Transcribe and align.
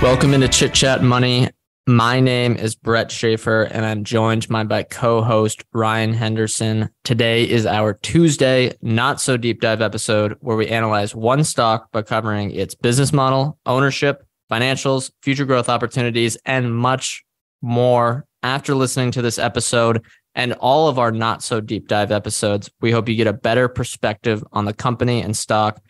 Welcome 0.00 0.32
into 0.32 0.46
Chit 0.46 0.74
Chat 0.74 1.02
Money. 1.02 1.48
My 1.88 2.20
name 2.20 2.54
is 2.54 2.76
Brett 2.76 3.08
Schafer, 3.08 3.68
and 3.72 3.84
I'm 3.84 4.04
joined 4.04 4.46
by 4.46 4.62
my 4.62 4.84
co-host 4.84 5.64
Ryan 5.72 6.14
Henderson. 6.14 6.88
Today 7.02 7.48
is 7.48 7.66
our 7.66 7.94
Tuesday 7.94 8.72
not 8.80 9.20
so 9.20 9.36
deep 9.36 9.60
dive 9.60 9.82
episode 9.82 10.36
where 10.38 10.56
we 10.56 10.68
analyze 10.68 11.16
one 11.16 11.42
stock 11.42 11.90
by 11.90 12.02
covering 12.02 12.52
its 12.52 12.76
business 12.76 13.12
model, 13.12 13.58
ownership, 13.66 14.24
financials, 14.48 15.10
future 15.20 15.44
growth 15.44 15.68
opportunities, 15.68 16.36
and 16.44 16.76
much 16.76 17.24
more. 17.60 18.24
After 18.44 18.76
listening 18.76 19.10
to 19.10 19.20
this 19.20 19.36
episode 19.36 20.06
and 20.36 20.52
all 20.52 20.86
of 20.86 21.00
our 21.00 21.10
not 21.10 21.42
so 21.42 21.60
deep 21.60 21.88
dive 21.88 22.12
episodes, 22.12 22.70
we 22.80 22.92
hope 22.92 23.08
you 23.08 23.16
get 23.16 23.26
a 23.26 23.32
better 23.32 23.66
perspective 23.68 24.44
on 24.52 24.64
the 24.64 24.72
company 24.72 25.22
and 25.22 25.36
stock 25.36 25.80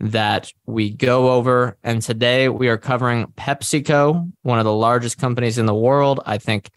that 0.00 0.52
we 0.66 0.90
go 0.90 1.30
over. 1.30 1.76
And 1.82 2.02
today 2.02 2.48
we 2.48 2.68
are 2.68 2.76
covering 2.76 3.26
PepsiCo, 3.36 4.30
one 4.42 4.58
of 4.58 4.64
the 4.64 4.72
largest 4.72 5.18
companies 5.18 5.58
in 5.58 5.66
the 5.66 5.74
world. 5.74 6.20
I 6.26 6.38
think 6.38 6.70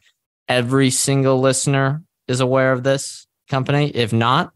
every 0.47 0.89
single 0.89 1.39
listener 1.39 2.03
is 2.27 2.39
aware 2.39 2.71
of 2.71 2.83
this 2.83 3.27
company. 3.49 3.89
If 3.89 4.13
not, 4.13 4.53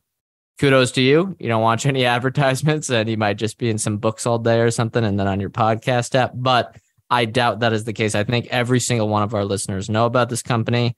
kudos 0.60 0.92
to 0.94 1.02
you. 1.02 1.36
You 1.40 1.50
don't 1.50 1.62
watch 1.62 1.86
any 1.86 2.06
advertisements 2.06 2.90
and 2.90 3.10
you 3.10 3.18
might 3.18 3.38
just 3.38 3.58
be 3.58 3.70
in 3.70 3.78
some 3.78 3.98
books 3.98 4.26
all 4.26 4.40
day 4.40 4.62
or 4.62 4.72
something 4.72 5.04
and 5.04 5.20
then 5.20 5.28
on 5.28 5.40
your 5.40 5.50
podcast 5.50 6.16
app. 6.16 6.32
But 6.34 6.78
I 7.10 7.26
doubt 7.26 7.60
that 7.60 7.74
is 7.74 7.84
the 7.84 7.94
case. 7.94 8.16
I 8.16 8.24
think 8.24 8.48
every 8.48 8.80
single 8.80 9.10
one 9.10 9.24
of 9.24 9.34
our 9.34 9.46
listeners 9.46 9.90
know 9.90 10.06
about 10.06 10.30
this 10.30 10.42
company. 10.42 10.96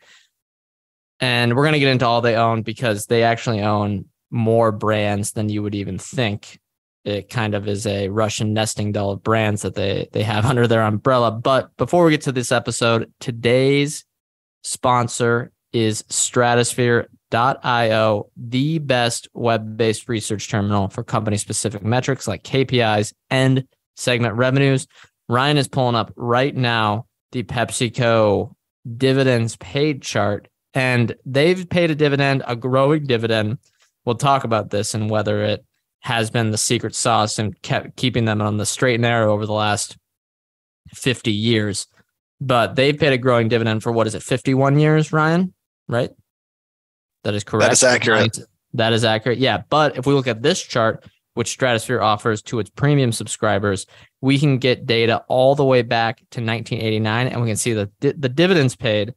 And 1.20 1.56
we're 1.56 1.64
going 1.64 1.74
to 1.74 1.80
get 1.80 1.90
into 1.90 2.06
all 2.06 2.22
they 2.22 2.36
own 2.36 2.62
because 2.62 3.06
they 3.06 3.24
actually 3.24 3.62
own 3.62 4.06
more 4.30 4.72
brands 4.72 5.32
than 5.32 5.50
you 5.50 5.64
would 5.64 5.76
even 5.76 5.98
think 5.98 6.60
it 7.06 7.30
kind 7.30 7.54
of 7.54 7.68
is 7.68 7.86
a 7.86 8.10
Russian 8.10 8.54
nesting 8.54 8.92
doll 8.92 9.12
of 9.12 9.22
brands 9.24 9.62
that 9.62 9.76
they 9.76 10.10
they 10.12 10.24
have 10.24 10.46
under 10.46 10.68
their 10.68 10.82
umbrella. 10.82 11.32
But 11.32 11.76
before 11.78 12.04
we 12.04 12.12
get 12.12 12.24
to 12.24 12.32
this 12.32 12.52
episode, 12.52 13.14
today's 13.20 14.04
sponsor 14.64 15.52
is 15.72 16.02
stratosphere.io, 16.04 18.30
the 18.38 18.80
best 18.80 19.28
web-based 19.34 20.10
research 20.10 20.50
terminal 20.50 20.88
for 20.88 21.04
company-specific 21.04 21.84
metrics 21.84 22.28
like 22.28 22.44
KPIs 22.44 23.14
and 23.30 23.68
segment 23.96 24.34
revenues. 24.36 24.88
Ryan 25.28 25.58
is 25.58 25.68
pulling 25.68 25.96
up 25.96 26.14
right 26.16 26.56
now 26.56 27.08
the 27.32 27.44
PepsiCo 27.44 28.54
dividends 28.98 29.58
paid 29.58 30.02
chart, 30.02 30.48
and 30.74 31.14
they've 31.26 31.70
paid 31.70 31.92
a 31.92 31.96
dividend, 31.96 32.42
a 32.48 32.56
growing 32.56 33.06
dividend. 33.06 33.58
We'll 34.06 34.16
talk 34.16 34.46
about 34.46 34.70
this 34.70 34.94
and 34.94 35.10
whether 35.10 35.44
it 35.44 35.66
has 36.06 36.30
been 36.30 36.52
the 36.52 36.58
secret 36.58 36.94
sauce 36.94 37.40
and 37.40 37.60
kept 37.64 37.96
keeping 37.96 38.26
them 38.26 38.40
on 38.40 38.58
the 38.58 38.66
straight 38.66 38.94
and 38.94 39.02
narrow 39.02 39.34
over 39.34 39.48
the 39.48 39.54
last 39.54 39.98
50 40.94 41.32
years. 41.32 41.88
But 42.40 42.76
they've 42.76 42.98
paid 42.98 43.12
a 43.12 43.18
growing 43.18 43.48
dividend 43.48 43.82
for 43.82 43.92
what 43.92 44.06
is 44.06 44.14
it, 44.14 44.22
51 44.22 44.78
years, 44.78 45.12
Ryan? 45.12 45.52
Right? 45.88 46.12
That 47.24 47.34
is 47.34 47.44
correct. 47.44 47.66
That 47.66 47.74
is 47.74 47.84
accurate. 47.84 48.38
That 48.74 48.94
is 48.94 49.04
accurate. 49.04 49.40
Yeah. 49.40 49.64
But 49.68 49.98
if 49.98 50.06
we 50.06 50.14
look 50.14 50.28
at 50.28 50.44
this 50.44 50.62
chart, 50.62 51.04
which 51.34 51.50
Stratosphere 51.50 52.02
offers 52.02 52.44
to 52.44 52.60
its 52.60 52.70
premium 52.70 53.12
subscribers, 53.12 53.88
we 54.22 54.38
can 54.38 54.60
get 54.60 54.86
data 54.86 55.24
all 55.28 55.56
the 55.56 55.66
way 55.66 55.82
back 55.82 56.18
to 56.18 56.40
1989 56.40 57.30
and 57.30 57.42
we 57.42 57.48
can 57.48 57.58
see 57.58 57.74
that 57.74 57.90
the 58.00 58.30
dividends 58.30 58.76
paid 58.76 59.16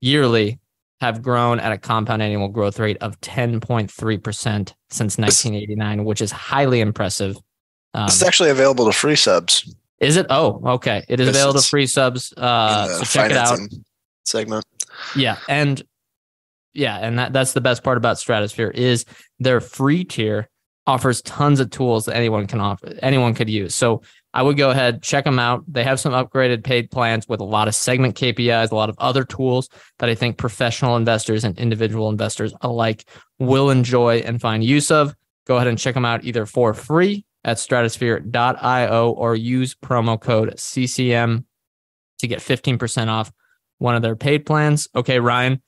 yearly 0.00 0.58
have 1.00 1.22
grown 1.22 1.58
at 1.60 1.72
a 1.72 1.78
compound 1.78 2.22
annual 2.22 2.48
growth 2.48 2.78
rate 2.78 2.98
of 3.00 3.20
10.3% 3.20 3.90
since 4.90 5.18
1989, 5.18 6.04
which 6.04 6.20
is 6.20 6.30
highly 6.30 6.80
impressive. 6.80 7.36
Um, 7.94 8.04
it's 8.04 8.22
actually 8.22 8.50
available 8.50 8.84
to 8.86 8.92
free 8.92 9.16
subs. 9.16 9.74
Is 9.98 10.16
it? 10.16 10.26
Oh, 10.30 10.60
okay. 10.74 11.04
It 11.08 11.20
is 11.20 11.26
yes, 11.26 11.36
available 11.36 11.60
to 11.60 11.66
free 11.66 11.86
subs. 11.86 12.32
Uh, 12.36 12.88
so 12.98 13.04
check 13.04 13.30
it 13.30 13.36
out. 13.36 13.58
Segment. 14.24 14.64
Yeah, 15.16 15.38
and 15.48 15.82
yeah, 16.72 16.98
and 16.98 17.18
that, 17.18 17.32
that's 17.32 17.52
the 17.52 17.60
best 17.60 17.82
part 17.82 17.98
about 17.98 18.18
Stratosphere 18.18 18.68
is 18.68 19.04
their 19.38 19.60
free 19.60 20.04
tier 20.04 20.48
offers 20.86 21.22
tons 21.22 21.60
of 21.60 21.70
tools 21.70 22.06
that 22.06 22.16
anyone 22.16 22.46
can 22.46 22.60
offer, 22.60 22.94
anyone 23.02 23.34
could 23.34 23.50
use. 23.50 23.74
So 23.74 24.02
I 24.32 24.42
would 24.42 24.56
go 24.56 24.70
ahead, 24.70 25.02
check 25.02 25.24
them 25.24 25.38
out. 25.38 25.64
They 25.66 25.82
have 25.82 25.98
some 25.98 26.12
upgraded 26.12 26.62
paid 26.62 26.90
plans 26.90 27.28
with 27.28 27.40
a 27.40 27.44
lot 27.44 27.66
of 27.66 27.74
segment 27.74 28.14
KPIs, 28.14 28.70
a 28.70 28.74
lot 28.74 28.88
of 28.88 28.96
other 28.98 29.24
tools 29.24 29.68
that 29.98 30.08
I 30.08 30.14
think 30.14 30.36
professional 30.36 30.96
investors 30.96 31.42
and 31.42 31.58
individual 31.58 32.08
investors 32.08 32.54
alike 32.60 33.06
will 33.38 33.70
enjoy 33.70 34.18
and 34.18 34.40
find 34.40 34.62
use 34.62 34.90
of. 34.90 35.14
Go 35.46 35.56
ahead 35.56 35.66
and 35.66 35.78
check 35.78 35.94
them 35.94 36.04
out 36.04 36.24
either 36.24 36.46
for 36.46 36.74
free 36.74 37.24
at 37.44 37.56
stratosphere.io 37.56 39.10
or 39.10 39.34
use 39.34 39.74
promo 39.74 40.20
code 40.20 40.58
CCM 40.58 41.44
to 42.18 42.28
get 42.28 42.38
15% 42.40 43.08
off 43.08 43.32
one 43.78 43.96
of 43.96 44.02
their 44.02 44.14
paid 44.14 44.46
plans. 44.46 44.86
Okay, 44.94 45.18
Ryan, 45.18 45.60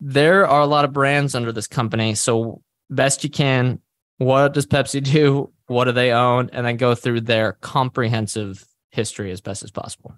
there 0.00 0.46
are 0.46 0.60
a 0.60 0.66
lot 0.66 0.84
of 0.84 0.92
brands 0.92 1.34
under 1.34 1.52
this 1.52 1.66
company. 1.66 2.14
So, 2.14 2.62
best 2.88 3.24
you 3.24 3.30
can, 3.30 3.80
what 4.18 4.54
does 4.54 4.66
Pepsi 4.66 5.02
do? 5.02 5.52
What 5.66 5.84
do 5.84 5.92
they 5.92 6.12
own, 6.12 6.50
and 6.52 6.66
then 6.66 6.76
go 6.76 6.94
through 6.94 7.22
their 7.22 7.52
comprehensive 7.60 8.66
history 8.90 9.30
as 9.30 9.40
best 9.40 9.62
as 9.62 9.70
possible. 9.70 10.14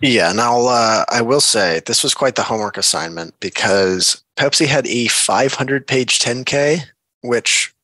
Yeah, 0.00 0.32
now 0.32 0.66
uh, 0.66 1.04
I 1.08 1.22
will 1.22 1.40
say 1.40 1.80
this 1.86 2.02
was 2.02 2.12
quite 2.12 2.34
the 2.34 2.42
homework 2.42 2.76
assignment 2.76 3.38
because 3.40 4.22
Pepsi 4.38 4.66
had 4.66 4.86
a 4.86 5.08
500 5.08 5.86
page 5.86 6.18
10K, 6.18 6.82
which 7.22 7.74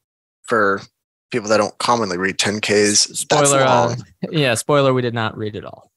for 0.42 0.82
people 1.30 1.48
that 1.48 1.56
don't 1.56 1.76
commonly 1.78 2.18
read 2.18 2.36
10Ks, 2.36 3.16
spoiler, 3.16 3.60
uh, 3.60 3.96
yeah, 4.30 4.54
spoiler, 4.54 4.92
we 4.92 5.00
did 5.00 5.14
not 5.14 5.36
read 5.36 5.56
it 5.56 5.64
all. 5.64 5.90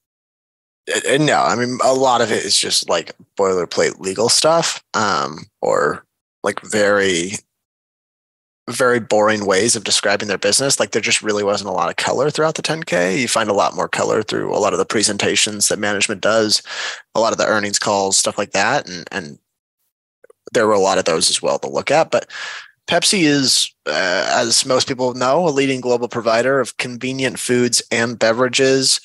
Uh, 0.89 1.17
no, 1.17 1.41
I 1.41 1.55
mean 1.55 1.79
a 1.83 1.93
lot 1.93 2.21
of 2.21 2.31
it 2.31 2.45
is 2.45 2.57
just 2.57 2.87
like 2.87 3.11
boilerplate 3.37 3.99
legal 3.99 4.29
stuff, 4.29 4.83
um, 4.93 5.45
or 5.61 6.05
like 6.43 6.61
very 6.61 7.33
very 8.69 8.99
boring 8.99 9.45
ways 9.45 9.75
of 9.75 9.83
describing 9.83 10.27
their 10.27 10.37
business. 10.37 10.79
Like 10.79 10.91
there 10.91 11.01
just 11.01 11.21
really 11.21 11.43
wasn't 11.43 11.69
a 11.69 11.73
lot 11.73 11.89
of 11.89 11.97
color 11.97 12.29
throughout 12.29 12.55
the 12.55 12.63
10K. 12.63 13.19
You 13.19 13.27
find 13.27 13.49
a 13.49 13.53
lot 13.53 13.75
more 13.75 13.87
color 13.87 14.23
through 14.23 14.53
a 14.53 14.57
lot 14.57 14.73
of 14.73 14.79
the 14.79 14.85
presentations 14.85 15.67
that 15.67 15.77
management 15.77 16.21
does, 16.21 16.63
a 17.13 17.19
lot 17.19 17.31
of 17.31 17.37
the 17.37 17.45
earnings 17.45 17.77
calls, 17.77 18.17
stuff 18.17 18.37
like 18.37 18.51
that. 18.51 18.89
And 18.89 19.07
and 19.11 19.39
there 20.53 20.67
were 20.67 20.73
a 20.73 20.79
lot 20.79 20.97
of 20.97 21.05
those 21.05 21.29
as 21.29 21.41
well 21.41 21.59
to 21.59 21.69
look 21.69 21.91
at. 21.91 22.11
But 22.11 22.27
Pepsi 22.87 23.23
is, 23.23 23.71
uh, 23.87 24.29
as 24.31 24.65
most 24.65 24.87
people 24.87 25.13
know, 25.13 25.47
a 25.47 25.49
leading 25.49 25.81
global 25.81 26.07
provider 26.07 26.59
of 26.59 26.77
convenient 26.77 27.39
foods 27.39 27.81
and 27.91 28.17
beverages. 28.17 29.01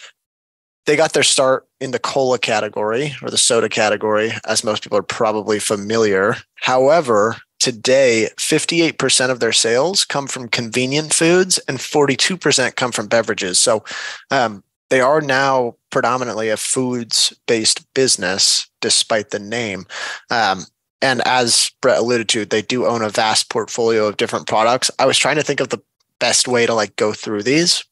They 0.86 0.96
got 0.96 1.12
their 1.12 1.22
start 1.22 1.66
in 1.80 1.90
the 1.90 1.98
cola 1.98 2.38
category 2.38 3.14
or 3.22 3.30
the 3.30 3.38
soda 3.38 3.68
category, 3.68 4.32
as 4.46 4.64
most 4.64 4.82
people 4.82 4.98
are 4.98 5.02
probably 5.02 5.58
familiar. 5.58 6.36
However, 6.56 7.36
today 7.60 8.28
58% 8.36 9.30
of 9.30 9.40
their 9.40 9.52
sales 9.52 10.04
come 10.04 10.26
from 10.26 10.48
convenient 10.48 11.14
foods 11.14 11.58
and 11.68 11.78
42% 11.78 12.76
come 12.76 12.90
from 12.90 13.06
beverages. 13.06 13.58
So 13.58 13.84
um, 14.30 14.64
they 14.88 15.00
are 15.00 15.20
now 15.20 15.76
predominantly 15.90 16.48
a 16.48 16.56
foods 16.56 17.32
based 17.46 17.92
business 17.94 18.68
despite 18.80 19.30
the 19.30 19.38
name. 19.38 19.86
Um, 20.30 20.64
and 21.02 21.22
as 21.26 21.70
brett 21.80 21.98
alluded 21.98 22.28
to 22.30 22.44
they 22.44 22.62
do 22.62 22.86
own 22.86 23.02
a 23.02 23.08
vast 23.08 23.50
portfolio 23.50 24.06
of 24.06 24.16
different 24.16 24.46
products. 24.46 24.90
I 24.98 25.06
was 25.06 25.18
trying 25.18 25.36
to 25.36 25.42
think 25.42 25.60
of 25.60 25.68
the 25.68 25.82
best 26.18 26.48
way 26.48 26.66
to 26.66 26.74
like 26.74 26.96
go 26.96 27.12
through 27.12 27.42
these 27.42 27.84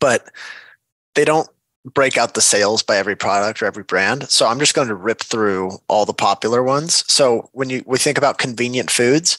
but 0.00 0.30
they 1.14 1.24
don't 1.24 1.48
break 1.84 2.16
out 2.16 2.34
the 2.34 2.40
sales 2.40 2.82
by 2.82 2.96
every 2.96 3.16
product 3.16 3.62
or 3.62 3.66
every 3.66 3.82
brand. 3.82 4.28
So 4.28 4.46
I'm 4.46 4.58
just 4.58 4.74
going 4.74 4.88
to 4.88 4.94
rip 4.94 5.20
through 5.20 5.78
all 5.88 6.06
the 6.06 6.12
popular 6.14 6.62
ones. 6.62 7.04
So 7.10 7.50
when 7.52 7.70
you 7.70 7.82
we 7.86 7.98
think 7.98 8.18
about 8.18 8.38
convenient 8.38 8.90
foods, 8.90 9.38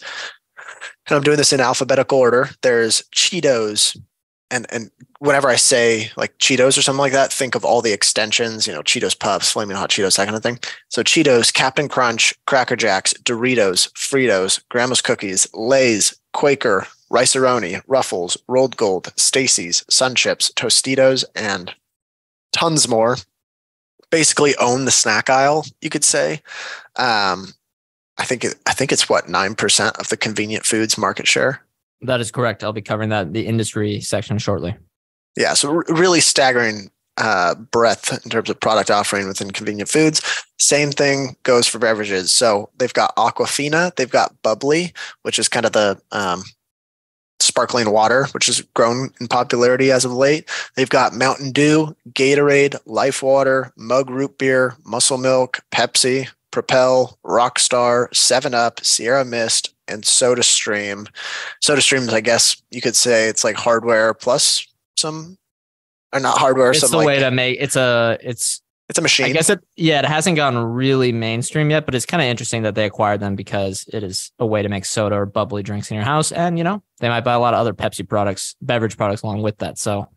and 1.07 1.15
I'm 1.15 1.23
doing 1.23 1.37
this 1.37 1.53
in 1.53 1.59
alphabetical 1.59 2.19
order, 2.19 2.49
there's 2.61 3.03
Cheetos. 3.15 3.97
And 4.51 4.65
and 4.69 4.91
whenever 5.19 5.47
I 5.47 5.55
say 5.55 6.11
like 6.17 6.37
Cheetos 6.37 6.77
or 6.77 6.81
something 6.81 6.99
like 6.99 7.13
that, 7.13 7.31
think 7.31 7.55
of 7.55 7.63
all 7.63 7.81
the 7.81 7.93
extensions, 7.93 8.67
you 8.67 8.73
know, 8.73 8.81
Cheetos 8.81 9.17
Puffs, 9.17 9.51
Flaming 9.51 9.77
Hot 9.77 9.89
Cheetos, 9.89 10.17
that 10.17 10.25
kind 10.25 10.35
of 10.35 10.43
thing. 10.43 10.59
So 10.89 11.01
Cheetos, 11.01 11.53
Captain 11.53 11.87
Crunch, 11.87 12.33
Cracker 12.45 12.75
Jacks, 12.75 13.13
Doritos, 13.23 13.91
Fritos, 13.93 14.61
Grandma's 14.69 15.01
Cookies, 15.01 15.47
Lay's, 15.53 16.13
Quaker, 16.33 16.87
Rice-A-Roni, 17.09 17.81
Ruffles, 17.87 18.37
Rolled 18.47 18.75
Gold, 18.75 19.13
Stacy's, 19.17 19.85
Sun 19.89 20.15
Chips, 20.15 20.51
Tostitos, 20.55 21.23
and 21.35 21.73
tons 22.53 22.87
more. 22.87 23.17
Basically, 24.09 24.55
own 24.57 24.85
the 24.85 24.91
snack 24.91 25.29
aisle, 25.29 25.65
you 25.81 25.89
could 25.89 26.03
say. 26.03 26.41
Um, 26.95 27.53
I 28.17 28.25
think 28.25 28.43
it, 28.43 28.55
I 28.67 28.73
think 28.73 28.91
it's 28.91 29.09
what 29.09 29.27
nine 29.27 29.55
percent 29.55 29.97
of 29.97 30.09
the 30.09 30.17
convenient 30.17 30.65
foods 30.65 30.97
market 30.97 31.27
share. 31.27 31.65
That 32.01 32.21
is 32.21 32.31
correct. 32.31 32.63
I'll 32.63 32.73
be 32.73 32.81
covering 32.81 33.09
that 33.09 33.27
in 33.27 33.33
the 33.33 33.47
industry 33.47 33.99
section 34.01 34.37
shortly. 34.37 34.75
Yeah, 35.35 35.55
so 35.55 35.71
really 35.87 36.21
staggering 36.21 36.91
uh, 37.17 37.55
breadth 37.55 38.23
in 38.23 38.29
terms 38.29 38.49
of 38.49 38.59
product 38.59 38.91
offering 38.91 39.27
within 39.27 39.51
convenient 39.51 39.89
foods. 39.89 40.21
Same 40.59 40.91
thing 40.91 41.35
goes 41.43 41.67
for 41.67 41.79
beverages. 41.79 42.31
So 42.31 42.69
they've 42.77 42.93
got 42.93 43.15
Aquafina, 43.15 43.95
they've 43.95 44.09
got 44.09 44.41
Bubbly, 44.43 44.93
which 45.23 45.39
is 45.39 45.49
kind 45.49 45.65
of 45.65 45.71
the 45.71 45.99
um, 46.11 46.43
sparkling 47.53 47.91
water, 47.91 48.25
which 48.31 48.47
has 48.47 48.61
grown 48.73 49.11
in 49.21 49.27
popularity 49.27 49.91
as 49.91 50.05
of 50.05 50.11
late. 50.11 50.49
They've 50.75 50.89
got 50.89 51.13
Mountain 51.13 51.51
Dew, 51.51 51.95
Gatorade, 52.09 52.75
Life 52.87 53.21
Water, 53.21 53.71
Mug 53.77 54.09
Root 54.09 54.39
Beer, 54.39 54.75
Muscle 54.83 55.19
Milk, 55.19 55.59
Pepsi, 55.71 56.29
Propel, 56.49 57.19
Rockstar, 57.23 58.07
7 58.11 58.55
Up, 58.55 58.83
Sierra 58.83 59.23
Mist, 59.23 59.71
and 59.87 60.03
Soda 60.03 60.41
Stream. 60.41 61.07
Soda 61.61 61.81
Streams, 61.83 62.11
I 62.11 62.21
guess 62.21 62.59
you 62.71 62.81
could 62.81 62.95
say 62.95 63.27
it's 63.29 63.43
like 63.43 63.55
hardware 63.55 64.15
plus 64.15 64.67
some 64.97 65.37
or 66.11 66.19
not 66.19 66.39
hardware. 66.39 66.71
It's 66.71 66.89
the 66.89 66.97
like, 66.97 67.05
way 67.05 67.19
to 67.19 67.29
make 67.29 67.59
it's 67.59 67.75
a 67.75 68.17
it's 68.19 68.62
it's 68.89 68.99
a 68.99 69.01
machine. 69.01 69.27
I 69.27 69.31
guess 69.31 69.49
it 69.49 69.59
yeah, 69.75 69.99
it 69.99 70.05
hasn't 70.05 70.35
gone 70.35 70.57
really 70.57 71.11
mainstream 71.11 71.69
yet, 71.69 71.85
but 71.85 71.95
it's 71.95 72.05
kind 72.05 72.21
of 72.21 72.27
interesting 72.27 72.63
that 72.63 72.75
they 72.75 72.85
acquired 72.85 73.21
them 73.21 73.35
because 73.35 73.85
it 73.93 74.03
is 74.03 74.31
a 74.39 74.45
way 74.45 74.61
to 74.61 74.69
make 74.69 74.85
soda 74.85 75.15
or 75.15 75.25
bubbly 75.25 75.63
drinks 75.63 75.89
in 75.89 75.95
your 75.95 76.03
house. 76.03 76.31
And 76.31 76.57
you 76.57 76.63
know, 76.63 76.83
they 76.99 77.09
might 77.09 77.21
buy 77.21 77.33
a 77.33 77.39
lot 77.39 77.53
of 77.53 77.59
other 77.59 77.73
Pepsi 77.73 78.07
products, 78.07 78.55
beverage 78.61 78.97
products 78.97 79.21
along 79.21 79.41
with 79.41 79.57
that. 79.59 79.77
So 79.77 80.09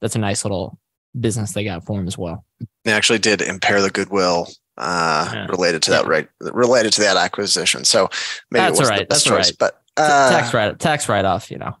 that's 0.00 0.16
a 0.16 0.18
nice 0.18 0.44
little 0.44 0.78
business 1.18 1.52
they 1.52 1.64
got 1.64 1.84
for 1.84 1.96
them 1.96 2.06
as 2.06 2.18
well. 2.18 2.44
They 2.84 2.92
actually 2.92 3.18
did 3.18 3.40
impair 3.42 3.80
the 3.80 3.90
goodwill 3.90 4.48
uh, 4.76 5.30
yeah. 5.32 5.46
related 5.46 5.82
to 5.84 5.90
that, 5.92 6.06
right? 6.06 6.28
Related 6.40 6.92
to 6.94 7.00
that 7.02 7.16
acquisition. 7.16 7.84
So 7.84 8.08
maybe 8.50 8.62
that's 8.62 8.78
it 8.78 8.82
was 8.82 8.90
right. 8.90 8.98
the 9.00 9.06
best 9.06 9.24
that's 9.24 9.36
choice, 9.36 9.50
right. 9.50 9.58
but 9.58 9.82
uh, 9.96 10.30
tax 10.30 10.54
write 10.54 10.78
tax 10.78 11.08
write 11.08 11.24
off, 11.24 11.50
you 11.50 11.58
know. 11.58 11.76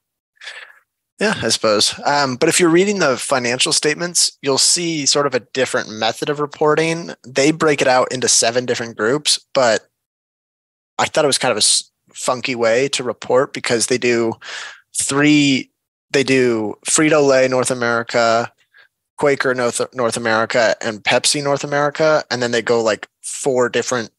Yeah, 1.20 1.34
I 1.42 1.50
suppose. 1.50 1.94
Um, 2.06 2.36
but 2.36 2.48
if 2.48 2.58
you're 2.58 2.70
reading 2.70 2.98
the 2.98 3.16
financial 3.18 3.72
statements, 3.74 4.38
you'll 4.40 4.56
see 4.56 5.04
sort 5.04 5.26
of 5.26 5.34
a 5.34 5.40
different 5.40 5.90
method 5.90 6.30
of 6.30 6.40
reporting. 6.40 7.10
They 7.26 7.50
break 7.52 7.82
it 7.82 7.88
out 7.88 8.10
into 8.10 8.26
seven 8.26 8.64
different 8.64 8.96
groups, 8.96 9.38
but 9.52 9.86
I 10.98 11.04
thought 11.06 11.24
it 11.24 11.28
was 11.28 11.38
kind 11.38 11.52
of 11.52 11.58
a 11.62 12.14
funky 12.14 12.54
way 12.54 12.88
to 12.88 13.04
report 13.04 13.52
because 13.52 13.86
they 13.86 13.98
do 13.98 14.34
three. 14.96 15.70
They 16.10 16.22
do 16.24 16.74
Frito 16.88 17.26
Lay 17.26 17.48
North 17.48 17.70
America, 17.70 18.50
Quaker 19.18 19.54
North 19.54 19.80
North 19.94 20.16
America, 20.16 20.74
and 20.80 21.04
Pepsi 21.04 21.42
North 21.42 21.64
America, 21.64 22.24
and 22.30 22.42
then 22.42 22.50
they 22.50 22.62
go 22.62 22.82
like 22.82 23.08
four 23.22 23.68
different 23.68 24.10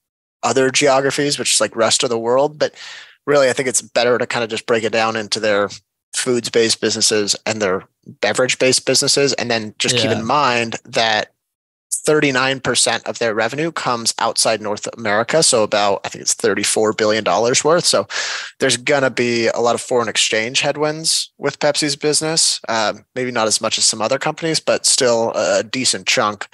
other 0.43 0.69
geographies, 0.71 1.39
which 1.39 1.53
is 1.53 1.61
like 1.61 1.75
rest 1.75 2.03
of 2.03 2.09
the 2.09 2.19
world. 2.19 2.59
But 2.59 2.75
really, 3.25 3.49
I 3.49 3.53
think 3.53 3.69
it's 3.69 3.81
better 3.81 4.17
to 4.19 4.27
kind 4.27 4.43
of 4.43 4.49
just 4.51 4.67
break 4.67 4.83
it 4.83 4.93
down 4.93 5.15
into 5.15 5.39
their 5.39 5.69
foods 6.13 6.49
based 6.49 6.81
businesses 6.81 7.35
and 7.45 7.61
their 7.61 7.83
beverage 8.05 8.59
based 8.59 8.85
businesses. 8.85 9.33
And 9.33 9.49
then 9.49 9.75
just 9.79 9.95
yeah. 9.95 10.01
keep 10.01 10.11
in 10.11 10.25
mind 10.25 10.75
that 10.85 11.33
39% 11.91 13.03
of 13.07 13.19
their 13.19 13.33
revenue 13.33 13.71
comes 13.71 14.13
outside 14.17 14.61
North 14.61 14.87
America. 14.97 15.43
So 15.43 15.63
about, 15.63 16.01
I 16.03 16.09
think 16.09 16.23
it's 16.23 16.35
$34 16.35 16.97
billion 16.97 17.23
worth. 17.23 17.85
So 17.85 18.07
there's 18.59 18.77
going 18.77 19.03
to 19.03 19.11
be 19.11 19.47
a 19.47 19.59
lot 19.59 19.75
of 19.75 19.81
foreign 19.81 20.09
exchange 20.09 20.61
headwinds 20.61 21.31
with 21.37 21.59
Pepsi's 21.59 21.95
business. 21.95 22.59
Um, 22.67 23.05
maybe 23.13 23.31
not 23.31 23.47
as 23.47 23.61
much 23.61 23.77
as 23.77 23.85
some 23.85 24.01
other 24.01 24.17
companies, 24.17 24.59
but 24.59 24.85
still 24.85 25.31
a 25.35 25.63
decent 25.63 26.07
chunk. 26.07 26.47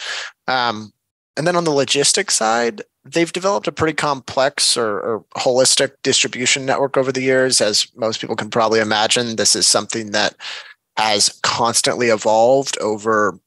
Um, 0.47 0.91
and 1.37 1.45
then 1.45 1.55
on 1.55 1.63
the 1.63 1.71
logistics 1.71 2.35
side, 2.35 2.81
they've 3.05 3.31
developed 3.31 3.67
a 3.67 3.71
pretty 3.71 3.93
complex 3.93 4.75
or, 4.75 4.99
or, 4.99 5.25
holistic 5.35 5.91
distribution 6.03 6.65
network 6.65 6.97
over 6.97 7.11
the 7.11 7.21
years. 7.21 7.61
As 7.61 7.87
most 7.95 8.19
people 8.19 8.35
can 8.35 8.49
probably 8.49 8.79
imagine, 8.79 9.35
this 9.35 9.55
is 9.55 9.67
something 9.67 10.11
that 10.11 10.35
has 10.97 11.39
constantly 11.43 12.07
evolved 12.07 12.77
over 12.79 13.39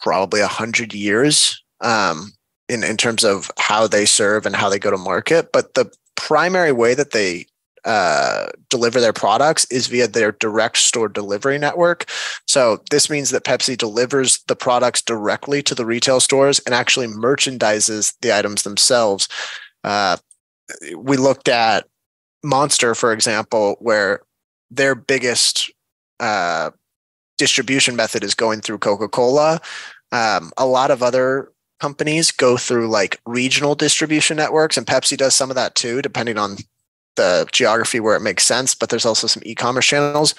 probably 0.00 0.40
a 0.40 0.46
hundred 0.46 0.94
years 0.94 1.62
um, 1.80 2.32
in 2.68 2.84
in 2.84 2.96
terms 2.96 3.24
of 3.24 3.50
how 3.58 3.86
they 3.86 4.06
serve 4.06 4.46
and 4.46 4.54
how 4.54 4.68
they 4.68 4.78
go 4.78 4.90
to 4.90 4.96
market. 4.96 5.50
But 5.52 5.74
the 5.74 5.90
primary 6.14 6.72
way 6.72 6.94
that 6.94 7.10
they 7.10 7.46
uh, 7.86 8.48
deliver 8.68 9.00
their 9.00 9.12
products 9.12 9.64
is 9.70 9.86
via 9.86 10.08
their 10.08 10.32
direct 10.32 10.76
store 10.76 11.08
delivery 11.08 11.56
network. 11.56 12.04
So 12.48 12.82
this 12.90 13.08
means 13.08 13.30
that 13.30 13.44
Pepsi 13.44 13.78
delivers 13.78 14.42
the 14.48 14.56
products 14.56 15.00
directly 15.00 15.62
to 15.62 15.74
the 15.74 15.86
retail 15.86 16.18
stores 16.18 16.58
and 16.66 16.74
actually 16.74 17.06
merchandises 17.06 18.12
the 18.20 18.36
items 18.36 18.64
themselves. 18.64 19.28
Uh, 19.84 20.16
we 20.96 21.16
looked 21.16 21.48
at 21.48 21.86
Monster, 22.42 22.94
for 22.96 23.12
example, 23.12 23.76
where 23.80 24.20
their 24.68 24.96
biggest 24.96 25.70
uh, 26.18 26.70
distribution 27.38 27.94
method 27.94 28.24
is 28.24 28.34
going 28.34 28.62
through 28.62 28.78
Coca 28.78 29.08
Cola. 29.08 29.60
Um, 30.10 30.50
a 30.56 30.66
lot 30.66 30.90
of 30.90 31.04
other 31.04 31.52
companies 31.78 32.32
go 32.32 32.56
through 32.56 32.88
like 32.88 33.20
regional 33.26 33.76
distribution 33.76 34.36
networks, 34.36 34.76
and 34.76 34.86
Pepsi 34.86 35.16
does 35.16 35.36
some 35.36 35.50
of 35.50 35.56
that 35.56 35.76
too, 35.76 36.02
depending 36.02 36.36
on 36.36 36.56
the 37.16 37.46
geography 37.52 38.00
where 38.00 38.16
it 38.16 38.20
makes 38.20 38.46
sense, 38.46 38.74
but 38.74 38.88
there's 38.88 39.06
also 39.06 39.26
some 39.26 39.42
e-commerce 39.46 39.86
channels. 39.86 40.34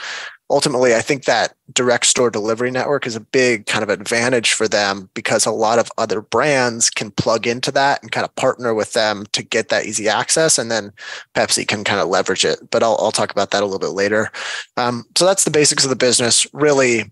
Ultimately, 0.49 0.95
I 0.95 1.01
think 1.01 1.25
that 1.25 1.55
direct 1.73 2.05
store 2.05 2.29
delivery 2.29 2.71
network 2.71 3.05
is 3.05 3.17
a 3.17 3.19
big 3.19 3.65
kind 3.65 3.83
of 3.83 3.89
advantage 3.89 4.53
for 4.53 4.65
them 4.67 5.09
because 5.13 5.45
a 5.45 5.51
lot 5.51 5.77
of 5.77 5.91
other 5.97 6.21
brands 6.21 6.89
can 6.89 7.11
plug 7.11 7.45
into 7.45 7.69
that 7.73 8.01
and 8.01 8.13
kind 8.13 8.23
of 8.23 8.33
partner 8.35 8.73
with 8.73 8.93
them 8.93 9.25
to 9.33 9.43
get 9.43 9.67
that 9.69 9.85
easy 9.85 10.07
access. 10.07 10.57
And 10.57 10.71
then 10.71 10.93
Pepsi 11.35 11.67
can 11.67 11.83
kind 11.83 11.99
of 11.99 12.07
leverage 12.07 12.45
it. 12.45 12.59
But 12.71 12.81
I'll, 12.81 12.97
I'll 13.01 13.11
talk 13.11 13.31
about 13.31 13.51
that 13.51 13.61
a 13.61 13.65
little 13.65 13.79
bit 13.79 13.87
later. 13.87 14.31
Um, 14.77 15.03
so 15.17 15.25
that's 15.25 15.43
the 15.43 15.51
basics 15.51 15.83
of 15.83 15.89
the 15.89 15.97
business. 15.97 16.47
Really, 16.53 17.11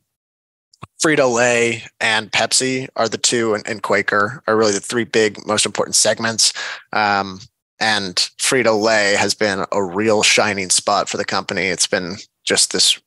Frito 1.03 1.31
Lay 1.31 1.83
and 1.99 2.31
Pepsi 2.31 2.87
are 2.95 3.09
the 3.09 3.17
two, 3.17 3.53
and, 3.53 3.67
and, 3.67 3.83
Quaker 3.83 4.41
are 4.47 4.55
really 4.55 4.71
the 4.71 4.79
three 4.79 5.03
big, 5.03 5.45
most 5.45 5.65
important 5.65 5.95
segments. 5.95 6.53
Um, 6.93 7.39
and 7.79 8.15
Frito 8.37 8.79
Lay 8.81 9.15
has 9.15 9.33
been 9.33 9.65
a 9.71 9.83
real 9.83 10.23
shining 10.23 10.69
spot 10.69 11.09
for 11.09 11.17
the 11.17 11.25
company. 11.25 11.63
It's 11.63 11.87
been 11.87 12.15
just 12.43 12.71
this 12.71 12.99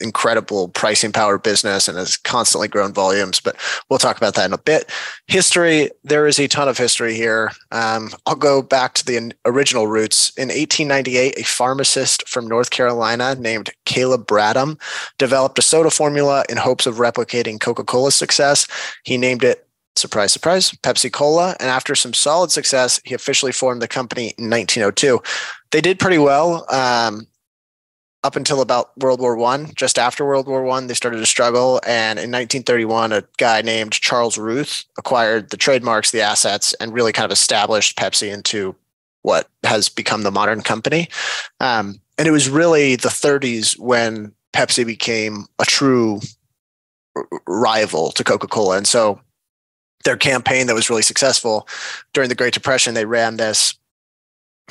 incredible 0.00 0.68
pricing 0.68 1.12
power 1.12 1.38
business 1.38 1.88
and 1.88 1.96
has 1.96 2.16
constantly 2.16 2.68
grown 2.68 2.92
volumes. 2.92 3.40
But 3.40 3.56
we'll 3.88 3.98
talk 3.98 4.16
about 4.16 4.34
that 4.34 4.46
in 4.46 4.52
a 4.52 4.58
bit. 4.58 4.90
History, 5.26 5.90
there 6.02 6.26
is 6.26 6.38
a 6.38 6.48
ton 6.48 6.68
of 6.68 6.78
history 6.78 7.14
here. 7.14 7.52
Um, 7.70 8.10
I'll 8.26 8.34
go 8.34 8.60
back 8.60 8.94
to 8.94 9.04
the 9.04 9.32
original 9.44 9.86
roots. 9.86 10.30
In 10.36 10.48
1898, 10.48 11.38
a 11.38 11.44
pharmacist 11.44 12.28
from 12.28 12.46
North 12.46 12.70
Carolina 12.70 13.34
named 13.36 13.70
Caleb 13.86 14.26
Bradham 14.26 14.80
developed 15.18 15.58
a 15.58 15.62
soda 15.62 15.90
formula 15.90 16.44
in 16.48 16.56
hopes 16.56 16.86
of 16.86 16.96
replicating 16.96 17.60
Coca 17.60 17.84
Cola's 17.84 18.16
success. 18.16 18.66
He 19.04 19.16
named 19.16 19.44
it 19.44 19.66
surprise, 19.96 20.32
surprise, 20.32 20.70
Pepsi 20.70 21.12
Cola. 21.12 21.56
And 21.60 21.68
after 21.68 21.94
some 21.94 22.14
solid 22.14 22.50
success, 22.50 23.00
he 23.04 23.14
officially 23.14 23.52
formed 23.52 23.82
the 23.82 23.88
company 23.88 24.34
in 24.38 24.50
1902. 24.50 25.20
They 25.70 25.80
did 25.80 25.98
pretty 25.98 26.18
well 26.18 26.66
um, 26.72 27.26
up 28.22 28.36
until 28.36 28.60
about 28.60 28.96
World 28.98 29.20
War 29.20 29.36
One. 29.36 29.72
Just 29.74 29.98
after 29.98 30.24
World 30.24 30.46
War 30.46 30.64
One, 30.64 30.86
they 30.86 30.94
started 30.94 31.18
to 31.18 31.26
struggle. 31.26 31.80
And 31.86 32.18
in 32.18 32.30
1931, 32.30 33.12
a 33.12 33.24
guy 33.38 33.62
named 33.62 33.92
Charles 33.92 34.38
Ruth 34.38 34.84
acquired 34.98 35.50
the 35.50 35.56
trademarks, 35.56 36.10
the 36.10 36.22
assets, 36.22 36.72
and 36.74 36.92
really 36.92 37.12
kind 37.12 37.26
of 37.26 37.32
established 37.32 37.96
Pepsi 37.96 38.32
into 38.32 38.74
what 39.22 39.48
has 39.62 39.88
become 39.88 40.22
the 40.22 40.30
modern 40.30 40.60
company. 40.60 41.08
Um, 41.60 42.00
and 42.18 42.28
it 42.28 42.30
was 42.30 42.48
really 42.48 42.96
the 42.96 43.08
30s 43.08 43.78
when 43.78 44.32
Pepsi 44.52 44.86
became 44.86 45.46
a 45.58 45.64
true 45.64 46.20
rival 47.46 48.10
to 48.12 48.24
Coca 48.24 48.46
Cola. 48.46 48.76
And 48.76 48.86
so 48.86 49.20
their 50.04 50.16
campaign 50.16 50.66
that 50.66 50.74
was 50.74 50.90
really 50.90 51.02
successful 51.02 51.68
during 52.12 52.28
the 52.28 52.34
Great 52.34 52.54
Depression. 52.54 52.94
They 52.94 53.06
ran 53.06 53.36
this 53.36 53.74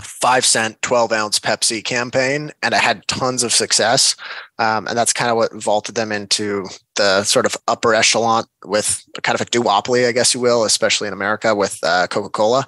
five 0.01 0.45
cent, 0.45 0.81
12 0.81 1.11
ounce 1.11 1.39
Pepsi 1.39 1.83
campaign, 1.83 2.51
and 2.63 2.73
it 2.73 2.81
had 2.81 3.07
tons 3.07 3.43
of 3.43 3.51
success. 3.51 4.15
Um, 4.57 4.87
and 4.87 4.97
that's 4.97 5.13
kind 5.13 5.29
of 5.29 5.37
what 5.37 5.53
vaulted 5.53 5.95
them 5.95 6.11
into 6.11 6.65
the 6.95 7.23
sort 7.23 7.45
of 7.45 7.55
upper 7.67 7.93
echelon 7.93 8.45
with 8.65 9.03
kind 9.21 9.39
of 9.39 9.41
a 9.41 9.49
duopoly, 9.49 10.07
I 10.07 10.11
guess 10.11 10.33
you 10.33 10.39
will, 10.39 10.63
especially 10.63 11.07
in 11.07 11.13
America 11.13 11.53
with 11.53 11.79
uh, 11.83 12.07
Coca 12.07 12.29
Cola. 12.29 12.65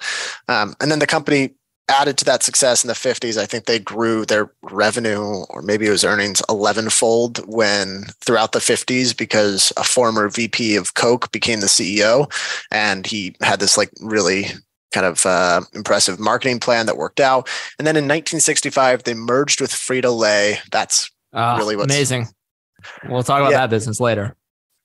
Um, 0.48 0.75
and 0.79 0.91
then 0.91 1.00
the 1.00 1.07
company 1.07 1.55
added 1.89 2.18
to 2.18 2.25
that 2.25 2.44
success 2.44 2.84
in 2.84 2.88
the 2.88 2.94
50s, 2.94 3.38
I 3.38 3.46
think 3.46 3.65
they 3.65 3.80
grew 3.80 4.25
their 4.25 4.51
revenue 4.63 5.44
or 5.50 5.62
maybe 5.62 5.86
it 5.86 5.92
was 5.92 6.04
earnings 6.04 6.42
11 6.50 6.89
fold 6.89 7.39
when 7.48 8.06
throughout 8.25 8.54
the 8.54 8.60
50s 8.60 9.15
because 9.15 9.72
a 9.77 9.84
former 9.84 10.30
VP 10.30 10.75
of 10.75 10.96
Coke 10.96 11.32
became 11.32 11.60
the 11.60 11.68
CEO 11.68 12.32
and 12.72 13.06
he 13.06 13.36
had 13.42 13.60
this 13.60 13.77
like 13.77 13.92
really 14.01 14.48
kind 14.92 15.06
of 15.06 15.25
uh, 15.25 15.62
impressive 15.74 16.20
marketing 16.20 16.60
plan 16.60 16.86
that 16.86 16.98
worked 16.98 17.20
out. 17.20 17.48
And 17.77 17.86
then 17.86 17.96
in 17.96 18.06
1965, 18.06 19.04
they 19.04 19.13
merged 19.13 19.60
with 19.60 19.72
Frito 19.72 20.18
Lay. 20.18 20.58
That's 20.72 21.12
uh, 21.34 21.56
really 21.58 21.75
what's 21.75 21.94
amazing. 21.94 22.27
We'll 23.10 23.24
talk 23.24 23.42
about 23.42 23.51
yeah, 23.51 23.62
that 23.62 23.70
business 23.70 24.00
later. 24.00 24.36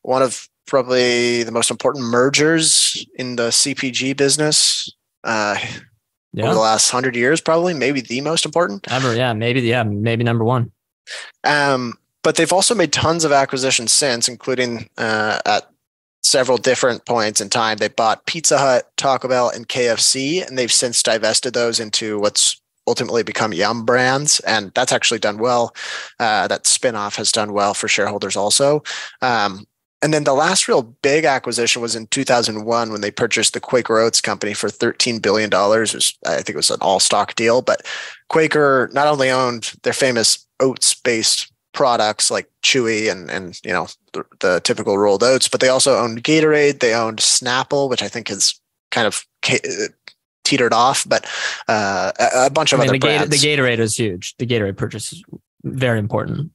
One 0.03 0.23
of 0.23 0.49
probably 0.67 1.43
the 1.45 1.53
most 1.53 1.71
important 1.71 2.05
mergers 2.05 3.05
in 3.15 3.37
the 3.37 3.49
CPG 3.49 4.17
business 4.17 4.93
uh, 5.25 5.57
yeah. 6.33 6.45
over 6.45 6.55
the 6.55 6.61
last 6.61 6.91
hundred 6.91 7.17
years, 7.17 7.41
probably 7.41 7.75
maybe 7.75 8.01
the 8.01 8.21
most 8.21 8.45
important 8.45 8.91
ever. 8.91 9.15
Yeah, 9.15 9.33
maybe 9.33 9.61
yeah, 9.61 9.83
maybe 9.83 10.25
number 10.25 10.45
one. 10.45 10.71
Um, 11.45 11.95
but 12.23 12.37
they've 12.37 12.53
also 12.53 12.75
made 12.75 12.93
tons 12.93 13.25
of 13.25 13.33
acquisitions 13.33 13.93
since, 13.93 14.29
including 14.29 14.89
uh, 14.99 15.41
at 15.47 15.71
several 16.23 16.59
different 16.59 17.05
points 17.07 17.41
in 17.41 17.49
time. 17.49 17.79
They 17.79 17.89
bought 17.89 18.27
Pizza 18.27 18.59
Hut, 18.59 18.91
Taco 18.97 19.29
Bell, 19.29 19.51
and 19.51 19.69
KFC, 19.69 20.47
and 20.47 20.57
they've 20.57 20.73
since 20.73 21.03
divested 21.03 21.55
those 21.55 21.81
into 21.81 22.19
what's 22.19 22.61
ultimately 22.87 23.23
become 23.23 23.53
Yum 23.53 23.85
Brands, 23.85 24.41
and 24.41 24.73
that's 24.75 24.93
actually 24.93 25.21
done 25.21 25.39
well. 25.39 25.75
Uh, 26.19 26.49
that 26.49 26.65
spinoff 26.65 27.17
has 27.17 27.33
done 27.33 27.53
well 27.53 27.75
for 27.75 27.89
shareholders 27.89 28.37
also. 28.37 28.83
Um, 29.23 29.67
and 30.03 30.15
then 30.15 30.25
the 30.25 30.35
last 30.35 30.67
real 30.67 30.83
big 30.83 31.25
acquisition 31.25 31.83
was 31.83 31.95
in 31.95 32.07
2001 32.07 32.91
when 32.91 33.01
they 33.01 33.11
purchased 33.11 33.53
the 33.53 33.61
Quaker 33.61 33.99
Oats 33.99 34.21
company 34.21 34.55
for 34.55 34.69
$13 34.69 35.21
billion. 35.21 35.51
Was, 35.51 36.17
I 36.27 36.37
think 36.37 36.51
it 36.51 36.57
was 36.57 36.71
an 36.71 36.79
all 36.81 37.01
stock 37.01 37.35
deal, 37.35 37.61
but 37.61 37.83
Quaker 38.29 38.91
not 38.93 39.07
only 39.07 39.31
owned 39.31 39.73
their 39.83 39.93
famous 39.93 40.47
oats 40.59 40.95
based 40.95 41.53
products 41.73 42.31
like 42.31 42.51
Chewy 42.65 43.11
and 43.11 43.31
and 43.31 43.61
you 43.65 43.73
know 43.73 43.87
the, 44.13 44.25
the, 44.41 44.61
typical 44.61 44.99
rolled 44.99 45.23
oats, 45.23 45.49
but 45.49 45.61
they 45.61 45.69
also 45.69 45.97
owned 45.99 46.25
Gatorade. 46.25 46.81
They 46.81 46.95
owned 46.95 47.19
Snapple, 47.19 47.89
which 47.89 48.03
I 48.03 48.09
think 48.09 48.29
has 48.29 48.59
kind 48.91 49.07
of 49.07 49.25
teetered 50.45 50.73
off, 50.73 51.09
but 51.09 51.27
uh, 51.69 52.13
a, 52.19 52.51
bunch 52.51 52.73
of 52.73 52.81
I 52.81 52.83
mean, 52.83 52.91
other 52.91 52.99
the 52.99 53.07
brands. 53.07 53.41
the 53.41 53.49
Gatorade 53.49 53.79
is 53.79 53.97
huge. 53.97 54.37
The 54.39 54.47
Gatorade 54.47 54.77
purchase 54.77 55.13
is 55.13 55.23
very 55.63 55.99
important. 55.99 56.51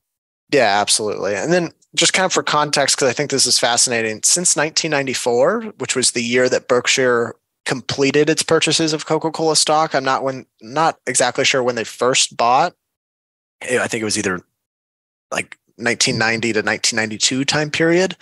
Yeah, 0.51 0.79
absolutely. 0.81 1.35
And 1.35 1.51
then 1.51 1.71
just 1.95 2.13
kind 2.13 2.25
of 2.25 2.33
for 2.33 2.43
context, 2.43 2.95
because 2.95 3.09
I 3.09 3.13
think 3.13 3.31
this 3.31 3.45
is 3.45 3.59
fascinating. 3.59 4.21
Since 4.23 4.55
1994, 4.55 5.73
which 5.77 5.95
was 5.95 6.11
the 6.11 6.23
year 6.23 6.49
that 6.49 6.67
Berkshire 6.67 7.35
completed 7.65 8.29
its 8.29 8.43
purchases 8.43 8.93
of 8.93 9.05
Coca-Cola 9.05 9.55
stock, 9.55 9.95
I'm 9.95 10.03
not 10.03 10.23
when 10.23 10.45
not 10.61 10.99
exactly 11.07 11.45
sure 11.45 11.63
when 11.63 11.75
they 11.75 11.83
first 11.83 12.37
bought. 12.37 12.73
I 13.63 13.87
think 13.87 14.01
it 14.01 14.05
was 14.05 14.17
either 14.17 14.41
like 15.31 15.57
1990 15.77 16.53
to 16.53 16.59
1992 16.59 17.45
time 17.45 17.71
period 17.71 18.15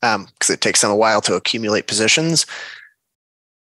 because 0.00 0.16
um, 0.16 0.54
it 0.54 0.60
takes 0.60 0.80
them 0.80 0.90
a 0.90 0.96
while 0.96 1.20
to 1.22 1.34
accumulate 1.34 1.86
positions. 1.86 2.46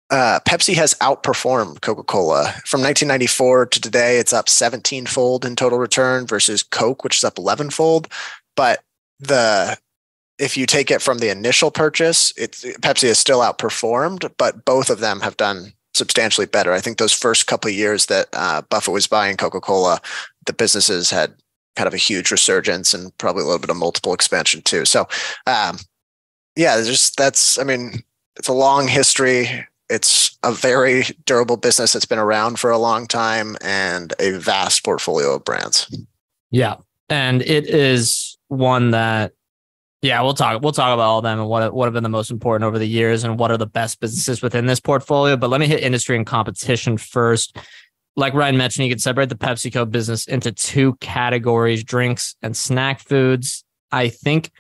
Uh, 0.10 0.40
Pepsi 0.48 0.74
has 0.76 0.94
outperformed 0.96 1.82
Coca 1.82 2.04
Cola 2.04 2.46
from 2.66 2.82
1994 2.82 3.66
to 3.68 3.82
today. 3.82 4.20
It's 4.20 4.32
up 4.32 4.50
17 4.50 5.06
fold 5.06 5.46
in 5.46 5.56
total 5.56 5.80
return 5.80 6.26
versus 6.26 6.64
Coke, 6.64 7.04
which 7.04 7.18
is 7.18 7.24
up 7.26 7.38
11 7.38 7.72
fold. 7.72 8.08
But 8.56 8.84
the 9.20 9.78
if 10.40 10.56
you 10.56 10.66
take 10.66 10.92
it 10.92 11.02
from 11.02 11.18
the 11.18 11.30
initial 11.30 11.72
purchase, 11.72 12.32
it's 12.38 12.64
Pepsi 12.64 13.08
has 13.08 13.18
still 13.18 13.40
outperformed, 13.40 14.32
but 14.38 14.66
both 14.66 14.90
of 14.90 15.00
them 15.00 15.22
have 15.22 15.36
done 15.38 15.74
substantially 15.96 16.46
better. 16.46 16.74
I 16.74 16.80
think 16.80 16.98
those 16.98 17.14
first 17.14 17.48
couple 17.48 17.70
of 17.70 17.76
years 17.76 18.06
that 18.06 18.28
uh, 18.34 18.62
Buffett 18.70 18.94
was 18.94 19.08
buying 19.08 19.36
Coca 19.36 19.60
Cola, 19.60 20.00
the 20.46 20.54
businesses 20.54 21.10
had 21.10 21.34
kind 21.76 21.88
of 21.88 21.94
a 21.94 21.98
huge 21.98 22.32
resurgence 22.32 22.94
and 22.94 23.16
probably 23.18 23.44
a 23.44 23.46
little 23.46 23.60
bit 23.60 23.70
of 23.70 23.78
multiple 23.78 24.14
expansion 24.14 24.62
too. 24.62 24.86
So, 24.86 25.08
um, 25.48 25.78
yeah, 26.56 26.80
just 26.82 27.18
that's, 27.18 27.60
I 27.60 27.64
mean, 27.64 28.04
it's 28.36 28.48
a 28.48 28.54
long 28.54 28.88
history. 28.88 29.66
It's 29.90 30.38
a 30.44 30.52
very 30.52 31.04
durable 31.26 31.58
business 31.58 31.94
that's 31.94 32.06
been 32.06 32.20
around 32.20 32.60
for 32.60 32.72
a 32.72 32.78
long 32.78 33.08
time 33.08 33.58
and 33.62 34.14
a 34.20 34.32
vast 34.32 34.84
portfolio 34.84 35.36
of 35.36 35.46
brands. 35.46 35.88
Yeah. 36.52 36.76
And 37.10 37.42
it 37.44 37.68
is 37.68 38.37
one 38.48 38.92
that, 38.92 39.34
yeah, 40.02 40.22
we'll 40.22 40.34
talk. 40.34 40.62
We'll 40.62 40.72
talk 40.72 40.94
about 40.94 41.04
all 41.04 41.18
of 41.20 41.24
them 41.24 41.40
and 41.40 41.50
what 41.50 41.74
what 41.74 41.86
have 41.86 41.94
been 41.94 42.04
the 42.04 42.10
most 42.10 42.30
important 42.30 42.68
over 42.68 42.78
the 42.78 42.88
years 42.88 43.24
and 43.24 43.40
what 43.40 43.52
are 43.52 43.58
the 43.58 43.66
best 43.66 44.00
businesses 44.00 44.42
within 44.42 44.68
this 44.68 44.80
portfolio. 44.80 45.36
But 45.36 45.50
let 45.50 45.60
me 45.60 45.68
hit 45.68 45.82
industry 45.82 46.16
and 46.16 46.26
competition 46.26 46.98
first 46.98 47.58
like 48.18 48.34
Ryan 48.34 48.58
mentioned, 48.58 48.86
you 48.86 48.92
could 48.92 49.02
separate 49.02 49.30
the 49.30 49.36
PepsiCo 49.36 49.90
business 49.90 50.28
into 50.28 50.52
two 50.52 50.96
categories 50.96 51.84
drinks 51.84 52.36
and 52.42 52.58
snack 52.58 53.00
foods. 53.00 53.64
I 53.92 54.10
think 54.10 54.52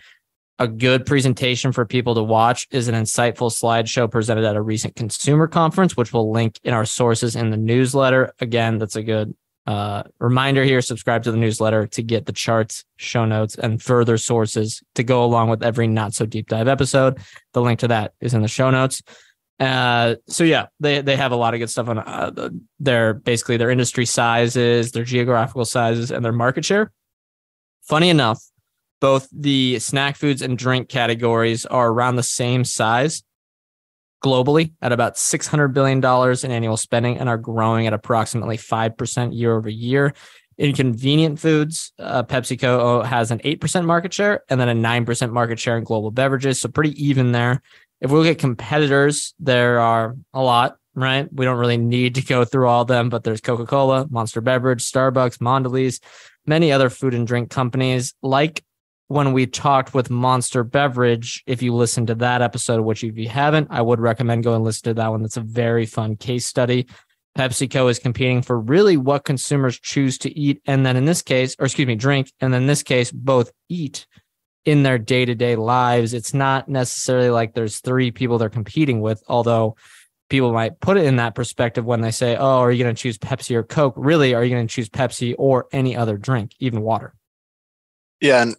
a 0.59 0.67
good 0.67 1.05
presentation 1.05 1.71
for 1.71 1.83
people 1.83 2.15
to 2.15 2.23
watch 2.23 2.67
is 2.71 2.87
an 2.87 2.95
insightful 2.95 3.51
slideshow 3.51 4.09
presented 4.09 4.45
at 4.45 4.55
a 4.55 4.61
recent 4.61 4.95
consumer 4.95 5.47
conference, 5.47 5.97
which 5.97 6.13
we'll 6.13 6.31
link 6.31 6.59
in 6.63 6.73
our 6.73 6.85
sources 6.85 7.35
in 7.35 7.49
the 7.49 7.57
newsletter. 7.57 8.31
Again, 8.39 8.77
that's 8.77 8.95
a 8.95 9.03
good 9.03 9.35
uh, 9.67 10.03
reminder 10.19 10.63
here 10.63 10.81
subscribe 10.81 11.23
to 11.23 11.31
the 11.31 11.37
newsletter 11.37 11.85
to 11.87 12.01
get 12.01 12.25
the 12.25 12.31
charts, 12.31 12.85
show 12.95 13.25
notes, 13.25 13.55
and 13.55 13.81
further 13.81 14.17
sources 14.17 14.81
to 14.95 15.03
go 15.03 15.25
along 15.25 15.49
with 15.49 15.61
every 15.61 15.87
not 15.87 16.13
so 16.13 16.25
deep 16.25 16.47
dive 16.47 16.69
episode. 16.69 17.19
The 17.51 17.61
link 17.61 17.79
to 17.79 17.89
that 17.89 18.13
is 18.21 18.33
in 18.33 18.41
the 18.41 18.47
show 18.47 18.71
notes. 18.71 19.03
Uh, 19.59 20.15
so 20.27 20.45
yeah, 20.45 20.67
they 20.79 21.01
they 21.01 21.17
have 21.17 21.33
a 21.33 21.35
lot 21.35 21.53
of 21.53 21.59
good 21.59 21.69
stuff 21.69 21.89
on 21.89 21.99
uh, 21.99 22.49
their 22.79 23.13
basically 23.13 23.57
their 23.57 23.69
industry 23.69 24.05
sizes, 24.05 24.93
their 24.93 25.03
geographical 25.03 25.65
sizes, 25.65 26.11
and 26.11 26.23
their 26.23 26.31
market 26.31 26.63
share. 26.63 26.93
Funny 27.83 28.09
enough, 28.09 28.41
both 29.01 29.27
the 29.33 29.79
snack 29.79 30.15
foods 30.15 30.41
and 30.41 30.57
drink 30.57 30.87
categories 30.87 31.65
are 31.65 31.89
around 31.89 32.15
the 32.15 32.23
same 32.23 32.63
size 32.63 33.21
globally 34.23 34.71
at 34.81 34.91
about 34.91 35.15
$600 35.15 35.73
billion 35.73 35.97
in 36.43 36.51
annual 36.51 36.77
spending 36.77 37.17
and 37.17 37.29
are 37.29 37.37
growing 37.37 37.87
at 37.87 37.93
approximately 37.93 38.57
5% 38.57 39.37
year 39.37 39.55
over 39.55 39.69
year. 39.69 40.13
In 40.57 40.73
convenient 40.73 41.39
foods, 41.39 41.93
uh, 41.99 42.23
PepsiCo 42.23 43.05
has 43.05 43.29
an 43.29 43.39
8% 43.39 43.85
market 43.85 44.11
share 44.11 44.43
and 44.49 44.59
then 44.59 44.69
a 44.69 44.73
9% 44.73 45.31
market 45.31 45.59
share 45.59 45.77
in 45.77 45.83
global 45.83 46.09
beverages. 46.09 46.59
So 46.59 46.69
pretty 46.69 46.91
even 47.03 47.31
there 47.31 47.61
if 48.01 48.11
we 48.11 48.17
look 48.17 48.27
at 48.27 48.37
competitors, 48.37 49.33
there 49.39 49.79
are 49.79 50.15
a 50.33 50.41
lot, 50.41 50.77
right? 50.95 51.27
We 51.33 51.45
don't 51.45 51.57
really 51.57 51.77
need 51.77 52.15
to 52.15 52.21
go 52.21 52.45
through 52.45 52.67
all 52.67 52.83
of 52.83 52.87
them, 52.87 53.09
but 53.09 53.23
there's 53.23 53.41
Coca 53.41 53.65
Cola, 53.65 54.07
Monster 54.09 54.41
Beverage, 54.41 54.83
Starbucks, 54.83 55.39
Mondelez, 55.39 55.99
many 56.45 56.71
other 56.71 56.89
food 56.89 57.13
and 57.13 57.25
drink 57.25 57.49
companies. 57.49 58.13
Like 58.21 58.63
when 59.07 59.31
we 59.31 59.47
talked 59.47 59.93
with 59.93 60.09
Monster 60.09 60.63
Beverage, 60.63 61.43
if 61.47 61.61
you 61.61 61.73
listen 61.73 62.05
to 62.07 62.15
that 62.15 62.41
episode, 62.41 62.81
which 62.81 63.03
if 63.03 63.17
you 63.17 63.29
haven't, 63.29 63.67
I 63.71 63.81
would 63.81 63.99
recommend 63.99 64.43
going 64.43 64.57
and 64.57 64.65
listen 64.65 64.83
to 64.83 64.93
that 64.95 65.09
one. 65.09 65.21
That's 65.21 65.37
a 65.37 65.41
very 65.41 65.85
fun 65.85 66.17
case 66.17 66.45
study. 66.45 66.87
PepsiCo 67.37 67.89
is 67.89 67.99
competing 67.99 68.41
for 68.41 68.59
really 68.59 68.97
what 68.97 69.23
consumers 69.23 69.79
choose 69.79 70.17
to 70.19 70.37
eat. 70.37 70.61
And 70.65 70.85
then 70.85 70.97
in 70.97 71.05
this 71.05 71.21
case, 71.21 71.55
or 71.59 71.65
excuse 71.65 71.87
me, 71.87 71.95
drink. 71.95 72.31
And 72.41 72.53
then 72.53 72.63
in 72.63 72.67
this 72.67 72.83
case, 72.83 73.11
both 73.11 73.51
eat 73.69 74.07
in 74.65 74.83
their 74.83 74.97
day 74.97 75.23
to 75.23 75.35
day 75.35 75.55
lives. 75.55 76.13
It's 76.13 76.33
not 76.33 76.67
necessarily 76.67 77.29
like 77.29 77.53
there's 77.53 77.79
three 77.79 78.11
people 78.11 78.37
they're 78.37 78.49
competing 78.49 78.99
with, 78.99 79.23
although 79.27 79.77
people 80.29 80.51
might 80.51 80.79
put 80.81 80.97
it 80.97 81.05
in 81.05 81.15
that 81.17 81.35
perspective 81.35 81.85
when 81.85 82.01
they 82.01 82.11
say, 82.11 82.35
Oh, 82.35 82.59
are 82.59 82.71
you 82.71 82.83
going 82.83 82.93
to 82.93 83.01
choose 83.01 83.17
Pepsi 83.17 83.55
or 83.55 83.63
Coke? 83.63 83.93
Really, 83.95 84.33
are 84.33 84.43
you 84.43 84.53
going 84.53 84.67
to 84.67 84.73
choose 84.73 84.89
Pepsi 84.89 85.35
or 85.37 85.67
any 85.71 85.95
other 85.95 86.17
drink, 86.17 86.51
even 86.59 86.81
water? 86.81 87.13
Yeah. 88.19 88.41
And 88.41 88.57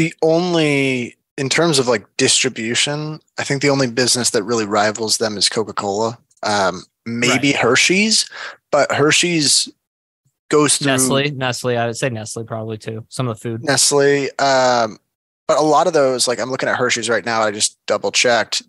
the 0.00 0.14
only, 0.22 1.14
in 1.36 1.50
terms 1.50 1.78
of 1.78 1.86
like 1.86 2.06
distribution, 2.16 3.20
I 3.38 3.44
think 3.44 3.60
the 3.60 3.68
only 3.68 3.86
business 3.86 4.30
that 4.30 4.44
really 4.44 4.64
rivals 4.64 5.18
them 5.18 5.36
is 5.36 5.50
Coca 5.50 5.74
Cola. 5.74 6.18
Um, 6.42 6.84
maybe 7.04 7.48
right. 7.48 7.56
Hershey's, 7.56 8.26
but 8.72 8.90
Hershey's 8.90 9.68
goes 10.48 10.78
through 10.78 10.92
Nestle. 10.92 11.30
Nestle, 11.32 11.76
I 11.76 11.86
would 11.86 11.98
say 11.98 12.08
Nestle 12.08 12.44
probably 12.44 12.78
too. 12.78 13.04
Some 13.10 13.28
of 13.28 13.36
the 13.36 13.40
food. 13.42 13.62
Nestle. 13.62 14.30
Um, 14.38 14.98
but 15.46 15.58
a 15.58 15.62
lot 15.62 15.86
of 15.86 15.92
those, 15.92 16.26
like 16.26 16.40
I'm 16.40 16.50
looking 16.50 16.70
at 16.70 16.76
Hershey's 16.76 17.10
right 17.10 17.26
now, 17.26 17.42
I 17.42 17.50
just 17.50 17.76
double 17.86 18.10
checked. 18.10 18.62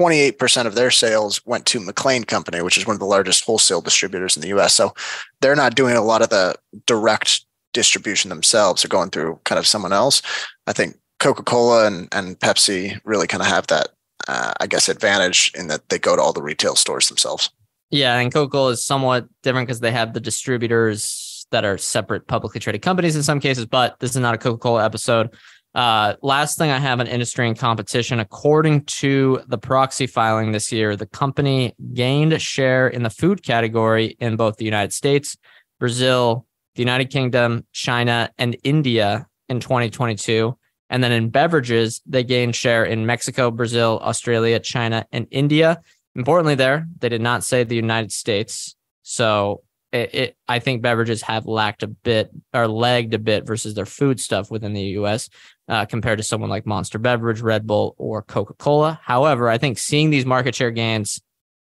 28% 0.00 0.66
of 0.66 0.76
their 0.76 0.92
sales 0.92 1.44
went 1.46 1.66
to 1.66 1.80
McLane 1.80 2.28
Company, 2.28 2.62
which 2.62 2.78
is 2.78 2.86
one 2.86 2.94
of 2.94 3.00
the 3.00 3.06
largest 3.06 3.44
wholesale 3.44 3.80
distributors 3.80 4.36
in 4.36 4.42
the 4.42 4.56
US. 4.56 4.72
So 4.72 4.94
they're 5.40 5.56
not 5.56 5.74
doing 5.74 5.96
a 5.96 6.02
lot 6.02 6.22
of 6.22 6.30
the 6.30 6.54
direct 6.86 7.44
distribution 7.72 8.28
themselves. 8.28 8.82
They're 8.82 8.88
going 8.88 9.10
through 9.10 9.40
kind 9.44 9.58
of 9.58 9.66
someone 9.66 9.92
else. 9.92 10.22
I 10.66 10.72
think 10.72 10.96
Coca 11.18 11.42
Cola 11.42 11.86
and, 11.86 12.08
and 12.12 12.38
Pepsi 12.38 12.98
really 13.04 13.26
kind 13.26 13.42
of 13.42 13.48
have 13.48 13.66
that, 13.68 13.88
uh, 14.28 14.52
I 14.60 14.66
guess, 14.66 14.88
advantage 14.88 15.52
in 15.54 15.68
that 15.68 15.88
they 15.88 15.98
go 15.98 16.16
to 16.16 16.22
all 16.22 16.32
the 16.32 16.42
retail 16.42 16.74
stores 16.76 17.08
themselves. 17.08 17.50
Yeah. 17.90 18.18
And 18.18 18.32
Coca 18.32 18.50
Cola 18.50 18.70
is 18.72 18.84
somewhat 18.84 19.26
different 19.42 19.66
because 19.66 19.80
they 19.80 19.92
have 19.92 20.14
the 20.14 20.20
distributors 20.20 21.46
that 21.50 21.64
are 21.64 21.76
separate 21.76 22.26
publicly 22.28 22.60
traded 22.60 22.82
companies 22.82 23.16
in 23.16 23.22
some 23.22 23.40
cases, 23.40 23.66
but 23.66 23.98
this 23.98 24.12
is 24.12 24.16
not 24.16 24.34
a 24.34 24.38
Coca 24.38 24.58
Cola 24.58 24.84
episode. 24.84 25.30
Uh, 25.74 26.14
last 26.22 26.58
thing 26.58 26.70
I 26.70 26.78
have 26.78 26.98
an 26.98 27.06
industry 27.06 27.46
and 27.46 27.56
competition. 27.56 28.18
According 28.18 28.84
to 28.86 29.42
the 29.46 29.58
proxy 29.58 30.06
filing 30.06 30.52
this 30.52 30.72
year, 30.72 30.96
the 30.96 31.06
company 31.06 31.74
gained 31.94 32.40
share 32.40 32.88
in 32.88 33.02
the 33.02 33.10
food 33.10 33.42
category 33.42 34.16
in 34.18 34.36
both 34.36 34.56
the 34.56 34.64
United 34.64 34.92
States, 34.92 35.36
Brazil, 35.78 36.46
the 36.80 36.84
United 36.84 37.10
Kingdom, 37.10 37.66
China, 37.72 38.30
and 38.38 38.56
India 38.64 39.26
in 39.50 39.60
2022. 39.60 40.56
And 40.88 41.04
then 41.04 41.12
in 41.12 41.28
beverages, 41.28 42.00
they 42.06 42.24
gained 42.24 42.56
share 42.56 42.86
in 42.86 43.04
Mexico, 43.04 43.50
Brazil, 43.50 44.00
Australia, 44.02 44.58
China, 44.58 45.04
and 45.12 45.26
India. 45.30 45.82
Importantly, 46.14 46.54
there 46.54 46.86
they 46.98 47.10
did 47.10 47.20
not 47.20 47.44
say 47.44 47.64
the 47.64 47.76
United 47.76 48.12
States. 48.12 48.76
So 49.02 49.62
it, 49.92 50.14
it, 50.14 50.36
I 50.48 50.58
think 50.58 50.80
beverages 50.80 51.20
have 51.20 51.44
lacked 51.44 51.82
a 51.82 51.86
bit 51.86 52.30
or 52.54 52.66
lagged 52.66 53.12
a 53.12 53.18
bit 53.18 53.46
versus 53.46 53.74
their 53.74 53.84
food 53.84 54.18
stuff 54.18 54.50
within 54.50 54.72
the 54.72 54.96
U.S. 55.00 55.28
Uh, 55.68 55.84
compared 55.84 56.16
to 56.16 56.24
someone 56.24 56.48
like 56.48 56.64
Monster 56.64 56.98
Beverage, 56.98 57.42
Red 57.42 57.66
Bull, 57.66 57.94
or 57.98 58.22
Coca 58.22 58.54
Cola. 58.54 58.98
However, 59.02 59.50
I 59.50 59.58
think 59.58 59.78
seeing 59.78 60.08
these 60.08 60.24
market 60.24 60.54
share 60.54 60.70
gains 60.70 61.20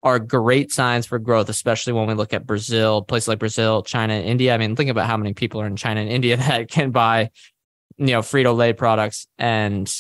are 0.03 0.19
great 0.19 0.71
signs 0.71 1.05
for 1.05 1.19
growth, 1.19 1.49
especially 1.49 1.93
when 1.93 2.07
we 2.07 2.13
look 2.13 2.33
at 2.33 2.45
Brazil, 2.45 3.01
places 3.01 3.27
like 3.27 3.39
Brazil, 3.39 3.83
China, 3.83 4.13
India. 4.15 4.53
I 4.53 4.57
mean, 4.57 4.75
think 4.75 4.89
about 4.89 5.07
how 5.07 5.17
many 5.17 5.33
people 5.33 5.61
are 5.61 5.67
in 5.67 5.75
China 5.75 6.01
and 6.01 6.09
India 6.09 6.37
that 6.37 6.69
can 6.69 6.91
buy, 6.91 7.29
you 7.97 8.07
know, 8.07 8.21
Frito 8.21 8.55
Lay 8.55 8.73
products 8.73 9.27
and 9.37 9.91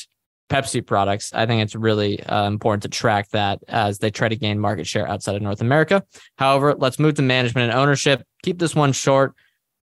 Pepsi 0.49 0.85
products. 0.85 1.33
I 1.33 1.45
think 1.45 1.61
it's 1.61 1.75
really 1.75 2.21
uh, 2.23 2.47
important 2.47 2.83
to 2.83 2.89
track 2.89 3.29
that 3.29 3.59
as 3.67 3.99
they 3.99 4.11
try 4.11 4.27
to 4.27 4.35
gain 4.35 4.59
market 4.59 4.85
share 4.85 5.07
outside 5.07 5.35
of 5.35 5.41
North 5.41 5.61
America. 5.61 6.03
However, 6.35 6.75
let's 6.77 6.99
move 6.99 7.15
to 7.15 7.21
management 7.21 7.71
and 7.71 7.79
ownership. 7.79 8.23
Keep 8.43 8.59
this 8.59 8.75
one 8.75 8.91
short 8.91 9.33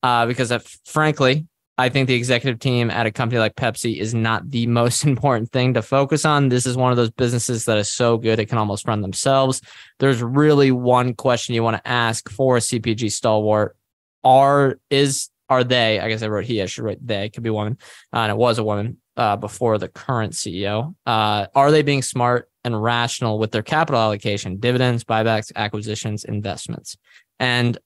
uh, 0.01 0.25
because, 0.25 0.51
if, 0.51 0.79
frankly, 0.86 1.45
I 1.77 1.89
think 1.89 2.08
the 2.08 2.15
executive 2.15 2.60
team 2.60 2.89
at 2.89 3.05
a 3.05 3.12
company 3.12 3.39
like 3.39 3.55
Pepsi 3.55 4.00
is 4.00 4.13
not 4.13 4.50
the 4.50 4.67
most 4.82 5.03
important 5.03 5.51
thing 5.51 5.74
to 5.74 5.82
focus 5.82 6.25
on. 6.25 6.50
This 6.50 6.65
is 6.65 6.77
one 6.77 6.91
of 6.91 6.98
those 6.98 7.12
businesses 7.12 7.65
that 7.65 7.77
is 7.77 7.91
so 7.91 8.17
good 8.17 8.39
it 8.39 8.48
can 8.48 8.58
almost 8.58 8.88
run 8.88 9.01
themselves. 9.01 9.62
There's 10.00 10.22
really 10.22 10.72
one 10.72 11.13
question 11.13 11.55
you 11.55 11.63
want 11.63 11.77
to 11.77 11.88
ask 11.88 12.29
for 12.29 12.58
a 12.58 12.62
CPG 12.62 13.12
stalwart: 13.12 13.75
Are 14.24 14.79
is 14.89 15.29
are 15.50 15.63
they? 15.63 16.00
I 16.00 16.10
guess 16.10 16.24
I 16.24 16.27
wrote 16.27 16.46
he. 16.46 16.62
I 16.62 16.65
should 16.65 16.84
write 16.84 17.05
they. 17.05 17.29
Could 17.29 17.44
be 17.44 17.50
woman, 17.50 17.77
uh, 18.13 18.20
and 18.20 18.32
it 18.32 18.38
was 18.38 18.58
a 18.58 18.63
woman 18.63 18.98
uh, 19.17 19.36
before 19.36 19.77
the 19.77 19.88
current 19.88 20.34
CEO. 20.34 20.96
Uh, 21.05 21.48
are 21.53 21.72
they 21.72 21.82
being 21.82 22.01
smart 22.01 22.50
and 22.63 22.82
rational 22.82 23.38
with 23.38 23.51
their 23.51 23.62
capital 23.62 24.01
allocation, 24.01 24.58
dividends, 24.58 25.03
buybacks, 25.03 25.51
acquisitions, 25.55 26.24
investments? 26.24 26.98
And 27.39 27.77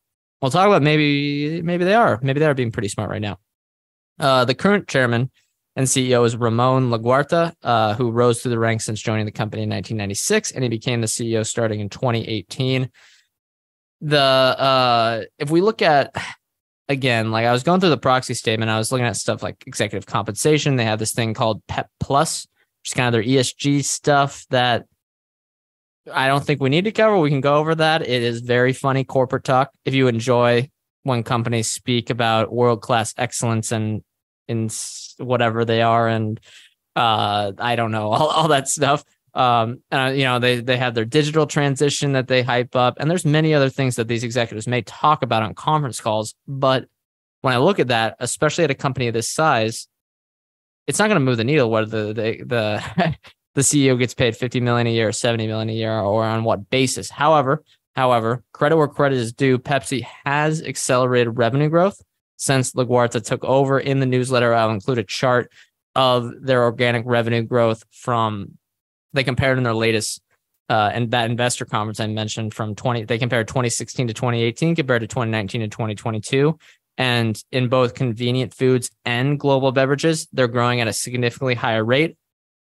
we'll 0.41 0.51
talk 0.51 0.67
about 0.67 0.84
maybe 0.84 1.62
maybe 1.63 1.84
they 1.84 1.96
are. 1.96 2.19
Maybe 2.22 2.39
they 2.39 2.46
are 2.46 2.53
being 2.53 2.72
pretty 2.72 2.89
smart 2.89 3.10
right 3.10 3.22
now. 3.22 3.39
Uh, 4.20 4.46
the 4.46 4.56
current 4.56 4.88
chairman 4.88 5.32
and 5.76 5.88
CEO 5.88 6.26
is 6.26 6.36
Ramon 6.36 6.90
Laguarta, 6.90 7.54
uh, 7.64 7.94
who 7.94 8.12
rose 8.12 8.42
through 8.42 8.52
the 8.52 8.60
ranks 8.60 8.86
since 8.86 9.00
joining 9.00 9.26
the 9.26 9.32
company 9.32 9.64
in 9.64 9.70
1996, 9.70 10.52
and 10.52 10.64
he 10.64 10.70
became 10.70 11.02
the 11.02 11.08
CEO 11.08 11.46
starting 11.46 11.80
in 11.80 11.90
2018. 11.90 12.90
The 14.02 14.20
uh, 14.20 15.24
if 15.38 15.50
we 15.50 15.62
look 15.62 15.82
at 15.82 16.14
again, 16.90 17.32
like 17.32 17.46
I 17.46 17.52
was 17.52 17.64
going 17.64 17.80
through 17.80 17.90
the 17.90 17.98
proxy 17.98 18.34
statement, 18.34 18.72
I 18.72 18.78
was 18.78 18.92
looking 18.92 19.06
at 19.06 19.16
stuff 19.16 19.44
like 19.44 19.64
executive 19.68 20.06
compensation. 20.06 20.76
They 20.76 20.86
have 20.86 21.00
this 21.00 21.14
thing 21.14 21.34
called 21.34 21.66
PEP 21.68 21.90
Plus, 22.00 22.46
which 22.82 22.90
is 22.90 22.94
kind 22.94 23.08
of 23.08 23.14
their 23.14 23.24
ESG 23.24 23.86
stuff 23.86 24.46
that 24.50 24.86
I 26.12 26.28
don't 26.28 26.44
think 26.44 26.62
we 26.62 26.70
need 26.70 26.86
to 26.86 26.92
cover. 26.92 27.18
We 27.18 27.30
can 27.30 27.42
go 27.42 27.58
over 27.58 27.76
that. 27.76 28.02
It 28.02 28.24
is 28.24 28.42
very 28.42 28.74
funny 28.74 29.04
corporate 29.04 29.44
talk. 29.44 29.72
If 29.86 29.94
you 29.94 30.08
enjoy 30.08 30.70
when 31.04 31.24
companies 31.24 31.70
speak 31.70 32.10
about 32.10 32.52
world 32.52 32.82
class 32.82 33.14
excellence 33.18 33.72
and 33.72 34.02
in 34.50 34.70
whatever 35.18 35.63
they 35.63 35.82
are 35.82 36.08
and 36.08 36.39
uh 36.96 37.53
i 37.58 37.75
don't 37.75 37.91
know 37.91 38.12
all, 38.12 38.27
all 38.27 38.48
that 38.50 38.68
stuff. 38.68 39.03
Um 39.34 39.84
uh, 39.91 40.12
you 40.13 40.24
know 40.24 40.39
they 40.39 40.60
they 40.60 40.75
have 40.75 40.96
their 40.96 41.06
digital 41.06 41.46
transition 41.46 42.13
that 42.13 42.27
they 42.27 42.41
hype 42.41 42.75
up. 42.75 42.98
And 43.00 43.10
there's 43.10 43.25
many 43.25 43.53
other 43.53 43.70
things 43.70 43.96
that 43.96 44.08
these 44.08 44.24
executives 44.24 44.68
may 44.68 44.82
talk 44.82 45.22
about 45.22 45.44
on 45.44 45.53
conference 45.53 46.01
calls. 46.01 46.34
But 46.48 46.88
when 47.41 47.53
i 47.53 47.58
look 47.58 47.79
at 47.79 47.88
that 47.88 48.15
especially 48.20 48.63
at 48.63 48.72
a 48.72 48.75
company 48.75 49.08
of 49.08 49.13
this 49.13 49.29
size 49.29 49.88
it's 50.88 51.00
not 51.00 51.08
going 51.08 51.20
to 51.20 51.25
move 51.25 51.38
the 51.38 51.44
needle 51.44 51.70
whether 51.70 52.08
the 52.08 52.13
the 52.13 52.44
the, 52.46 53.15
the 53.56 53.62
ceo 53.62 53.98
gets 53.98 54.13
paid 54.13 54.36
50 54.36 54.60
million 54.62 54.88
a 54.88 54.91
year 54.91 55.12
70 55.12 55.48
million 55.48 55.70
a 55.70 55.74
year 55.74 56.00
or 56.00 56.24
on 56.24 56.44
what 56.44 56.70
basis. 56.70 57.10
However 57.10 57.63
however 57.96 58.44
credit 58.53 58.77
where 58.77 58.88
credit 58.88 59.18
is 59.18 59.34
due 59.34 59.58
pepsi 59.58 60.06
has 60.25 60.62
accelerated 60.62 61.38
revenue 61.38 61.70
growth 61.70 62.01
since 62.39 62.72
Laguarta 62.72 63.24
took 63.24 63.43
over. 63.43 63.79
In 63.79 64.00
the 64.00 64.05
newsletter, 64.05 64.53
I'll 64.53 64.72
include 64.72 64.98
a 64.98 65.03
chart 65.03 65.51
of 65.96 66.31
their 66.41 66.63
organic 66.63 67.03
revenue 67.05 67.44
growth 67.44 67.83
from 67.92 68.57
they 69.14 69.24
compared 69.24 69.57
in 69.57 69.64
their 69.64 69.74
latest 69.74 70.22
uh, 70.70 70.92
and 70.94 71.09
that 71.11 71.29
investor 71.29 71.66
conference 71.66 72.00
I 72.00 72.07
mentioned 72.07 72.53
from 72.53 72.75
20 72.75 73.05
they 73.05 73.18
compared 73.18 73.48
2016 73.48 74.07
to 74.07 74.14
2018 74.14 74.75
compared 74.75 75.01
to 75.01 75.07
2019 75.07 75.61
to 75.61 75.68
2022 75.68 76.57
and 76.98 77.44
in 77.51 77.70
both 77.70 77.96
convenient 77.96 78.53
foods 78.53 78.92
and 79.03 79.40
global 79.40 79.72
beverages 79.72 80.27
they're 80.31 80.48
growing 80.48 80.79
at 80.79 80.87
a 80.87 80.94
significantly 80.94 81.55
higher 81.55 81.83
rate 81.83 82.18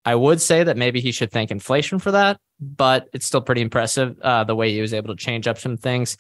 I 0.06 0.14
would 0.14 0.40
say 0.40 0.64
that 0.64 0.78
maybe 0.78 1.02
he 1.02 1.12
should 1.12 1.32
thank 1.32 1.50
inflation 1.50 1.98
for 1.98 2.12
that 2.12 2.40
but 2.62 3.10
it's 3.12 3.26
still 3.26 3.42
pretty 3.42 3.62
impressive 3.62 4.20
uh, 4.22 4.44
the 4.44 4.56
way 4.56 4.72
he 4.72 4.82
was 4.82 4.94
able 4.94 5.16
to 5.16 5.22
change 5.22 5.48
up 5.48 5.58
some 5.58 5.78
things 5.78 6.16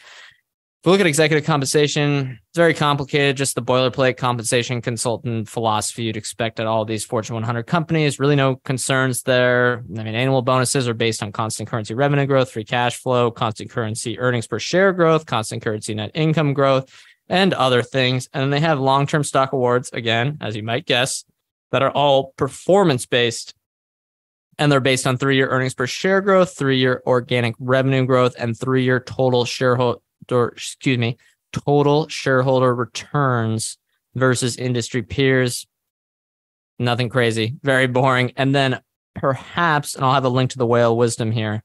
we 0.85 0.91
look 0.91 1.01
at 1.01 1.07
executive 1.07 1.45
compensation, 1.45 2.39
it's 2.49 2.57
very 2.57 2.75
complicated. 2.75 3.37
Just 3.37 3.55
the 3.55 3.61
boilerplate 3.61 4.17
compensation 4.17 4.81
consultant 4.81 5.49
philosophy 5.49 6.03
you'd 6.03 6.15
expect 6.15 6.59
at 6.59 6.67
all 6.67 6.85
these 6.85 7.03
Fortune 7.03 7.33
100 7.33 7.63
companies. 7.63 8.19
Really, 8.19 8.35
no 8.35 8.57
concerns 8.57 9.23
there. 9.23 9.83
I 9.97 10.03
mean, 10.03 10.13
annual 10.13 10.43
bonuses 10.43 10.87
are 10.87 10.93
based 10.93 11.23
on 11.23 11.31
constant 11.31 11.69
currency 11.69 11.95
revenue 11.95 12.27
growth, 12.27 12.51
free 12.51 12.63
cash 12.63 12.97
flow, 12.97 13.31
constant 13.31 13.71
currency 13.71 14.19
earnings 14.19 14.45
per 14.45 14.59
share 14.59 14.93
growth, 14.93 15.25
constant 15.25 15.63
currency 15.63 15.95
net 15.95 16.11
income 16.13 16.53
growth, 16.53 16.87
and 17.29 17.55
other 17.55 17.81
things. 17.81 18.29
And 18.31 18.43
then 18.43 18.51
they 18.51 18.59
have 18.59 18.79
long 18.79 19.07
term 19.07 19.23
stock 19.23 19.53
awards, 19.53 19.89
again, 19.91 20.37
as 20.39 20.55
you 20.55 20.61
might 20.61 20.85
guess, 20.85 21.25
that 21.71 21.81
are 21.81 21.91
all 21.91 22.33
performance 22.37 23.07
based 23.07 23.55
and 24.57 24.71
they're 24.71 24.79
based 24.79 25.05
on 25.05 25.17
three 25.17 25.35
year 25.35 25.49
earnings 25.49 25.73
per 25.73 25.87
share 25.87 26.21
growth, 26.21 26.57
three 26.57 26.77
year 26.77 27.01
organic 27.05 27.55
revenue 27.59 28.05
growth, 28.05 28.35
and 28.37 28.57
three 28.57 28.83
year 28.83 28.99
total 28.99 29.45
shareholder 29.45 29.99
or 30.31 30.49
excuse 30.49 30.97
me, 30.97 31.17
total 31.51 32.07
shareholder 32.07 32.73
returns 32.73 33.77
versus 34.13 34.57
industry 34.57 35.03
peers. 35.03 35.67
Nothing 36.79 37.09
crazy, 37.09 37.55
very 37.63 37.87
boring. 37.87 38.33
And 38.35 38.53
then 38.53 38.81
perhaps, 39.15 39.95
and 39.95 40.03
I'll 40.03 40.13
have 40.13 40.25
a 40.25 40.29
link 40.29 40.51
to 40.51 40.57
the 40.57 40.65
whale 40.65 40.95
wisdom 40.95 41.31
here, 41.31 41.63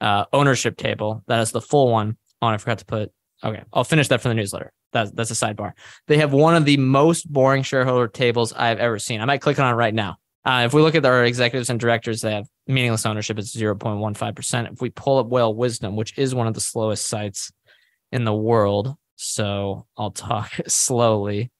uh, 0.00 0.26
ownership 0.32 0.76
table. 0.76 1.22
That 1.26 1.40
is 1.40 1.50
the 1.50 1.60
full 1.60 1.90
one. 1.90 2.16
Oh, 2.40 2.48
I 2.48 2.56
forgot 2.58 2.78
to 2.78 2.84
put. 2.84 3.12
Okay, 3.44 3.62
I'll 3.72 3.84
finish 3.84 4.08
that 4.08 4.20
for 4.20 4.28
the 4.28 4.34
newsletter. 4.34 4.72
That's 4.92 5.10
that's 5.12 5.30
a 5.30 5.34
sidebar. 5.34 5.72
They 6.06 6.18
have 6.18 6.32
one 6.32 6.54
of 6.54 6.64
the 6.64 6.76
most 6.76 7.30
boring 7.30 7.62
shareholder 7.62 8.08
tables 8.08 8.52
I've 8.52 8.78
ever 8.78 8.98
seen. 8.98 9.20
I 9.20 9.24
might 9.24 9.40
click 9.40 9.58
on 9.58 9.72
it 9.72 9.76
right 9.76 9.94
now. 9.94 10.16
Uh, 10.44 10.62
if 10.66 10.74
we 10.74 10.82
look 10.82 10.94
at 10.94 11.04
our 11.04 11.24
executives 11.24 11.70
and 11.70 11.78
directors, 11.78 12.20
they 12.20 12.32
have 12.32 12.46
meaningless 12.66 13.06
ownership 13.06 13.38
is 13.38 13.54
0.15%. 13.54 14.72
If 14.72 14.80
we 14.80 14.90
pull 14.90 15.18
up 15.18 15.28
Whale 15.28 15.54
Wisdom, 15.54 15.94
which 15.94 16.18
is 16.18 16.34
one 16.34 16.48
of 16.48 16.54
the 16.54 16.60
slowest 16.60 17.06
sites 17.06 17.52
in 18.12 18.24
the 18.24 18.34
world. 18.34 18.94
So 19.16 19.86
I'll 19.96 20.10
talk 20.10 20.52
slowly. 20.66 21.50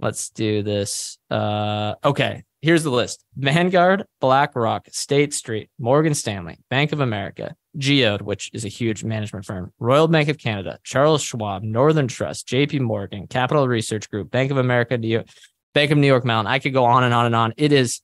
Let's 0.00 0.30
do 0.30 0.62
this. 0.62 1.18
Uh, 1.30 1.94
okay, 2.02 2.44
here's 2.62 2.82
the 2.82 2.90
list 2.90 3.24
Vanguard, 3.36 4.04
BlackRock, 4.20 4.88
State 4.90 5.34
Street, 5.34 5.70
Morgan 5.78 6.14
Stanley, 6.14 6.58
Bank 6.70 6.92
of 6.92 7.00
America, 7.00 7.54
Geode, 7.76 8.22
which 8.22 8.50
is 8.54 8.64
a 8.64 8.68
huge 8.68 9.04
management 9.04 9.44
firm, 9.44 9.72
Royal 9.78 10.08
Bank 10.08 10.28
of 10.28 10.38
Canada, 10.38 10.78
Charles 10.84 11.22
Schwab, 11.22 11.62
Northern 11.62 12.08
Trust, 12.08 12.48
JP 12.48 12.80
Morgan, 12.80 13.26
Capital 13.26 13.68
Research 13.68 14.10
Group, 14.10 14.30
Bank 14.30 14.50
of 14.50 14.56
America, 14.56 14.96
New 14.96 15.08
York, 15.08 15.26
Bank 15.74 15.90
of 15.90 15.98
New 15.98 16.06
York 16.06 16.24
Mellon. 16.24 16.46
I 16.46 16.58
could 16.58 16.72
go 16.72 16.84
on 16.84 17.04
and 17.04 17.14
on 17.14 17.26
and 17.26 17.34
on. 17.34 17.52
It 17.56 17.72
is. 17.72 18.00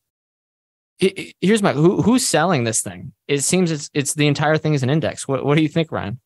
here's 0.98 1.62
my 1.62 1.72
who, 1.72 2.02
who's 2.02 2.26
selling 2.26 2.64
this 2.64 2.82
thing. 2.82 3.12
It 3.26 3.42
seems 3.42 3.70
it's 3.70 3.90
it's 3.94 4.14
the 4.14 4.26
entire 4.26 4.58
thing 4.58 4.74
is 4.74 4.82
an 4.82 4.90
index. 4.90 5.26
What 5.26 5.44
what 5.44 5.56
do 5.56 5.62
you 5.62 5.68
think, 5.68 5.90
Ryan? 5.90 6.20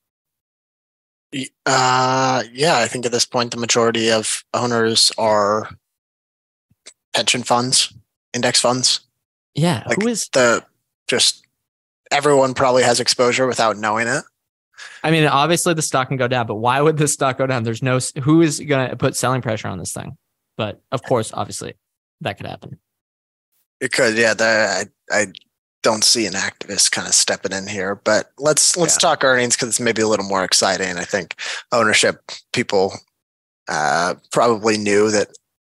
Uh, 1.66 2.42
yeah, 2.52 2.78
I 2.78 2.88
think 2.88 3.06
at 3.06 3.12
this 3.12 3.24
point 3.24 3.52
the 3.52 3.56
majority 3.56 4.10
of 4.10 4.44
owners 4.52 5.12
are 5.16 5.70
pension 7.14 7.42
funds, 7.42 7.92
index 8.34 8.60
funds. 8.60 9.00
Yeah, 9.54 9.84
like 9.86 10.02
who 10.02 10.08
is 10.08 10.28
the 10.32 10.64
just 11.08 11.46
everyone 12.10 12.54
probably 12.54 12.82
has 12.82 13.00
exposure 13.00 13.46
without 13.46 13.76
knowing 13.76 14.08
it. 14.08 14.24
I 15.02 15.10
mean, 15.10 15.26
obviously 15.26 15.74
the 15.74 15.82
stock 15.82 16.08
can 16.08 16.16
go 16.16 16.28
down, 16.28 16.46
but 16.46 16.56
why 16.56 16.80
would 16.80 16.96
the 16.96 17.08
stock 17.08 17.38
go 17.38 17.46
down? 17.46 17.62
There's 17.64 17.82
no 17.82 17.98
who 18.22 18.42
is 18.42 18.60
going 18.60 18.90
to 18.90 18.96
put 18.96 19.16
selling 19.16 19.42
pressure 19.42 19.68
on 19.68 19.78
this 19.78 19.92
thing. 19.92 20.16
But 20.56 20.80
of 20.92 21.02
course, 21.02 21.32
obviously, 21.32 21.74
that 22.20 22.36
could 22.36 22.46
happen. 22.46 22.78
It 23.80 23.92
could, 23.92 24.16
yeah. 24.16 24.34
That 24.34 24.88
I, 25.10 25.20
I 25.20 25.26
don't 25.82 26.04
see 26.04 26.26
an 26.26 26.34
activist 26.34 26.90
kind 26.90 27.06
of 27.06 27.14
stepping 27.14 27.52
in 27.52 27.66
here. 27.66 27.94
But 27.94 28.30
let's 28.38 28.76
let's 28.76 28.96
yeah. 28.96 29.08
talk 29.08 29.24
earnings 29.24 29.56
because 29.56 29.68
it's 29.68 29.80
maybe 29.80 30.02
a 30.02 30.08
little 30.08 30.26
more 30.26 30.44
exciting. 30.44 30.96
I 30.96 31.04
think 31.04 31.36
ownership 31.72 32.30
people 32.52 32.92
uh, 33.68 34.14
probably 34.30 34.76
knew 34.76 35.10
that 35.10 35.28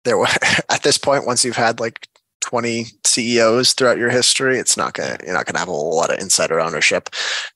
there 0.04 0.18
were 0.18 0.26
at 0.70 0.82
this 0.82 0.98
point 0.98 1.26
once 1.26 1.44
you've 1.44 1.56
had 1.56 1.80
like 1.80 2.08
20 2.40 2.86
CEOs 3.06 3.72
throughout 3.72 3.98
your 3.98 4.10
history, 4.10 4.58
it's 4.58 4.76
not 4.76 4.94
gonna 4.94 5.16
you're 5.24 5.34
not 5.34 5.46
gonna 5.46 5.58
have 5.58 5.68
a 5.68 5.72
lot 5.72 6.12
of 6.12 6.20
insider 6.20 6.60
ownership. 6.60 7.08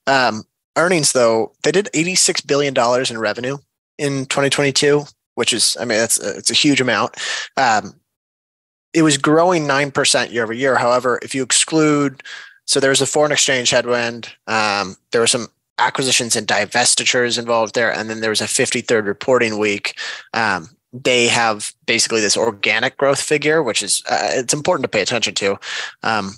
Um, 0.07 0.45
earnings 0.77 1.13
though, 1.13 1.53
they 1.63 1.73
did 1.73 1.91
86 1.93 2.41
billion 2.43 2.73
dollars 2.73 3.11
in 3.11 3.19
revenue 3.19 3.59
in 3.99 4.27
2022, 4.27 5.05
which 5.35 5.53
is 5.53 5.77
I 5.79 5.85
mean 5.85 5.99
that's 5.99 6.19
it's 6.19 6.51
a 6.51 6.55
huge 6.55 6.81
amount. 6.81 7.17
Um, 7.57 7.95
it 8.99 9.03
was 9.03 9.17
growing 9.17 9.67
9% 9.67 10.33
year 10.33 10.43
over 10.43 10.53
year. 10.53 10.77
However, 10.77 11.19
if 11.23 11.35
you 11.35 11.43
exclude, 11.43 12.23
so 12.67 12.81
there 12.81 12.91
was 12.91 13.01
a 13.01 13.07
foreign 13.07 13.33
exchange 13.33 13.71
headwind, 13.71 14.29
um, 14.47 14.97
there 15.13 15.21
were 15.21 15.27
some 15.27 15.49
acquisitions 15.79 16.35
and 16.35 16.47
divestitures 16.47 17.39
involved 17.39 17.75
there, 17.75 17.93
and 17.93 18.11
then 18.11 18.21
there 18.21 18.31
was 18.31 18.41
a 18.41 18.45
53rd 18.45 19.07
reporting 19.07 19.59
week. 19.59 19.97
Um, 20.35 20.69
they 20.93 21.29
have 21.29 21.73
basically 21.87 22.21
this 22.21 22.37
organic 22.37 22.97
growth 22.97 23.21
figure, 23.21 23.63
which 23.63 23.83
is 23.83 24.03
uh, 24.11 24.31
it's 24.33 24.55
important 24.55 24.83
to 24.83 24.89
pay 24.89 25.03
attention 25.03 25.35
to. 25.37 25.59
Um, 26.03 26.33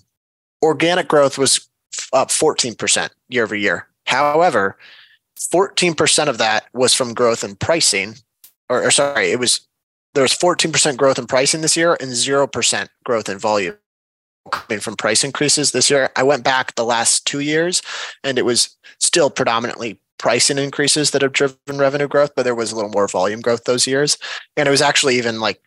organic 0.62 1.08
growth 1.08 1.38
was 1.38 1.68
up 2.12 2.28
14% 2.28 3.10
year 3.28 3.44
over 3.44 3.56
year. 3.56 3.86
However, 4.06 4.76
14% 5.38 6.28
of 6.28 6.38
that 6.38 6.66
was 6.74 6.92
from 6.92 7.14
growth 7.14 7.42
in 7.42 7.56
pricing, 7.56 8.16
or, 8.68 8.84
or 8.84 8.90
sorry, 8.90 9.30
it 9.30 9.38
was 9.38 9.60
there 10.14 10.22
was 10.22 10.36
14% 10.36 10.96
growth 10.96 11.18
in 11.18 11.26
pricing 11.26 11.60
this 11.60 11.76
year 11.76 11.96
and 12.00 12.10
0% 12.10 12.88
growth 13.04 13.28
in 13.28 13.38
volume 13.38 13.76
coming 14.50 14.80
from 14.80 14.96
price 14.96 15.22
increases 15.22 15.72
this 15.72 15.90
year. 15.90 16.10
I 16.16 16.22
went 16.22 16.44
back 16.44 16.74
the 16.74 16.84
last 16.84 17.26
two 17.26 17.40
years 17.40 17.82
and 18.24 18.38
it 18.38 18.44
was 18.44 18.76
still 18.98 19.30
predominantly 19.30 20.00
pricing 20.18 20.58
increases 20.58 21.10
that 21.10 21.22
have 21.22 21.32
driven 21.32 21.78
revenue 21.78 22.08
growth, 22.08 22.32
but 22.34 22.42
there 22.42 22.54
was 22.54 22.72
a 22.72 22.76
little 22.76 22.90
more 22.90 23.08
volume 23.08 23.40
growth 23.40 23.64
those 23.64 23.86
years. 23.86 24.18
And 24.56 24.66
it 24.66 24.70
was 24.70 24.82
actually 24.82 25.16
even 25.16 25.40
like 25.40 25.60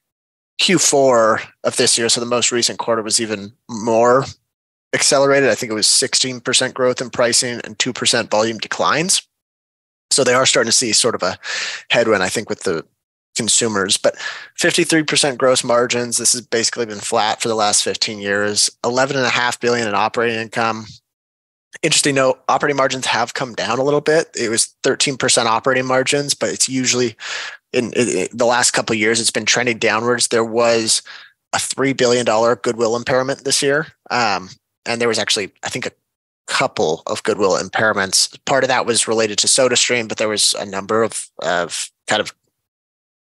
Q4 0.62 1.41
of 1.63 1.77
this 1.77 1.97
year. 1.97 2.10
So 2.10 2.19
the 2.19 2.25
most 2.25 2.51
recent 2.51 2.79
quarter 2.79 3.01
was 3.01 3.19
even 3.19 3.53
more 3.69 4.25
accelerated. 4.93 5.49
I 5.49 5.56
think 5.56 5.71
it 5.71 5.75
was 5.75 5.88
16% 5.88 6.73
growth 6.73 7.01
in 7.01 7.10
pricing 7.10 7.62
and 7.63 7.77
2% 7.77 8.29
volume 8.29 8.58
declines. 8.58 9.27
So 10.12 10.23
they 10.23 10.36
are 10.36 10.45
starting 10.45 10.69
to 10.69 10.77
see 10.77 10.93
sort 10.93 11.15
of 11.15 11.23
a 11.23 11.39
headwind, 11.89 12.21
I 12.21 12.29
think, 12.29 12.49
with 12.49 12.62
the 12.62 12.86
consumers. 13.35 13.97
But 13.97 14.15
53% 14.59 15.37
gross 15.37 15.63
margins. 15.63 16.17
This 16.17 16.33
has 16.33 16.41
basically 16.41 16.85
been 16.85 16.99
flat 16.99 17.41
for 17.41 17.47
the 17.47 17.55
last 17.55 17.83
15 17.83 18.19
years. 18.19 18.69
11.5 18.83 19.59
billion 19.59 19.87
in 19.87 19.95
operating 19.95 20.39
income. 20.39 20.85
Interesting 21.81 22.15
note: 22.15 22.39
operating 22.47 22.77
margins 22.77 23.07
have 23.07 23.33
come 23.33 23.55
down 23.55 23.79
a 23.79 23.83
little 23.83 23.99
bit. 23.99 24.29
It 24.39 24.49
was 24.49 24.75
13% 24.83 25.45
operating 25.45 25.85
margins, 25.85 26.33
but 26.33 26.49
it's 26.49 26.69
usually 26.69 27.15
in, 27.73 27.91
in 27.93 28.27
the 28.31 28.45
last 28.45 28.71
couple 28.71 28.95
years 28.95 29.19
it's 29.19 29.31
been 29.31 29.45
trending 29.45 29.79
downwards. 29.79 30.27
There 30.27 30.45
was 30.45 31.01
a 31.51 31.59
three 31.59 31.93
billion 31.93 32.25
dollar 32.25 32.55
goodwill 32.55 32.95
impairment 32.95 33.43
this 33.43 33.61
year, 33.63 33.87
um, 34.11 34.49
and 34.85 35.01
there 35.01 35.07
was 35.07 35.19
actually 35.19 35.51
I 35.63 35.69
think 35.69 35.87
a 35.87 35.91
couple 36.45 37.01
of 37.07 37.23
goodwill 37.23 37.57
impairments. 37.57 38.37
Part 38.45 38.63
of 38.63 38.67
that 38.67 38.85
was 38.85 39.07
related 39.07 39.39
to 39.39 39.47
SodaStream, 39.47 40.07
but 40.07 40.19
there 40.19 40.29
was 40.29 40.53
a 40.53 40.65
number 40.65 41.01
of 41.01 41.27
of 41.41 41.89
kind 42.07 42.21
of 42.21 42.33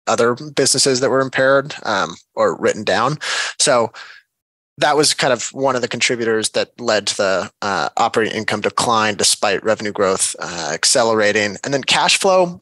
other 0.07 0.35
businesses 0.35 0.99
that 0.99 1.09
were 1.09 1.21
impaired 1.21 1.75
um, 1.83 2.15
or 2.35 2.57
written 2.57 2.83
down. 2.83 3.17
So 3.59 3.91
that 4.77 4.97
was 4.97 5.13
kind 5.13 5.31
of 5.31 5.47
one 5.49 5.75
of 5.75 5.81
the 5.81 5.87
contributors 5.87 6.49
that 6.49 6.79
led 6.79 7.07
to 7.07 7.17
the 7.17 7.51
uh, 7.61 7.89
operating 7.97 8.35
income 8.35 8.61
decline 8.61 9.15
despite 9.15 9.63
revenue 9.63 9.91
growth 9.91 10.35
uh, 10.39 10.71
accelerating. 10.73 11.57
And 11.63 11.73
then 11.73 11.83
cash 11.83 12.17
flow, 12.17 12.61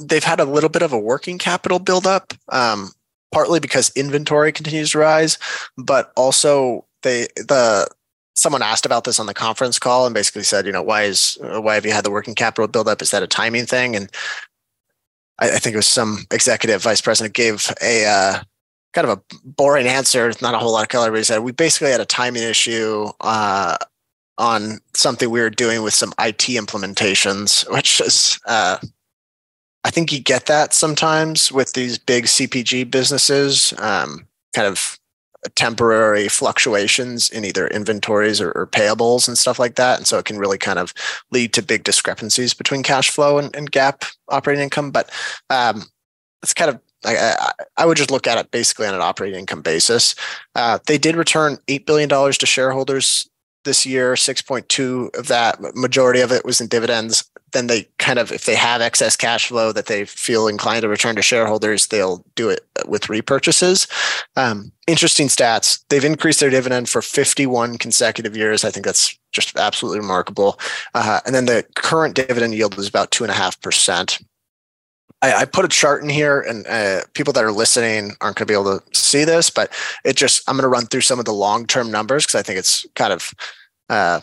they've 0.00 0.24
had 0.24 0.40
a 0.40 0.44
little 0.44 0.70
bit 0.70 0.82
of 0.82 0.92
a 0.92 0.98
working 0.98 1.38
capital 1.38 1.78
buildup, 1.78 2.34
um, 2.50 2.90
partly 3.32 3.60
because 3.60 3.92
inventory 3.94 4.52
continues 4.52 4.90
to 4.90 4.98
rise, 4.98 5.38
but 5.76 6.12
also 6.16 6.84
they 7.02 7.28
the 7.36 7.88
someone 8.36 8.62
asked 8.62 8.84
about 8.84 9.04
this 9.04 9.20
on 9.20 9.26
the 9.26 9.34
conference 9.34 9.78
call 9.78 10.06
and 10.06 10.14
basically 10.14 10.42
said, 10.42 10.66
you 10.66 10.72
know, 10.72 10.82
why 10.82 11.02
is 11.04 11.38
why 11.40 11.74
have 11.74 11.86
you 11.86 11.92
had 11.92 12.04
the 12.04 12.10
working 12.10 12.34
capital 12.34 12.66
buildup? 12.66 13.00
Is 13.00 13.12
that 13.12 13.22
a 13.22 13.28
timing 13.28 13.66
thing? 13.66 13.94
And 13.94 14.10
I, 15.38 15.50
I 15.50 15.58
think 15.58 15.74
it 15.74 15.78
was 15.78 15.86
some 15.86 16.26
executive 16.30 16.82
vice 16.82 17.00
president 17.00 17.34
gave 17.34 17.72
a 17.82 18.06
uh, 18.06 18.42
kind 18.92 19.08
of 19.08 19.18
a 19.18 19.36
boring 19.44 19.86
answer, 19.86 20.32
not 20.40 20.54
a 20.54 20.58
whole 20.58 20.72
lot 20.72 20.82
of 20.82 20.88
color. 20.88 21.10
But 21.10 21.18
he 21.18 21.24
said 21.24 21.40
we 21.40 21.52
basically 21.52 21.90
had 21.90 22.00
a 22.00 22.06
timing 22.06 22.42
issue 22.42 23.08
uh, 23.20 23.76
on 24.38 24.78
something 24.94 25.30
we 25.30 25.40
were 25.40 25.50
doing 25.50 25.82
with 25.82 25.94
some 25.94 26.12
IT 26.18 26.38
implementations, 26.38 27.70
which 27.74 28.00
is 28.00 28.38
uh, 28.46 28.78
I 29.84 29.90
think 29.90 30.12
you 30.12 30.20
get 30.20 30.46
that 30.46 30.72
sometimes 30.72 31.52
with 31.52 31.74
these 31.74 31.98
big 31.98 32.24
CPG 32.24 32.90
businesses. 32.90 33.74
Um, 33.78 34.26
kind 34.54 34.68
of 34.68 34.98
temporary 35.50 36.28
fluctuations 36.28 37.28
in 37.28 37.44
either 37.44 37.68
inventories 37.68 38.40
or, 38.40 38.50
or, 38.52 38.66
payables 38.66 39.28
and 39.28 39.36
stuff 39.36 39.58
like 39.58 39.74
that. 39.76 39.98
And 39.98 40.06
so 40.06 40.18
it 40.18 40.24
can 40.24 40.38
really 40.38 40.58
kind 40.58 40.78
of 40.78 40.94
lead 41.30 41.52
to 41.52 41.62
big 41.62 41.84
discrepancies 41.84 42.54
between 42.54 42.82
cash 42.82 43.10
flow 43.10 43.38
and, 43.38 43.54
and 43.54 43.70
GAAP 43.70 44.10
operating 44.28 44.64
income. 44.64 44.90
But 44.90 45.10
um, 45.50 45.84
it's 46.42 46.54
kind 46.54 46.70
of 46.70 46.80
I, 47.04 47.52
I, 47.76 47.84
would 47.84 47.98
just 47.98 48.10
look 48.10 48.26
at 48.26 48.38
it 48.38 48.50
basically 48.50 48.86
on 48.86 48.94
an 48.94 49.02
operating 49.02 49.38
income 49.38 49.60
basis. 49.60 50.14
Uh, 50.54 50.78
they 50.86 50.96
did 50.96 51.16
return 51.16 51.58
$8 51.68 51.84
billion 51.84 52.08
to 52.08 52.46
shareholders 52.46 53.28
this 53.64 53.84
year, 53.84 54.14
6.2 54.14 55.16
of 55.16 55.28
that, 55.28 55.60
majority 55.74 56.20
of 56.20 56.32
it 56.32 56.44
was 56.44 56.60
in 56.60 56.68
dividends. 56.68 57.28
Then 57.52 57.66
they 57.68 57.88
kind 57.98 58.18
of 58.18 58.32
if 58.32 58.46
they 58.46 58.56
have 58.56 58.80
excess 58.80 59.16
cash 59.16 59.46
flow 59.46 59.70
that 59.72 59.86
they 59.86 60.04
feel 60.04 60.48
inclined 60.48 60.82
to 60.82 60.88
return 60.88 61.14
to 61.14 61.22
shareholders 61.22 61.86
they'll 61.86 62.24
do 62.34 62.48
it 62.48 62.66
with 62.86 63.02
repurchases. 63.02 63.88
Um, 64.36 64.72
interesting 64.88 65.28
stats. 65.28 65.84
They've 65.88 66.04
increased 66.04 66.40
their 66.40 66.50
dividend 66.50 66.88
for 66.88 67.00
51 67.00 67.78
consecutive 67.78 68.36
years. 68.36 68.64
I 68.64 68.70
think 68.70 68.84
that's 68.84 69.16
just 69.30 69.56
absolutely 69.56 70.00
remarkable. 70.00 70.58
Uh, 70.94 71.20
and 71.24 71.34
then 71.34 71.46
the 71.46 71.64
current 71.76 72.16
dividend 72.16 72.54
yield 72.54 72.76
is 72.76 72.88
about 72.88 73.12
two 73.12 73.22
and 73.22 73.30
a 73.30 73.34
half 73.34 73.60
percent 73.60 74.18
I, 75.32 75.44
put 75.44 75.64
a 75.64 75.68
chart 75.68 76.02
in 76.02 76.08
here, 76.08 76.40
and 76.40 76.66
uh, 76.66 77.02
people 77.14 77.32
that 77.32 77.44
are 77.44 77.52
listening 77.52 78.12
aren't 78.20 78.36
going 78.36 78.46
to 78.46 78.46
be 78.46 78.54
able 78.54 78.78
to 78.78 78.98
see 78.98 79.24
this, 79.24 79.50
but 79.50 79.72
it 80.04 80.16
just 80.16 80.48
I'm 80.48 80.56
going 80.56 80.62
to 80.62 80.68
run 80.68 80.86
through 80.86 81.02
some 81.02 81.18
of 81.18 81.24
the 81.24 81.32
long 81.32 81.66
term 81.66 81.90
numbers 81.90 82.24
because 82.24 82.38
I 82.38 82.42
think 82.42 82.58
it's 82.58 82.86
kind 82.94 83.12
of 83.12 83.32
uh, 83.88 84.20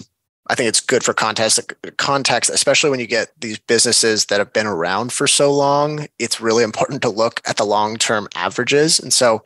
I 0.48 0.56
think 0.56 0.68
it's 0.68 0.82
good 0.82 1.04
for 1.04 1.14
context, 1.14 1.60
context, 1.98 2.50
especially 2.50 2.90
when 2.90 3.00
you 3.00 3.08
get 3.08 3.32
these 3.40 3.60
businesses 3.60 4.26
that 4.26 4.40
have 4.40 4.52
been 4.52 4.68
around 4.68 5.14
for 5.14 5.28
so 5.28 5.52
long. 5.52 6.08
It's 6.20 6.42
really 6.42 6.64
important 6.66 7.02
to 7.04 7.10
look 7.10 7.42
at 7.48 7.58
the 7.58 7.66
long 7.66 7.98
term 7.98 8.28
averages. 8.36 9.00
And 9.00 9.14
so 9.14 9.44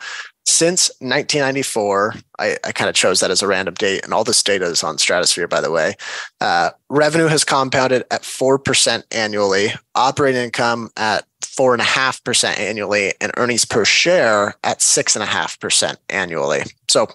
since 0.47 0.89
1994, 0.99 2.15
I, 2.39 2.57
I 2.63 2.71
kind 2.71 2.87
of 2.87 2.95
chose 2.95 3.19
that 3.19 3.31
as 3.31 3.41
a 3.41 3.47
random 3.47 3.73
date, 3.73 4.03
and 4.03 4.13
all 4.13 4.23
this 4.23 4.43
data 4.43 4.65
is 4.65 4.83
on 4.83 4.99
Stratosphere, 4.99 5.47
by 5.47 5.59
the 5.59 5.71
way. 5.71 5.95
Uh, 6.39 6.69
revenue 6.89 7.27
has 7.27 7.43
compounded 7.43 8.03
at 8.11 8.21
4% 8.21 9.03
annually, 9.11 9.69
operating 9.95 10.43
income 10.43 10.91
at 10.97 11.25
4.5% 11.57 12.59
annually, 12.59 13.13
and 13.21 13.31
earnings 13.37 13.65
per 13.65 13.85
share 13.85 14.55
at 14.63 14.79
6.5% 14.79 15.97
annually. 16.09 16.63
So 16.89 17.07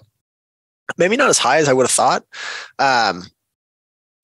maybe 0.97 1.17
not 1.17 1.29
as 1.29 1.37
high 1.37 1.57
as 1.57 1.69
I 1.69 1.73
would 1.73 1.83
have 1.83 1.91
thought. 1.91 2.23
Um, 2.79 3.23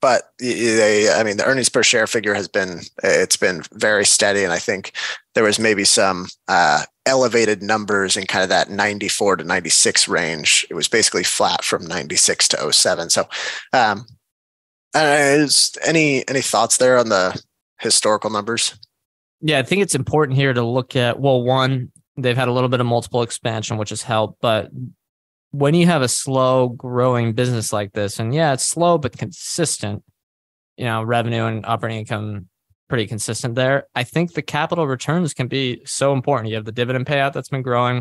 but 0.02 0.32
they, 0.40 1.10
I 1.12 1.24
mean, 1.24 1.38
the 1.38 1.46
earnings 1.46 1.70
per 1.70 1.82
share 1.82 2.06
figure 2.06 2.36
has 2.36 2.48
been 2.48 2.82
it's 3.04 3.38
been 3.38 3.64
very 3.74 4.06
steady, 4.06 4.44
and 4.44 4.54
I 4.54 4.60
think 4.60 4.92
there 5.34 5.44
was 5.44 5.58
maybe 5.58 5.86
some 5.86 6.28
uh, 6.48 6.84
elevated 7.06 7.64
numbers 7.64 8.16
in 8.16 8.28
kind 8.28 8.44
of 8.44 8.50
that 8.50 8.70
94 8.70 9.38
to 9.38 9.44
96 9.44 10.08
range. 10.08 10.68
It 10.70 10.76
was 10.76 10.88
basically 10.88 11.24
flat 11.24 11.64
from 11.64 11.86
96 11.86 12.48
to 12.50 12.72
07. 12.72 13.10
So, 13.10 13.28
um, 13.74 14.06
is 14.94 15.76
any 15.84 16.28
any 16.28 16.42
thoughts 16.42 16.78
there 16.78 16.98
on 16.98 17.10
the 17.10 17.42
historical 17.80 18.30
numbers? 18.30 18.76
Yeah, 19.42 19.60
I 19.60 19.64
think 19.64 19.82
it's 19.82 19.96
important 19.96 20.38
here 20.38 20.54
to 20.54 20.64
look 20.64 20.96
at 20.96 21.20
well, 21.20 21.44
one, 21.44 21.92
they've 22.18 22.38
had 22.38 22.48
a 22.48 22.52
little 22.52 22.70
bit 22.70 22.80
of 22.80 22.86
multiple 22.86 23.22
expansion, 23.22 23.78
which 23.78 23.90
has 23.90 24.02
helped, 24.02 24.42
but 24.42 24.70
when 25.52 25.74
you 25.74 25.86
have 25.86 26.02
a 26.02 26.08
slow 26.08 26.70
growing 26.70 27.34
business 27.34 27.72
like 27.72 27.94
this, 27.94 28.20
and 28.20 28.34
yeah, 28.34 28.54
it's 28.54 28.66
slow 28.66 28.98
but 28.98 29.18
consistent, 29.18 30.04
you 30.76 30.86
know, 30.86 31.04
revenue 31.04 31.46
and 31.46 31.66
operating 31.66 32.00
income 32.00 32.48
pretty 32.90 33.08
consistent 33.08 33.56
there. 33.56 33.88
I 33.96 34.04
think 34.04 34.34
the 34.34 34.42
capital 34.42 34.88
returns 34.88 35.34
can 35.34 35.48
be 35.48 35.82
so 35.86 36.14
important. 36.14 36.50
You 36.50 36.56
have 36.56 36.66
the 36.66 36.72
dividend 36.72 37.06
payout 37.06 37.34
that's 37.34 37.50
been 37.50 37.62
growing, 37.62 37.98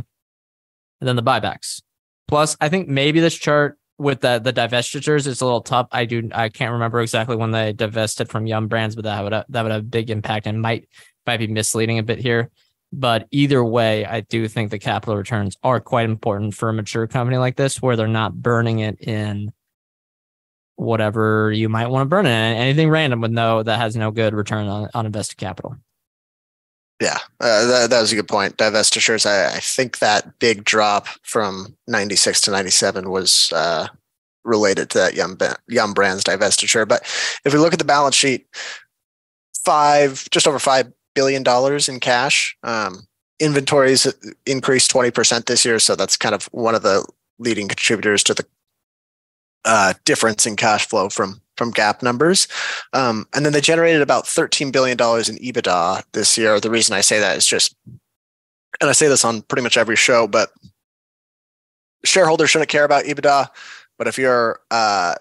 and 1.00 1.08
then 1.08 1.16
the 1.16 1.22
buybacks. 1.22 1.82
Plus, 2.28 2.56
I 2.60 2.68
think 2.68 2.88
maybe 2.88 3.20
this 3.20 3.34
chart 3.34 3.78
with 3.98 4.20
the 4.20 4.38
the 4.38 4.52
divestitures 4.52 5.26
is 5.26 5.40
a 5.40 5.44
little 5.44 5.62
tough. 5.62 5.88
I 5.92 6.04
do 6.04 6.28
I 6.32 6.48
can't 6.48 6.72
remember 6.72 7.00
exactly 7.00 7.36
when 7.36 7.52
they 7.52 7.72
divested 7.72 8.28
from 8.28 8.46
Yum 8.46 8.68
Brands, 8.68 8.94
but 8.94 9.04
that 9.04 9.22
would 9.22 9.32
have, 9.32 9.44
that 9.48 9.62
would 9.62 9.72
have 9.72 9.82
a 9.82 9.84
big 9.84 10.10
impact 10.10 10.46
and 10.46 10.60
might 10.60 10.88
might 11.26 11.38
be 11.38 11.46
misleading 11.46 11.98
a 11.98 12.02
bit 12.02 12.18
here. 12.18 12.50
But 12.92 13.26
either 13.30 13.64
way, 13.64 14.06
I 14.06 14.20
do 14.20 14.46
think 14.48 14.70
the 14.70 14.78
capital 14.78 15.16
returns 15.16 15.56
are 15.62 15.80
quite 15.80 16.08
important 16.08 16.54
for 16.54 16.68
a 16.68 16.72
mature 16.72 17.06
company 17.06 17.36
like 17.36 17.56
this, 17.56 17.82
where 17.82 17.96
they're 17.96 18.06
not 18.06 18.40
burning 18.40 18.78
it 18.78 19.00
in 19.00 19.52
whatever 20.76 21.50
you 21.52 21.68
might 21.68 21.88
want 21.88 22.06
to 22.06 22.08
burn 22.08 22.26
it 22.26 22.30
in. 22.30 22.56
Anything 22.56 22.90
random 22.90 23.20
with 23.20 23.32
no 23.32 23.62
that 23.62 23.78
has 23.78 23.96
no 23.96 24.10
good 24.10 24.34
return 24.34 24.68
on, 24.68 24.88
on 24.94 25.06
invested 25.06 25.36
capital. 25.36 25.76
Yeah, 27.00 27.18
uh, 27.40 27.66
that, 27.66 27.90
that 27.90 28.00
was 28.00 28.12
a 28.12 28.16
good 28.16 28.28
point. 28.28 28.56
Divestitures, 28.56 29.26
I, 29.26 29.56
I 29.56 29.60
think 29.60 29.98
that 29.98 30.38
big 30.38 30.64
drop 30.64 31.08
from 31.22 31.76
96 31.88 32.42
to 32.42 32.50
97 32.50 33.10
was 33.10 33.52
uh, 33.52 33.88
related 34.44 34.88
to 34.90 34.98
that 34.98 35.14
Yum, 35.14 35.36
Yum 35.68 35.92
Brands 35.92 36.24
divestiture. 36.24 36.88
But 36.88 37.02
if 37.44 37.52
we 37.52 37.58
look 37.58 37.74
at 37.74 37.78
the 37.78 37.84
balance 37.84 38.14
sheet, 38.14 38.46
five, 39.62 40.26
just 40.30 40.48
over 40.48 40.58
five 40.58 40.90
billion 41.16 41.42
dollars 41.42 41.88
in 41.88 41.98
cash. 41.98 42.56
Um, 42.62 43.08
inventories 43.40 44.06
increased 44.46 44.92
20% 44.92 45.46
this 45.46 45.64
year, 45.64 45.80
so 45.80 45.96
that's 45.96 46.16
kind 46.16 46.34
of 46.34 46.44
one 46.52 46.76
of 46.76 46.82
the 46.82 47.04
leading 47.38 47.66
contributors 47.66 48.22
to 48.24 48.34
the 48.34 48.46
uh, 49.64 49.94
difference 50.04 50.46
in 50.46 50.54
cash 50.54 50.86
flow 50.86 51.08
from 51.08 51.40
from 51.56 51.72
GAAP 51.72 52.02
numbers. 52.02 52.46
Um, 52.92 53.26
and 53.34 53.44
then 53.44 53.54
they 53.54 53.62
generated 53.62 54.02
about 54.02 54.24
$13 54.24 54.70
billion 54.72 54.92
in 54.92 54.96
EBITDA 54.98 56.04
this 56.12 56.36
year. 56.36 56.60
The 56.60 56.70
reason 56.70 56.94
I 56.94 57.00
say 57.00 57.18
that 57.18 57.38
is 57.38 57.46
just, 57.46 57.74
and 57.86 58.90
I 58.90 58.92
say 58.92 59.08
this 59.08 59.24
on 59.24 59.40
pretty 59.40 59.62
much 59.62 59.78
every 59.78 59.96
show, 59.96 60.26
but 60.26 60.50
shareholders 62.04 62.50
shouldn't 62.50 62.68
care 62.68 62.84
about 62.84 63.06
EBITDA. 63.06 63.48
But 63.96 64.06
if 64.06 64.18
you're 64.18 64.60
uh, 64.70 65.14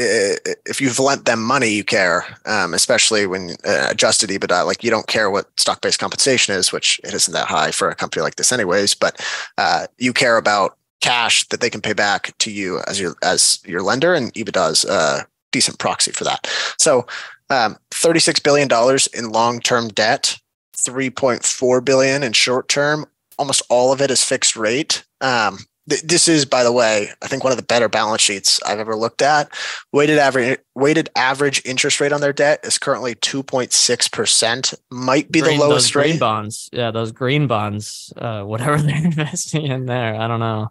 if 0.00 0.80
you've 0.80 0.98
lent 0.98 1.26
them 1.26 1.42
money, 1.42 1.68
you 1.68 1.84
care, 1.84 2.24
um, 2.46 2.72
especially 2.72 3.26
when 3.26 3.50
uh, 3.66 3.88
adjusted 3.90 4.30
EBITDA. 4.30 4.64
Like 4.64 4.82
you 4.82 4.90
don't 4.90 5.06
care 5.06 5.30
what 5.30 5.48
stock 5.58 5.82
based 5.82 5.98
compensation 5.98 6.54
is, 6.54 6.72
which 6.72 7.00
it 7.04 7.12
isn't 7.12 7.34
that 7.34 7.48
high 7.48 7.70
for 7.70 7.90
a 7.90 7.94
company 7.94 8.22
like 8.22 8.36
this, 8.36 8.52
anyways. 8.52 8.94
But 8.94 9.20
uh, 9.58 9.86
you 9.98 10.12
care 10.12 10.36
about 10.36 10.78
cash 11.00 11.46
that 11.48 11.60
they 11.60 11.70
can 11.70 11.80
pay 11.80 11.92
back 11.92 12.36
to 12.38 12.50
you 12.50 12.80
as 12.86 12.98
your 12.98 13.14
as 13.22 13.60
your 13.66 13.82
lender, 13.82 14.14
and 14.14 14.32
EBITDA 14.34 14.70
is 14.70 14.84
a 14.84 15.26
decent 15.52 15.78
proxy 15.78 16.12
for 16.12 16.24
that. 16.24 16.46
So, 16.78 17.06
um, 17.50 17.76
thirty 17.90 18.20
six 18.20 18.40
billion 18.40 18.68
dollars 18.68 19.06
in 19.08 19.30
long 19.30 19.60
term 19.60 19.88
debt, 19.88 20.38
three 20.76 21.10
point 21.10 21.44
four 21.44 21.80
billion 21.80 22.22
in 22.22 22.32
short 22.32 22.68
term. 22.68 23.06
Almost 23.38 23.62
all 23.68 23.92
of 23.92 24.00
it 24.00 24.10
is 24.10 24.24
fixed 24.24 24.56
rate. 24.56 25.04
Um, 25.20 25.58
this 25.90 26.28
is, 26.28 26.44
by 26.44 26.64
the 26.64 26.72
way, 26.72 27.10
I 27.22 27.26
think 27.26 27.44
one 27.44 27.52
of 27.52 27.56
the 27.56 27.64
better 27.64 27.88
balance 27.88 28.22
sheets 28.22 28.60
I've 28.62 28.78
ever 28.78 28.96
looked 28.96 29.22
at. 29.22 29.50
Weighted 29.92 30.18
average 30.18 30.58
weighted 30.74 31.10
average 31.16 31.62
interest 31.64 32.00
rate 32.00 32.12
on 32.12 32.20
their 32.20 32.32
debt 32.32 32.60
is 32.64 32.78
currently 32.78 33.14
two 33.16 33.42
point 33.42 33.72
six 33.72 34.08
percent. 34.08 34.74
Might 34.90 35.30
be 35.30 35.40
green, 35.40 35.58
the 35.58 35.66
lowest 35.66 35.94
rate. 35.94 36.10
Green 36.10 36.18
bonds, 36.18 36.68
yeah, 36.72 36.90
those 36.90 37.12
green 37.12 37.46
bonds, 37.46 38.12
uh, 38.16 38.42
whatever 38.42 38.78
they're 38.82 39.04
investing 39.04 39.66
in 39.66 39.86
there, 39.86 40.14
I 40.14 40.26
don't 40.28 40.40
know, 40.40 40.70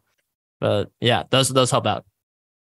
but 0.60 0.92
yeah, 1.00 1.24
those 1.30 1.50
those 1.50 1.72
help 1.72 1.86
out. 1.86 2.06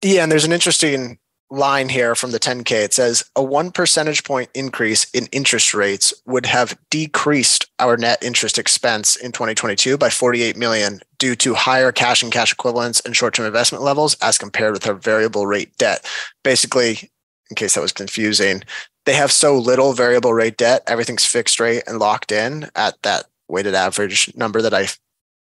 Yeah, 0.01 0.23
and 0.23 0.31
there's 0.31 0.45
an 0.45 0.53
interesting 0.53 1.19
line 1.49 1.89
here 1.89 2.15
from 2.15 2.31
the 2.31 2.39
10K. 2.39 2.71
It 2.83 2.93
says 2.93 3.23
a 3.35 3.43
one 3.43 3.71
percentage 3.71 4.23
point 4.23 4.49
increase 4.53 5.09
in 5.11 5.27
interest 5.31 5.73
rates 5.73 6.13
would 6.25 6.45
have 6.45 6.77
decreased 6.89 7.65
our 7.79 7.97
net 7.97 8.21
interest 8.23 8.57
expense 8.57 9.15
in 9.15 9.31
2022 9.31 9.97
by 9.97 10.09
48 10.09 10.57
million 10.57 11.01
due 11.17 11.35
to 11.35 11.53
higher 11.55 11.91
cash 11.91 12.21
and 12.21 12.31
cash 12.31 12.53
equivalents 12.53 13.01
and 13.01 13.15
short 13.15 13.33
term 13.33 13.45
investment 13.45 13.83
levels 13.83 14.15
as 14.21 14.37
compared 14.37 14.73
with 14.73 14.87
our 14.87 14.93
variable 14.93 15.47
rate 15.47 15.75
debt. 15.77 16.05
Basically, 16.43 17.09
in 17.49 17.55
case 17.55 17.75
that 17.75 17.81
was 17.81 17.93
confusing, 17.93 18.63
they 19.05 19.13
have 19.13 19.31
so 19.31 19.57
little 19.57 19.93
variable 19.93 20.33
rate 20.33 20.57
debt, 20.57 20.83
everything's 20.85 21.25
fixed 21.25 21.59
rate 21.59 21.83
and 21.87 21.99
locked 21.99 22.31
in 22.31 22.69
at 22.75 23.01
that 23.01 23.25
weighted 23.47 23.73
average 23.73 24.31
number 24.35 24.61
that 24.61 24.73
I 24.73 24.87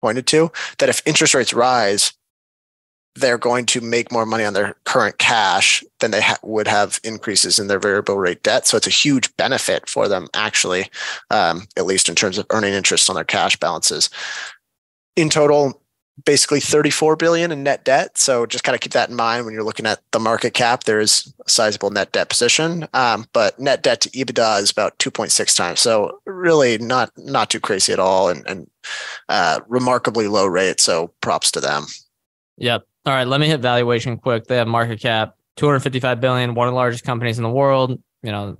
pointed 0.01 0.27
to, 0.29 0.51
that 0.79 0.89
if 0.89 1.03
interest 1.07 1.35
rates 1.35 1.53
rise, 1.53 2.15
they're 3.17 3.39
going 3.39 3.67
to 3.67 3.81
make 3.81 4.13
more 4.13 4.27
money 4.27 4.45
on 4.45 4.55
their 4.55 4.77
current 4.85 5.19
cash 5.19 5.83
than 5.99 6.11
they 6.11 6.21
ha- 6.21 6.39
would 6.43 6.69
have 6.69 7.01
increases 7.03 7.59
in 7.59 7.67
their 7.67 7.81
variable 7.81 8.19
rate 8.19 8.43
debt. 8.43 8.67
So 8.67 8.77
it's 8.77 8.87
a 8.87 8.91
huge 8.91 9.35
benefit 9.37 9.89
for 9.89 10.09
them, 10.09 10.29
actually, 10.35 10.89
um, 11.31 11.67
at 11.77 11.87
least 11.87 12.09
in 12.09 12.15
terms 12.15 12.39
of 12.39 12.47
earning 12.51 12.73
interest 12.73 13.11
on 13.11 13.17
their 13.17 13.25
cash 13.25 13.57
balances. 13.57 14.11
In 15.17 15.29
total, 15.29 15.81
basically 16.25 16.61
34 16.61 17.17
billion 17.17 17.51
in 17.51 17.63
net 17.63 17.85
debt. 17.85 18.17
So 18.19 18.47
just 18.47 18.65
kind 18.65 18.75
of 18.75 18.81
keep 18.81 18.93
that 18.93 19.11
in 19.11 19.17
mind 19.17 19.45
when 19.45 19.55
you're 19.55 19.65
looking 19.65 19.87
at 19.87 20.01
the 20.13 20.21
market 20.21 20.55
cap. 20.55 20.85
There 20.85 21.01
is 21.01 21.33
a 21.47 21.51
sizable 21.51 21.91
net 21.91 22.13
debt 22.13 22.29
position, 22.29 22.87
um, 22.95 23.27
but 23.33 23.59
net 23.59 23.83
debt 23.83 24.01
to 24.03 24.11
EBITDA 24.11 24.61
is 24.61 24.71
about 24.71 24.99
2.6 24.99 25.57
times. 25.57 25.81
So 25.81 26.21
really 26.27 26.79
not 26.79 27.11
not 27.17 27.51
too 27.51 27.61
crazy 27.61 27.93
at 27.93 27.99
all, 27.99 28.29
and, 28.29 28.47
and 28.47 28.71
uh, 29.29 29.61
remarkably 29.69 30.29
low 30.29 30.47
rate. 30.47 30.81
So 30.81 31.13
props 31.21 31.51
to 31.53 31.61
them. 31.61 31.87
Yep. 32.59 32.85
All 33.11 33.17
right, 33.17 33.27
let 33.27 33.41
me 33.41 33.49
hit 33.49 33.59
valuation 33.59 34.19
quick. 34.19 34.45
They 34.45 34.55
have 34.59 34.69
market 34.69 35.01
cap 35.01 35.35
255 35.57 36.21
billion, 36.21 36.55
one 36.55 36.69
of 36.69 36.73
the 36.73 36.77
largest 36.77 37.03
companies 37.03 37.39
in 37.39 37.43
the 37.43 37.51
world, 37.51 38.01
you 38.23 38.31
know, 38.31 38.57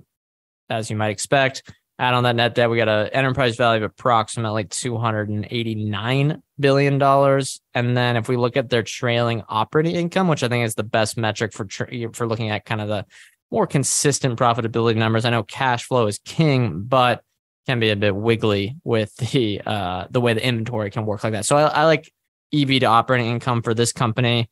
as 0.69 0.89
you 0.89 0.97
might 0.97 1.11
expect. 1.11 1.71
Add 1.97 2.15
on 2.15 2.23
that 2.23 2.35
net 2.35 2.53
debt, 2.53 2.69
we 2.69 2.75
got 2.75 2.89
an 2.89 3.07
enterprise 3.13 3.55
value 3.55 3.81
of 3.85 3.91
approximately 3.91 4.65
289 4.65 6.43
billion 6.59 6.97
dollars. 6.97 7.61
And 7.73 7.95
then 7.95 8.17
if 8.17 8.27
we 8.27 8.35
look 8.35 8.57
at 8.57 8.69
their 8.69 8.83
trailing 8.83 9.41
operating 9.47 9.95
income, 9.95 10.27
which 10.27 10.43
I 10.43 10.49
think 10.49 10.65
is 10.65 10.75
the 10.75 10.83
best 10.83 11.15
metric 11.15 11.53
for 11.53 11.63
tra- 11.63 12.11
for 12.11 12.27
looking 12.27 12.49
at 12.49 12.65
kind 12.65 12.81
of 12.81 12.89
the 12.89 13.05
more 13.51 13.65
consistent 13.67 14.37
profitability 14.37 14.97
numbers. 14.97 15.23
I 15.23 15.29
know 15.29 15.43
cash 15.43 15.85
flow 15.85 16.07
is 16.07 16.19
king, 16.25 16.81
but 16.81 17.23
can 17.67 17.79
be 17.79 17.89
a 17.89 17.95
bit 17.95 18.13
wiggly 18.13 18.75
with 18.83 19.15
the 19.15 19.61
uh, 19.65 20.07
the 20.09 20.19
way 20.19 20.33
the 20.33 20.45
inventory 20.45 20.91
can 20.91 21.05
work 21.05 21.23
like 21.23 21.31
that. 21.31 21.45
So 21.45 21.55
I, 21.55 21.61
I 21.67 21.85
like 21.85 22.11
EV 22.53 22.79
to 22.81 22.85
operating 22.85 23.27
income 23.27 23.61
for 23.61 23.73
this 23.73 23.91
company. 23.91 24.49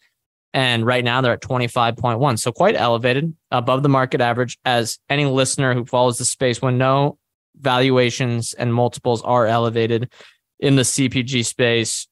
And 0.54 0.86
right 0.86 1.04
now 1.04 1.22
they're 1.22 1.34
at 1.34 1.42
25.1. 1.42 2.40
So 2.40 2.52
quite 2.52 2.76
elevated 2.76 3.36
above 3.52 3.84
the 3.84 3.90
market 3.90 4.22
average. 4.22 4.58
As 4.66 4.98
any 5.10 5.26
listener 5.26 5.74
who 5.74 5.86
follows 5.86 6.18
the 6.18 6.26
space 6.26 6.62
will 6.62 6.72
know, 6.72 7.18
valuations 7.60 8.54
and 8.54 8.74
multiples 8.74 9.22
are 9.22 9.46
elevated 9.46 10.12
in 10.60 10.76
the 10.76 10.82
CPG 10.82 11.46
space. 11.46 12.08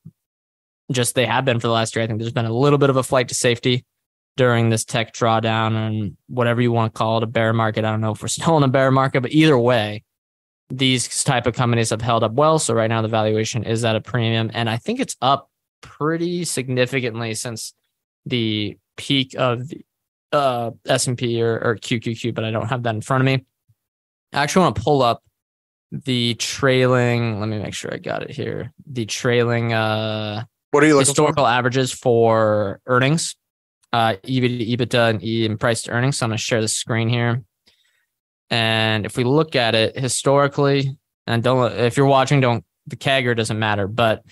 Just 0.91 1.15
they 1.15 1.25
have 1.25 1.45
been 1.45 1.59
for 1.59 1.67
the 1.67 1.73
last 1.73 1.95
year. 1.95 2.03
I 2.03 2.07
think 2.07 2.19
there's 2.19 2.31
been 2.31 2.45
a 2.45 2.53
little 2.53 2.77
bit 2.77 2.89
of 2.89 2.95
a 2.95 3.03
flight 3.03 3.29
to 3.29 3.35
safety 3.35 3.85
during 4.37 4.69
this 4.69 4.85
tech 4.85 5.13
drawdown 5.13 5.75
and 5.75 6.15
whatever 6.27 6.61
you 6.61 6.71
want 6.71 6.93
to 6.93 6.97
call 6.97 7.17
it, 7.17 7.23
a 7.23 7.27
bear 7.27 7.53
market. 7.53 7.83
I 7.83 7.91
don't 7.91 8.01
know 8.01 8.11
if 8.11 8.21
we're 8.21 8.27
still 8.27 8.55
in 8.57 8.63
a 8.63 8.67
bear 8.67 8.91
market, 8.91 9.21
but 9.21 9.31
either 9.31 9.57
way, 9.57 10.03
these 10.69 11.23
type 11.23 11.47
of 11.47 11.55
companies 11.55 11.89
have 11.89 12.01
held 12.01 12.23
up 12.23 12.33
well. 12.33 12.59
So 12.59 12.73
right 12.73 12.89
now 12.89 13.01
the 13.01 13.07
valuation 13.07 13.63
is 13.63 13.83
at 13.83 13.95
a 13.95 14.01
premium, 14.01 14.51
and 14.53 14.69
I 14.69 14.77
think 14.77 14.99
it's 14.99 15.15
up 15.21 15.49
pretty 15.81 16.45
significantly 16.45 17.33
since 17.33 17.73
the 18.25 18.77
peak 18.95 19.35
of 19.37 19.67
the 19.67 19.85
uh, 20.31 20.71
S&P 20.85 21.41
or, 21.41 21.59
or 21.59 21.75
QQQ, 21.77 22.33
but 22.35 22.43
I 22.43 22.51
don't 22.51 22.67
have 22.67 22.83
that 22.83 22.95
in 22.95 23.01
front 23.01 23.21
of 23.21 23.25
me. 23.25 23.45
I 24.33 24.43
actually 24.43 24.63
want 24.63 24.75
to 24.75 24.81
pull 24.81 25.01
up 25.01 25.23
the 25.91 26.35
trailing. 26.35 27.39
Let 27.39 27.47
me 27.47 27.59
make 27.59 27.73
sure 27.73 27.93
I 27.93 27.97
got 27.97 28.23
it 28.23 28.31
here. 28.31 28.73
The 28.91 29.05
trailing 29.05 29.73
uh, 29.73 30.43
what 30.71 30.83
are 30.83 30.87
you 30.87 30.99
historical 30.99 31.45
for? 31.45 31.49
averages 31.49 31.93
for 31.93 32.81
earnings, 32.85 33.35
uh, 33.93 34.13
to 34.13 34.29
EBITDA 34.29 35.09
and 35.09 35.23
E 35.23 35.45
and 35.45 35.59
price 35.59 35.83
to 35.83 35.91
earnings. 35.91 36.17
So 36.17 36.25
I'm 36.25 36.31
going 36.31 36.37
to 36.37 36.43
share 36.43 36.61
the 36.61 36.67
screen 36.67 37.07
here. 37.07 37.43
And 38.49 39.05
if 39.05 39.17
we 39.17 39.23
look 39.23 39.55
at 39.55 39.75
it 39.75 39.97
historically, 39.97 40.97
and 41.25 41.43
don't 41.43 41.71
if 41.73 41.97
you're 41.97 42.05
watching, 42.05 42.41
don't 42.41 42.63
the 42.85 42.95
CAGR 42.95 43.35
doesn't 43.35 43.59
matter, 43.59 43.87
but 43.87 44.23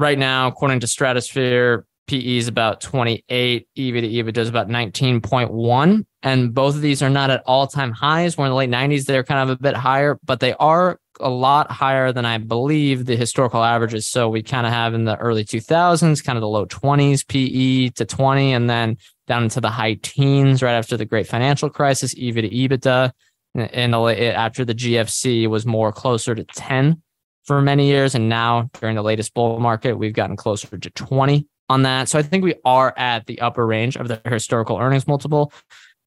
right 0.00 0.18
now, 0.18 0.48
according 0.48 0.80
to 0.80 0.86
Stratosphere, 0.86 1.84
PE 2.08 2.38
is 2.38 2.48
about 2.48 2.80
28, 2.80 3.68
EV 3.76 3.94
to 3.94 4.08
EBITDA 4.08 4.38
is 4.38 4.48
about 4.48 4.68
19.1. 4.68 6.04
And 6.22 6.54
both 6.54 6.74
of 6.74 6.80
these 6.80 7.02
are 7.02 7.10
not 7.10 7.30
at 7.30 7.42
all 7.46 7.66
time 7.66 7.92
highs. 7.92 8.36
We're 8.36 8.46
in 8.46 8.50
the 8.50 8.56
late 8.56 8.70
90s, 8.70 9.04
they're 9.04 9.22
kind 9.22 9.48
of 9.48 9.56
a 9.56 9.62
bit 9.62 9.76
higher, 9.76 10.18
but 10.24 10.40
they 10.40 10.54
are 10.54 10.98
a 11.20 11.28
lot 11.28 11.70
higher 11.70 12.12
than 12.12 12.24
I 12.24 12.38
believe 12.38 13.04
the 13.04 13.14
historical 13.14 13.62
averages. 13.62 14.08
So 14.08 14.28
we 14.28 14.42
kind 14.42 14.66
of 14.66 14.72
have 14.72 14.94
in 14.94 15.04
the 15.04 15.16
early 15.18 15.44
2000s, 15.44 16.24
kind 16.24 16.36
of 16.36 16.40
the 16.40 16.48
low 16.48 16.66
20s 16.66 17.28
PE 17.28 17.90
to 17.90 18.04
20, 18.04 18.54
and 18.54 18.68
then 18.68 18.96
down 19.28 19.44
into 19.44 19.60
the 19.60 19.70
high 19.70 19.98
teens 20.02 20.62
right 20.62 20.72
after 20.72 20.96
the 20.96 21.04
great 21.04 21.26
financial 21.26 21.68
crisis, 21.68 22.14
EV 22.14 22.36
to 22.36 22.48
EBITDA. 22.48 23.12
And 23.54 23.94
after 23.94 24.64
the 24.64 24.74
GFC 24.74 25.46
was 25.46 25.66
more 25.66 25.92
closer 25.92 26.34
to 26.34 26.44
10 26.44 27.02
for 27.50 27.60
many 27.60 27.88
years. 27.88 28.14
And 28.14 28.28
now 28.28 28.70
during 28.80 28.94
the 28.94 29.02
latest 29.02 29.34
bull 29.34 29.58
market, 29.58 29.94
we've 29.94 30.12
gotten 30.12 30.36
closer 30.36 30.78
to 30.78 30.90
20 30.90 31.48
on 31.68 31.82
that. 31.82 32.08
So 32.08 32.16
I 32.16 32.22
think 32.22 32.44
we 32.44 32.54
are 32.64 32.94
at 32.96 33.26
the 33.26 33.40
upper 33.40 33.66
range 33.66 33.96
of 33.96 34.06
the 34.06 34.22
historical 34.24 34.78
earnings 34.78 35.08
multiple. 35.08 35.52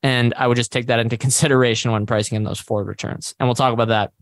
And 0.02 0.34
I 0.38 0.48
would 0.48 0.56
just 0.56 0.72
take 0.72 0.88
that 0.88 1.02
into 1.02 1.18
consideration 1.28 1.92
when 1.92 2.06
pricing 2.06 2.38
in 2.38 2.46
those 2.46 2.62
forward 2.62 2.88
returns. 2.88 3.36
And 3.42 3.50
we'll 3.50 3.56
talk 3.56 3.74
about 3.74 3.90
that 3.90 4.14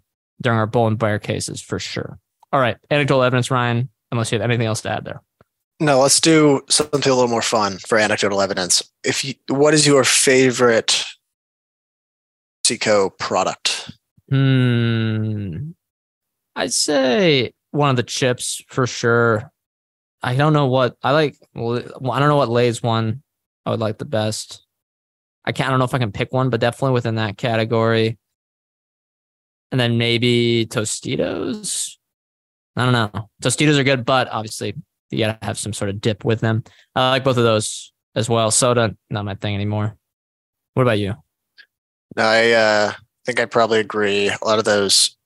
during 0.42 0.58
our 0.58 0.66
bull 0.66 0.88
and 0.88 0.98
bear 0.98 1.20
cases 1.20 1.62
for 1.62 1.78
sure. 1.78 2.18
All 2.52 2.60
right. 2.60 2.78
Anecdotal 2.90 3.22
evidence, 3.22 3.52
Ryan, 3.52 3.90
unless 4.12 4.32
you 4.32 4.40
have 4.40 4.50
anything 4.50 4.66
else 4.66 4.82
to 4.82 4.90
add 4.90 5.06
there. 5.06 5.22
No, 5.80 6.00
let's 6.00 6.20
do 6.20 6.62
something 6.72 7.04
a 7.04 7.14
little 7.14 7.28
more 7.28 7.44
fun 7.44 7.78
for 7.88 8.00
anecdotal 8.00 8.42
evidence. 8.42 8.82
If 9.04 9.24
you, 9.24 9.36
what 9.48 9.76
is 9.76 9.86
your 9.86 10.04
favorite 10.04 11.06
PepsiCo 12.66 13.16
product? 13.20 13.92
Hmm. 14.28 15.74
I'd 16.56 16.74
say 16.74 17.54
one 17.72 17.90
of 17.90 17.96
the 17.96 18.04
chips 18.04 18.62
for 18.68 18.86
sure. 18.86 19.52
I 20.22 20.36
don't 20.36 20.54
know 20.54 20.68
what 20.68 20.96
I 21.02 21.12
like. 21.12 21.38
Well, 21.56 21.78
I 22.12 22.20
don't 22.20 22.30
know 22.30 22.38
what 22.38 22.50
Lay's 22.50 22.84
one 22.84 23.24
I 23.66 23.72
would 23.72 23.80
like 23.80 23.98
the 23.98 24.06
best. 24.06 24.66
I 25.46 25.52
can't. 25.52 25.68
I 25.68 25.72
don't 25.72 25.80
know 25.80 25.86
if 25.86 25.94
I 25.94 26.00
can 26.00 26.12
pick 26.12 26.32
one, 26.32 26.50
but 26.50 26.60
definitely 26.60 26.94
within 26.94 27.16
that 27.16 27.38
category. 27.38 28.18
And 29.72 29.80
then 29.80 29.98
maybe 29.98 30.68
Tostitos. 30.70 31.98
I 32.76 32.86
don't 32.86 32.94
know. 32.94 33.30
Tostitos 33.42 33.80
are 33.80 33.84
good, 33.84 34.06
but 34.06 34.28
obviously 34.30 34.76
you 35.10 35.20
gotta 35.20 35.38
have 35.42 35.58
some 35.58 35.74
sort 35.74 35.90
of 35.90 36.02
dip 36.02 36.24
with 36.24 36.42
them. 36.42 36.64
I 36.96 37.12
like 37.12 37.24
both 37.24 37.38
of 37.38 37.44
those 37.44 37.92
as 38.16 38.30
well. 38.30 38.52
Soda, 38.52 38.96
not 39.10 39.26
my 39.26 39.36
thing 39.36 39.56
anymore. 39.56 39.98
What 40.74 40.84
about 40.84 41.00
you? 41.00 41.16
No, 42.16 42.24
I 42.24 42.52
uh, 42.52 42.94
think 43.26 43.40
I 43.40 43.46
probably 43.46 43.80
agree. 43.80 44.30
A 44.30 44.46
lot 44.46 44.60
of 44.60 44.66
those 44.66 45.18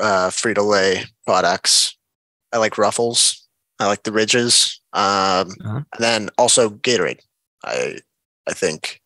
uh, 0.00 0.30
Frito 0.30 0.66
Lay 0.66 1.04
products. 1.26 1.96
I 2.52 2.58
like 2.58 2.78
Ruffles. 2.78 3.46
I 3.78 3.86
like 3.86 4.02
the 4.02 4.12
Ridges. 4.12 4.80
Um, 4.92 5.54
uh-huh. 5.60 5.82
And 5.92 6.00
then 6.00 6.30
also 6.38 6.70
Gatorade. 6.70 7.20
I 7.64 7.98
I 8.48 8.52
think 8.52 9.00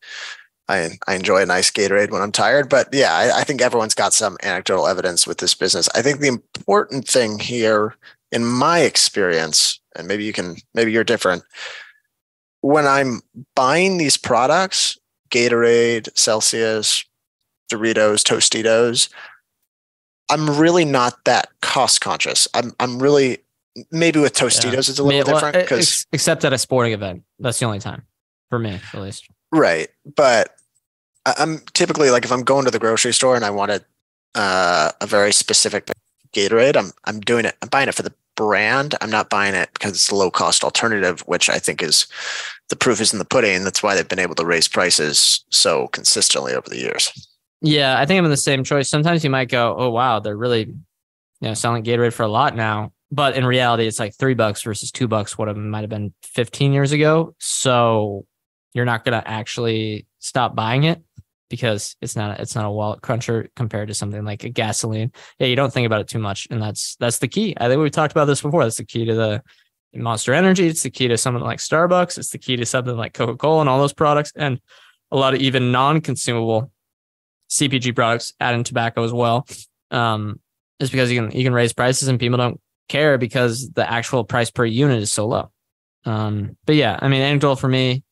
I 0.69 0.91
I 1.07 1.15
enjoy 1.15 1.43
a 1.43 1.47
nice 1.47 1.71
Gatorade 1.71 2.11
when 2.11 2.23
I'm 2.23 2.33
tired. 2.33 2.69
But 2.69 2.89
yeah, 2.93 3.15
I, 3.15 3.41
I 3.41 3.45
think 3.45 3.61
everyone's 3.61 3.95
got 3.95 4.13
some 4.13 4.37
anecdotal 4.43 4.87
evidence 4.87 5.27
with 5.27 5.39
this 5.39 5.55
business. 5.55 5.89
I 5.95 6.03
think 6.03 6.21
the 6.21 6.29
important 6.29 7.07
thing 7.07 7.39
here, 7.39 7.95
in 8.31 8.45
my 8.45 8.81
experience, 8.81 9.81
and 9.97 10.09
maybe 10.09 10.25
you 10.25 10.33
can 10.33 10.57
maybe 10.75 10.93
you're 10.93 11.05
different. 11.05 11.43
When 12.61 12.87
I'm 12.87 13.21
buying 13.57 13.99
these 13.99 14.17
products, 14.17 14.97
Gatorade, 15.31 16.17
Celsius, 16.17 17.05
Doritos, 17.71 18.23
Tostitos, 18.23 19.09
I'm 20.31 20.49
really 20.59 20.85
not 20.85 21.25
that 21.25 21.49
cost 21.61 22.01
conscious. 22.01 22.49
I'm 22.55 22.73
I'm 22.81 23.03
really 23.03 23.39
maybe 23.91 24.21
with 24.21 24.35
Tostitos 24.35 24.73
yeah. 24.73 24.79
it's 24.79 24.99
a 24.99 25.03
little 25.03 25.25
different 25.25 25.55
because 25.55 26.07
except 26.13 26.45
at 26.45 26.53
a 26.53 26.59
sporting 26.59 26.93
event, 26.93 27.23
that's 27.39 27.59
the 27.59 27.67
only 27.67 27.79
time 27.79 28.03
for 28.49 28.59
me 28.59 28.81
at 28.93 29.01
least. 29.01 29.29
Right, 29.51 29.89
but 30.17 30.57
I'm 31.27 31.61
typically 31.75 32.11
like 32.11 32.25
if 32.25 32.33
I'm 32.33 32.43
going 32.43 32.65
to 32.65 32.71
the 32.71 32.79
grocery 32.79 33.13
store 33.13 33.37
and 33.37 33.45
I 33.45 33.51
wanted 33.51 33.85
uh, 34.35 34.93
a 35.01 35.07
very 35.07 35.33
specific 35.33 35.91
Gatorade, 36.33 36.77
I'm 36.77 36.93
I'm 37.05 37.21
doing 37.21 37.45
it. 37.45 37.57
I'm 37.63 37.69
buying 37.69 37.89
it 37.89 37.95
for 37.95 38.03
the 38.03 38.15
brand. 38.35 38.95
I'm 39.01 39.11
not 39.11 39.31
buying 39.31 39.55
it 39.55 39.71
because 39.75 39.93
it's 39.93 40.11
a 40.11 40.15
low 40.15 40.31
cost 40.31 40.65
alternative, 40.65 41.21
which 41.23 41.49
I 41.49 41.59
think 41.59 41.83
is 41.83 42.07
the 42.71 42.77
proof 42.77 43.01
is 43.01 43.13
in 43.13 43.19
the 43.19 43.25
pudding. 43.25 43.65
That's 43.65 43.83
why 43.83 43.95
they've 43.95 44.09
been 44.09 44.19
able 44.19 44.35
to 44.37 44.47
raise 44.47 44.69
prices 44.69 45.45
so 45.51 45.89
consistently 45.89 46.55
over 46.55 46.69
the 46.69 46.79
years. 46.79 47.29
Yeah, 47.63 47.99
I 47.99 48.07
think 48.07 48.19
I'm 48.19 48.25
in 48.25 48.31
the 48.31 48.37
same 48.37 48.65
choice. 48.65 48.89
Sometimes 48.89 49.23
you 49.23 49.31
might 49.31 49.49
go, 49.49 49.75
"Oh 49.79 49.91
wow, 49.91 50.19
they're 50.19 50.37
really, 50.37 50.63
you 50.67 50.75
know, 51.41 51.55
selling 51.55 51.85
Gatorade 51.85 52.13
for 52.13 52.25
a 52.25 52.29
lot 52.29 52.57
now." 52.57 52.93
But 53.11 53.37
in 53.37 53.47
reality, 53.47 53.87
it's 53.87 54.01
like 54.01 54.15
three 54.15 54.35
bucks 54.35 54.63
versus 54.63 54.91
two 54.91 55.07
bucks. 55.07 55.39
What 55.39 55.49
it 55.49 55.57
might 55.57 55.83
have 55.83 55.91
been 55.91 56.13
15 56.25 56.73
years 56.73 56.93
ago. 56.93 57.35
So 57.39 58.27
you're 58.75 58.85
not 58.85 59.05
to 59.05 59.23
actually 59.29 60.07
stop 60.19 60.57
buying 60.57 60.85
it 60.85 61.03
because 61.51 61.95
it's 62.01 62.17
not 62.17 62.41
it's 62.41 62.55
not 62.55 62.65
a 62.65 62.71
wallet 62.71 63.03
cruncher 63.03 63.49
compared 63.55 63.89
to 63.89 63.95
something 63.95 64.25
like 64.25 64.43
a 64.43 64.49
gasoline. 64.49 65.13
Yeah, 65.39 65.47
you 65.47 65.55
don't 65.55 65.73
think 65.73 65.87
about 65.87 66.01
it 66.01 66.09
too 66.09 66.19
much, 66.19 66.49
and 66.51 66.61
that's 66.61 66.97
that's 66.97 67.19
the 67.19 67.29
key. 67.29 67.55
I 67.59 67.69
think 67.69 67.81
we've 67.81 67.93
talked 67.93 68.13
about 68.13 68.25
this 68.25 68.41
before. 68.41 68.65
That's 68.65 68.79
the 68.79 68.85
key 68.85 69.05
to 69.05 69.15
the 69.15 69.43
Monster 69.95 70.33
Energy. 70.33 70.67
It's 70.67 70.83
the 70.83 70.91
key 70.91 71.09
to 71.09 71.19
something 71.19 71.45
like 71.45 71.59
Starbucks. 71.59 72.19
It's 72.19 72.31
the 72.31 72.39
key 72.39 72.57
to 72.57 72.67
something 72.67 72.97
like 72.97 73.13
Coca 73.13 73.37
Cola 73.37 73.61
and 73.61 73.69
all 73.69 73.79
those 73.79 73.93
products, 73.93 74.33
and 74.35 74.59
a 75.13 75.17
lot 75.17 75.35
of 75.35 75.41
even 75.41 75.71
non-consumable 75.71 76.73
CPG 77.53 77.95
products, 77.95 78.33
adding 78.41 78.65
tobacco 78.65 79.05
as 79.05 79.13
well. 79.13 79.47
Um, 79.91 80.41
is 80.81 80.91
because 80.91 81.13
you 81.13 81.21
can 81.21 81.37
you 81.37 81.45
can 81.45 81.53
raise 81.53 81.73
prices 81.73 82.09
and 82.09 82.19
people 82.19 82.39
don't 82.39 82.61
care 82.89 83.19
because 83.19 83.71
the 83.71 83.89
actual 83.89 84.25
price 84.25 84.51
per 84.51 84.65
unit 84.65 85.03
is 85.03 85.13
so 85.13 85.27
low. 85.29 85.51
Um, 86.05 86.57
but 86.67 86.75
yeah, 86.75 86.99
I 87.01 87.09
mean, 87.09 87.23
anecdotal 87.23 87.57
for 87.57 87.69
me, 87.69 88.03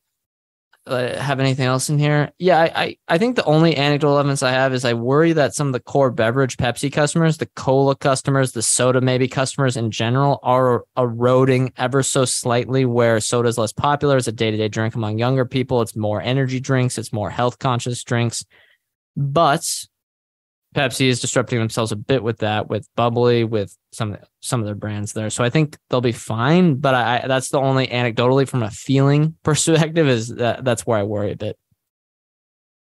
uh, 0.86 1.18
have 1.18 1.40
anything 1.40 1.66
else 1.66 1.90
in 1.90 1.98
here? 1.98 2.30
Yeah, 2.38 2.58
I, 2.58 2.82
I, 2.82 2.96
I 3.08 3.18
think 3.18 3.36
the 3.36 3.44
only 3.44 3.76
anecdotal 3.76 4.18
evidence 4.18 4.42
I 4.42 4.52
have 4.52 4.72
is 4.72 4.84
I 4.84 4.94
worry 4.94 5.32
that 5.32 5.54
some 5.54 5.66
of 5.66 5.72
the 5.72 5.80
core 5.80 6.10
beverage 6.10 6.56
Pepsi 6.56 6.92
customers, 6.92 7.36
the 7.36 7.46
cola 7.54 7.94
customers, 7.94 8.52
the 8.52 8.62
soda 8.62 9.00
maybe 9.00 9.28
customers 9.28 9.76
in 9.76 9.90
general 9.90 10.40
are 10.42 10.84
eroding 10.96 11.72
ever 11.76 12.02
so 12.02 12.24
slightly. 12.24 12.84
Where 12.84 13.20
soda 13.20 13.48
is 13.48 13.58
less 13.58 13.72
popular 13.72 14.16
as 14.16 14.28
a 14.28 14.32
day 14.32 14.50
to 14.50 14.56
day 14.56 14.68
drink 14.68 14.94
among 14.94 15.18
younger 15.18 15.44
people, 15.44 15.82
it's 15.82 15.96
more 15.96 16.22
energy 16.22 16.60
drinks, 16.60 16.98
it's 16.98 17.12
more 17.12 17.30
health 17.30 17.58
conscious 17.58 18.02
drinks. 18.02 18.44
But 19.20 19.86
Pepsi 20.74 21.08
is 21.08 21.20
disrupting 21.20 21.58
themselves 21.58 21.92
a 21.92 21.96
bit 21.96 22.22
with 22.22 22.38
that, 22.38 22.70
with 22.70 22.88
bubly, 22.96 23.44
with 23.44 23.76
some 23.92 24.16
some 24.40 24.60
of 24.60 24.66
their 24.66 24.74
brands 24.74 25.12
there. 25.12 25.28
So 25.28 25.44
I 25.44 25.50
think 25.50 25.76
they'll 25.90 26.00
be 26.00 26.12
fine. 26.12 26.76
But 26.76 26.94
I, 26.94 27.26
that's 27.26 27.50
the 27.50 27.60
only 27.60 27.86
anecdotally 27.88 28.48
from 28.48 28.62
a 28.62 28.70
feeling 28.70 29.36
perspective 29.42 30.08
is 30.08 30.28
that 30.28 30.64
that's 30.64 30.86
where 30.86 30.98
I 30.98 31.02
worry 31.02 31.32
a 31.32 31.36
bit. 31.36 31.58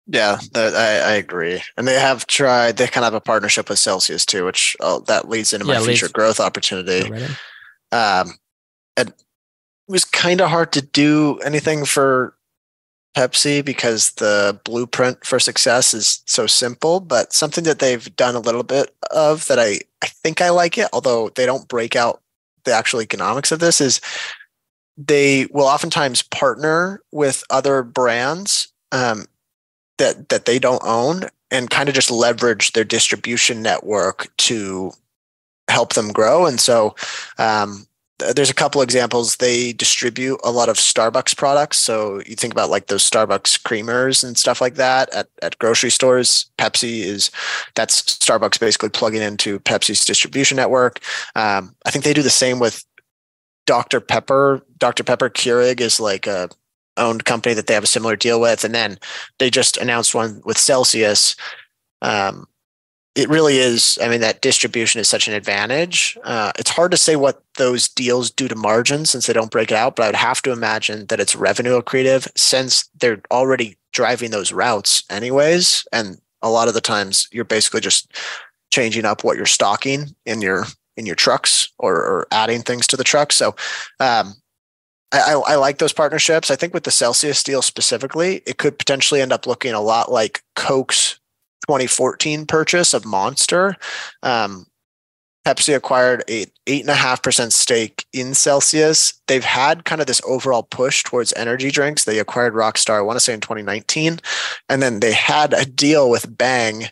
Yeah, 0.08 0.40
that, 0.54 0.76
I, 0.76 1.12
I 1.12 1.14
agree. 1.14 1.62
And 1.78 1.88
they 1.88 2.00
have 2.00 2.26
tried. 2.26 2.78
They 2.78 2.88
kind 2.88 3.06
of 3.06 3.14
have 3.14 3.22
a 3.22 3.22
partnership 3.22 3.70
with 3.70 3.80
Celsius 3.80 4.26
too, 4.26 4.44
which 4.44 4.76
uh, 4.82 5.00
that 5.02 5.30
leads 5.30 5.54
into 5.54 5.66
my 5.66 5.76
yeah, 5.76 5.84
future 5.84 6.10
growth 6.10 6.40
opportunity. 6.40 7.10
Um, 7.92 8.34
and 8.98 9.10
it 9.10 9.16
was 9.88 10.04
kind 10.04 10.42
of 10.42 10.50
hard 10.50 10.74
to 10.74 10.82
do 10.82 11.38
anything 11.40 11.86
for 11.86 12.36
Pepsi 13.14 13.64
because 13.64 14.12
the 14.14 14.60
blueprint 14.64 15.26
for 15.26 15.40
success 15.40 15.94
is 15.94 16.24
so 16.26 16.48
simple, 16.48 17.00
but 17.00 17.34
something 17.34 17.64
that 17.64 17.80
they've 17.80 18.16
done 18.16 18.36
a 18.36 18.40
little 18.40 18.64
bit 18.64 18.94
of 19.12 19.48
that 19.48 19.60
I, 19.60 19.80
I 20.02 20.08
think 20.08 20.42
I 20.42 20.50
like 20.50 20.78
it, 20.78 20.88
although 20.94 21.30
they 21.30 21.46
don't 21.46 21.68
break 21.68 21.96
out 21.96 22.22
the 22.64 22.74
actual 22.74 23.02
economics 23.02 23.52
of 23.52 23.60
this, 23.60 23.80
is 23.82 24.02
they 24.98 25.48
will 25.52 25.66
oftentimes 25.66 26.22
partner 26.22 27.02
with 27.12 27.44
other 27.50 27.84
brands 27.84 28.68
um, 28.92 29.26
that 29.98 30.30
that 30.30 30.46
they 30.46 30.60
don't 30.60 30.82
own 30.84 31.30
and 31.52 31.70
kind 31.70 31.90
of 31.90 31.96
just 31.96 32.10
leverage 32.10 32.74
their 32.74 32.84
distribution 32.84 33.62
network 33.62 34.36
to 34.38 34.92
help 35.70 35.94
them 35.94 36.12
grow. 36.12 36.46
And 36.46 36.60
so 36.60 36.96
um, 37.38 37.86
there's 38.36 38.50
a 38.50 38.56
couple 38.56 38.82
examples. 38.82 39.38
They 39.38 39.74
distribute 39.74 40.40
a 40.44 40.52
lot 40.52 40.70
of 40.70 40.78
Starbucks 40.78 41.36
products. 41.36 41.78
So 41.78 42.22
you 42.26 42.36
think 42.36 42.54
about 42.54 42.70
like 42.70 42.88
those 42.88 43.08
Starbucks 43.10 43.62
creamers 43.62 44.24
and 44.24 44.38
stuff 44.38 44.62
like 44.62 44.76
that 44.76 45.14
at, 45.14 45.28
at 45.42 45.58
grocery 45.60 45.90
stores. 45.92 46.46
Pepsi 46.58 47.02
is 47.02 47.32
that's 47.76 48.02
Starbucks 48.02 48.60
basically 48.60 48.90
plugging 48.90 49.22
into 49.22 49.60
Pepsi's 49.60 50.06
distribution 50.06 50.56
network. 50.56 51.00
Um, 51.36 51.76
I 51.86 51.92
think 51.92 52.06
they 52.06 52.14
do 52.14 52.22
the 52.22 52.30
same 52.30 52.60
with 52.60 52.86
Dr. 53.66 54.00
Pepper. 54.00 54.62
Dr. 54.78 55.04
Pepper 55.04 55.30
Keurig 55.30 55.82
is 55.82 56.00
like 56.00 56.28
a 56.28 56.50
owned 56.98 57.26
company 57.26 57.56
that 57.56 57.68
they 57.68 57.74
have 57.74 57.84
a 57.84 57.88
similar 57.88 58.16
deal 58.16 58.40
with. 58.40 58.64
And 58.64 58.74
then 58.74 58.98
they 59.40 59.50
just 59.50 59.78
announced 59.78 60.14
one 60.14 60.42
with 60.46 60.58
Celsius. 60.58 61.36
Um, 62.02 62.48
it 63.16 63.30
really 63.30 63.58
is. 63.58 64.00
I 64.02 64.10
mean, 64.10 64.22
that 64.22 64.42
distribution 64.42 65.00
is 65.00 65.08
such 65.08 65.28
an 65.28 65.36
advantage. 65.36 66.18
Uh, 66.24 66.52
it's 66.58 66.72
hard 66.72 66.92
to 66.92 66.98
say 66.98 67.16
what 67.16 67.44
those 67.58 67.88
deals 67.88 68.32
do 68.32 68.48
to 68.48 68.56
margins 68.56 69.12
since 69.12 69.28
they 69.28 69.34
don't 69.34 69.52
break 69.52 69.72
it 69.72 69.78
out, 69.78 69.96
but 69.96 70.04
I 70.04 70.08
would 70.08 70.16
have 70.16 70.42
to 70.44 70.52
imagine 70.52 71.06
that 71.08 71.20
it's 71.20 71.36
revenue 71.36 71.80
accretive 71.80 72.28
since 72.36 72.90
they're 73.00 73.22
already 73.30 73.78
driving 73.92 74.32
those 74.32 74.52
routes 74.52 75.04
anyways. 75.12 75.86
And 75.92 76.20
a 76.42 76.50
lot 76.50 76.68
of 76.68 76.74
the 76.74 76.82
times 76.82 77.28
you're 77.32 77.46
basically 77.46 77.82
just 77.82 78.12
changing 78.72 79.06
up 79.06 79.24
what 79.24 79.38
you're 79.38 79.46
stocking 79.46 80.16
in 80.26 80.42
your 80.42 80.66
in 80.98 81.06
your 81.06 81.16
trucks 81.16 81.70
or, 81.80 81.96
or 81.96 82.28
adding 82.32 82.62
things 82.62 82.86
to 82.88 82.98
the 82.98 83.04
truck. 83.04 83.32
So 83.32 83.56
um, 84.00 84.36
I, 85.12 85.42
I, 85.48 85.56
like 85.56 85.80
those 85.80 85.94
partnerships. 85.94 86.52
I 86.52 86.56
think 86.56 86.72
with 86.72 86.84
the 86.84 86.92
Celsius 86.92 87.42
deal 87.42 87.64
specifically, 87.64 88.44
it 88.46 88.60
could 88.60 88.78
potentially 88.78 89.20
end 89.20 89.34
up 89.34 89.48
looking 89.48 89.74
a 89.74 89.82
lot 89.82 90.12
like 90.12 90.44
Coke's 90.56 91.20
2014 91.68 92.46
purchase 92.46 92.94
of 92.94 93.06
Monster. 93.06 93.76
Um, 94.22 94.66
Pepsi 95.46 95.76
acquired 95.76 96.24
a 96.30 96.46
eight 96.68 96.82
and 96.82 96.90
a 96.90 96.96
half 96.96 97.22
percent 97.22 97.52
stake 97.52 98.06
in 98.14 98.34
Celsius. 98.34 99.14
They've 99.28 99.44
had 99.44 99.84
kind 99.84 100.00
of 100.00 100.08
this 100.08 100.22
overall 100.26 100.64
push 100.64 101.04
towards 101.04 101.34
energy 101.34 101.70
drinks. 101.70 102.06
They 102.06 102.20
acquired 102.20 102.54
Rockstar, 102.54 102.98
I 102.98 103.02
want 103.02 103.18
to 103.18 103.20
say 103.20 103.34
in 103.34 103.42
2019, 103.42 104.20
and 104.70 104.82
then 104.82 105.02
they 105.02 105.12
had 105.12 105.54
a 105.54 105.66
deal 105.66 106.10
with 106.10 106.38
Bang 106.38 106.86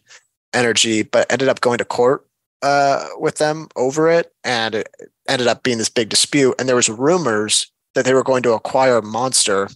Energy, 0.53 1.03
but 1.03 1.31
ended 1.31 1.47
up 1.47 1.61
going 1.61 1.77
to 1.77 1.85
court 1.85 2.27
uh, 2.61 3.07
with 3.17 3.37
them 3.37 3.69
over 3.77 4.09
it, 4.09 4.33
and 4.43 4.75
it 4.75 4.89
ended 5.29 5.47
up 5.47 5.63
being 5.63 5.77
this 5.77 5.89
big 5.89 6.09
dispute. 6.09 6.55
And 6.59 6.67
there 6.67 6.75
was 6.75 6.89
rumors 6.89 7.71
that 7.95 8.03
they 8.03 8.13
were 8.13 8.23
going 8.23 8.43
to 8.43 8.53
acquire 8.53 9.01
Monster, 9.01 9.69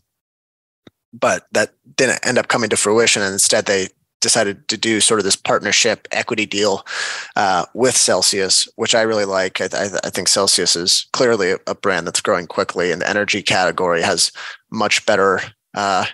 but 1.13 1.47
that 1.53 1.73
didn't 1.95 2.25
end 2.25 2.38
up 2.38 2.49
coming 2.49 2.69
to 2.69 2.77
fruition. 2.77 3.21
And 3.21 3.34
instead, 3.34 3.65
they 3.65 3.88
decided 4.25 4.67
to 4.69 4.75
do 4.75 4.99
sort 4.99 5.19
of 5.19 5.23
this 5.23 5.35
partnership 5.35 6.07
equity 6.11 6.47
deal 6.47 6.83
uh, 7.35 7.63
with 7.75 7.95
Celsius, 7.95 8.67
which 8.75 8.95
I 8.95 9.03
really 9.03 9.23
like. 9.23 9.61
I, 9.61 9.65
I, 9.71 9.89
I 10.03 10.09
think 10.09 10.27
Celsius 10.27 10.75
is 10.75 11.05
clearly 11.13 11.51
a, 11.51 11.57
a, 11.67 11.75
brand 11.75 12.07
that's 12.07 12.21
growing 12.21 12.47
quickly, 12.47 12.91
and 12.91 12.99
the 12.99 13.07
energy 13.07 13.43
category 13.43 14.01
has 14.01 14.31
much 14.71 15.05
better 15.05 15.41
uh, 15.75 16.05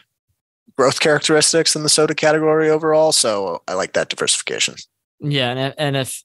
growth 0.75 0.99
characteristics 0.99 1.71
than 1.71 1.83
the 1.83 1.89
soda 1.89 2.13
category 2.13 2.69
overall. 2.69 3.13
So 3.13 3.63
I 3.65 3.75
like 3.75 3.93
that 3.93 4.09
diversification. 4.09 4.75
Yeah, 5.21 5.51
and 5.51 5.73
and 5.77 5.95
if 5.95 6.21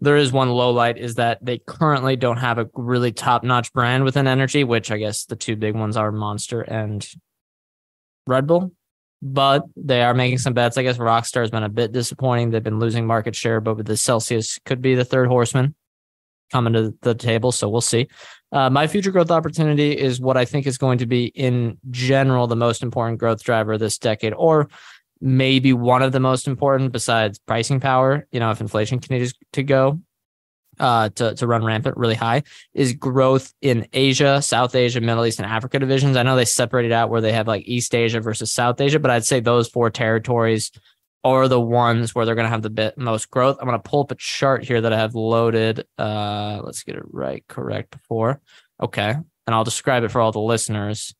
there 0.00 0.16
is 0.16 0.30
one 0.30 0.50
low 0.50 0.70
light 0.70 0.96
is 0.96 1.16
that 1.16 1.44
they 1.44 1.58
currently 1.58 2.14
don't 2.14 2.36
have 2.36 2.58
a 2.58 2.68
really 2.74 3.10
top 3.10 3.42
notch 3.42 3.72
brand 3.72 4.04
within 4.04 4.28
energy, 4.28 4.62
which 4.62 4.92
I 4.92 4.98
guess 4.98 5.24
the 5.24 5.34
two 5.34 5.56
big 5.56 5.74
ones 5.74 5.96
are 5.96 6.12
Monster 6.12 6.60
and 6.60 7.04
Red 8.28 8.46
Bull 8.46 8.70
but 9.22 9.64
they 9.76 10.02
are 10.02 10.14
making 10.14 10.38
some 10.38 10.54
bets. 10.54 10.76
I 10.76 10.82
guess 10.82 10.98
Rockstar 10.98 11.40
has 11.40 11.50
been 11.50 11.62
a 11.62 11.68
bit 11.68 11.92
disappointing. 11.92 12.50
They've 12.50 12.62
been 12.62 12.78
losing 12.78 13.06
market 13.06 13.34
share, 13.34 13.60
but 13.60 13.76
with 13.76 13.86
the 13.86 13.96
Celsius 13.96 14.58
could 14.64 14.82
be 14.82 14.94
the 14.94 15.04
third 15.04 15.28
horseman 15.28 15.74
coming 16.52 16.72
to 16.74 16.94
the 17.02 17.14
table. 17.14 17.52
So 17.52 17.68
we'll 17.68 17.80
see. 17.80 18.08
Uh, 18.52 18.70
my 18.70 18.86
future 18.86 19.10
growth 19.10 19.30
opportunity 19.30 19.92
is 19.92 20.20
what 20.20 20.36
I 20.36 20.44
think 20.44 20.66
is 20.66 20.78
going 20.78 20.98
to 20.98 21.06
be, 21.06 21.26
in 21.26 21.78
general, 21.90 22.46
the 22.46 22.56
most 22.56 22.82
important 22.82 23.18
growth 23.18 23.42
driver 23.42 23.76
this 23.76 23.98
decade, 23.98 24.32
or 24.34 24.68
maybe 25.20 25.72
one 25.72 26.02
of 26.02 26.12
the 26.12 26.20
most 26.20 26.46
important 26.46 26.92
besides 26.92 27.38
pricing 27.38 27.80
power. 27.80 28.26
You 28.30 28.40
know, 28.40 28.50
if 28.50 28.60
inflation 28.60 29.00
continues 29.00 29.34
to 29.54 29.62
go 29.62 30.00
uh, 30.78 31.08
to, 31.10 31.34
to 31.34 31.46
run 31.46 31.64
rampant 31.64 31.96
really 31.96 32.14
high 32.14 32.42
is 32.74 32.92
growth 32.92 33.52
in 33.60 33.86
Asia, 33.92 34.42
South 34.42 34.74
Asia, 34.74 35.00
Middle 35.00 35.26
East, 35.26 35.38
and 35.38 35.46
Africa 35.46 35.78
divisions. 35.78 36.16
I 36.16 36.22
know 36.22 36.36
they 36.36 36.44
separated 36.44 36.92
out 36.92 37.10
where 37.10 37.20
they 37.20 37.32
have 37.32 37.46
like 37.46 37.66
East 37.66 37.94
Asia 37.94 38.20
versus 38.20 38.52
South 38.52 38.80
Asia, 38.80 38.98
but 38.98 39.10
I'd 39.10 39.24
say 39.24 39.40
those 39.40 39.68
four 39.68 39.90
territories 39.90 40.70
are 41.24 41.48
the 41.48 41.60
ones 41.60 42.14
where 42.14 42.24
they're 42.24 42.36
going 42.36 42.44
to 42.46 42.50
have 42.50 42.62
the 42.62 42.70
bit 42.70 42.96
most 42.96 43.30
growth. 43.30 43.56
I'm 43.60 43.66
going 43.66 43.80
to 43.80 43.88
pull 43.88 44.02
up 44.02 44.12
a 44.12 44.16
chart 44.16 44.64
here 44.64 44.80
that 44.80 44.92
I 44.92 44.98
have 44.98 45.16
loaded. 45.16 45.84
Uh, 45.98 46.60
let's 46.62 46.84
get 46.84 46.94
it 46.94 47.02
right, 47.10 47.44
correct 47.48 47.90
before. 47.90 48.40
Okay. 48.80 49.10
And 49.10 49.54
I'll 49.54 49.64
describe 49.64 50.04
it 50.04 50.12
for 50.12 50.20
all 50.20 50.30
the 50.30 50.38
listeners. 50.38 51.14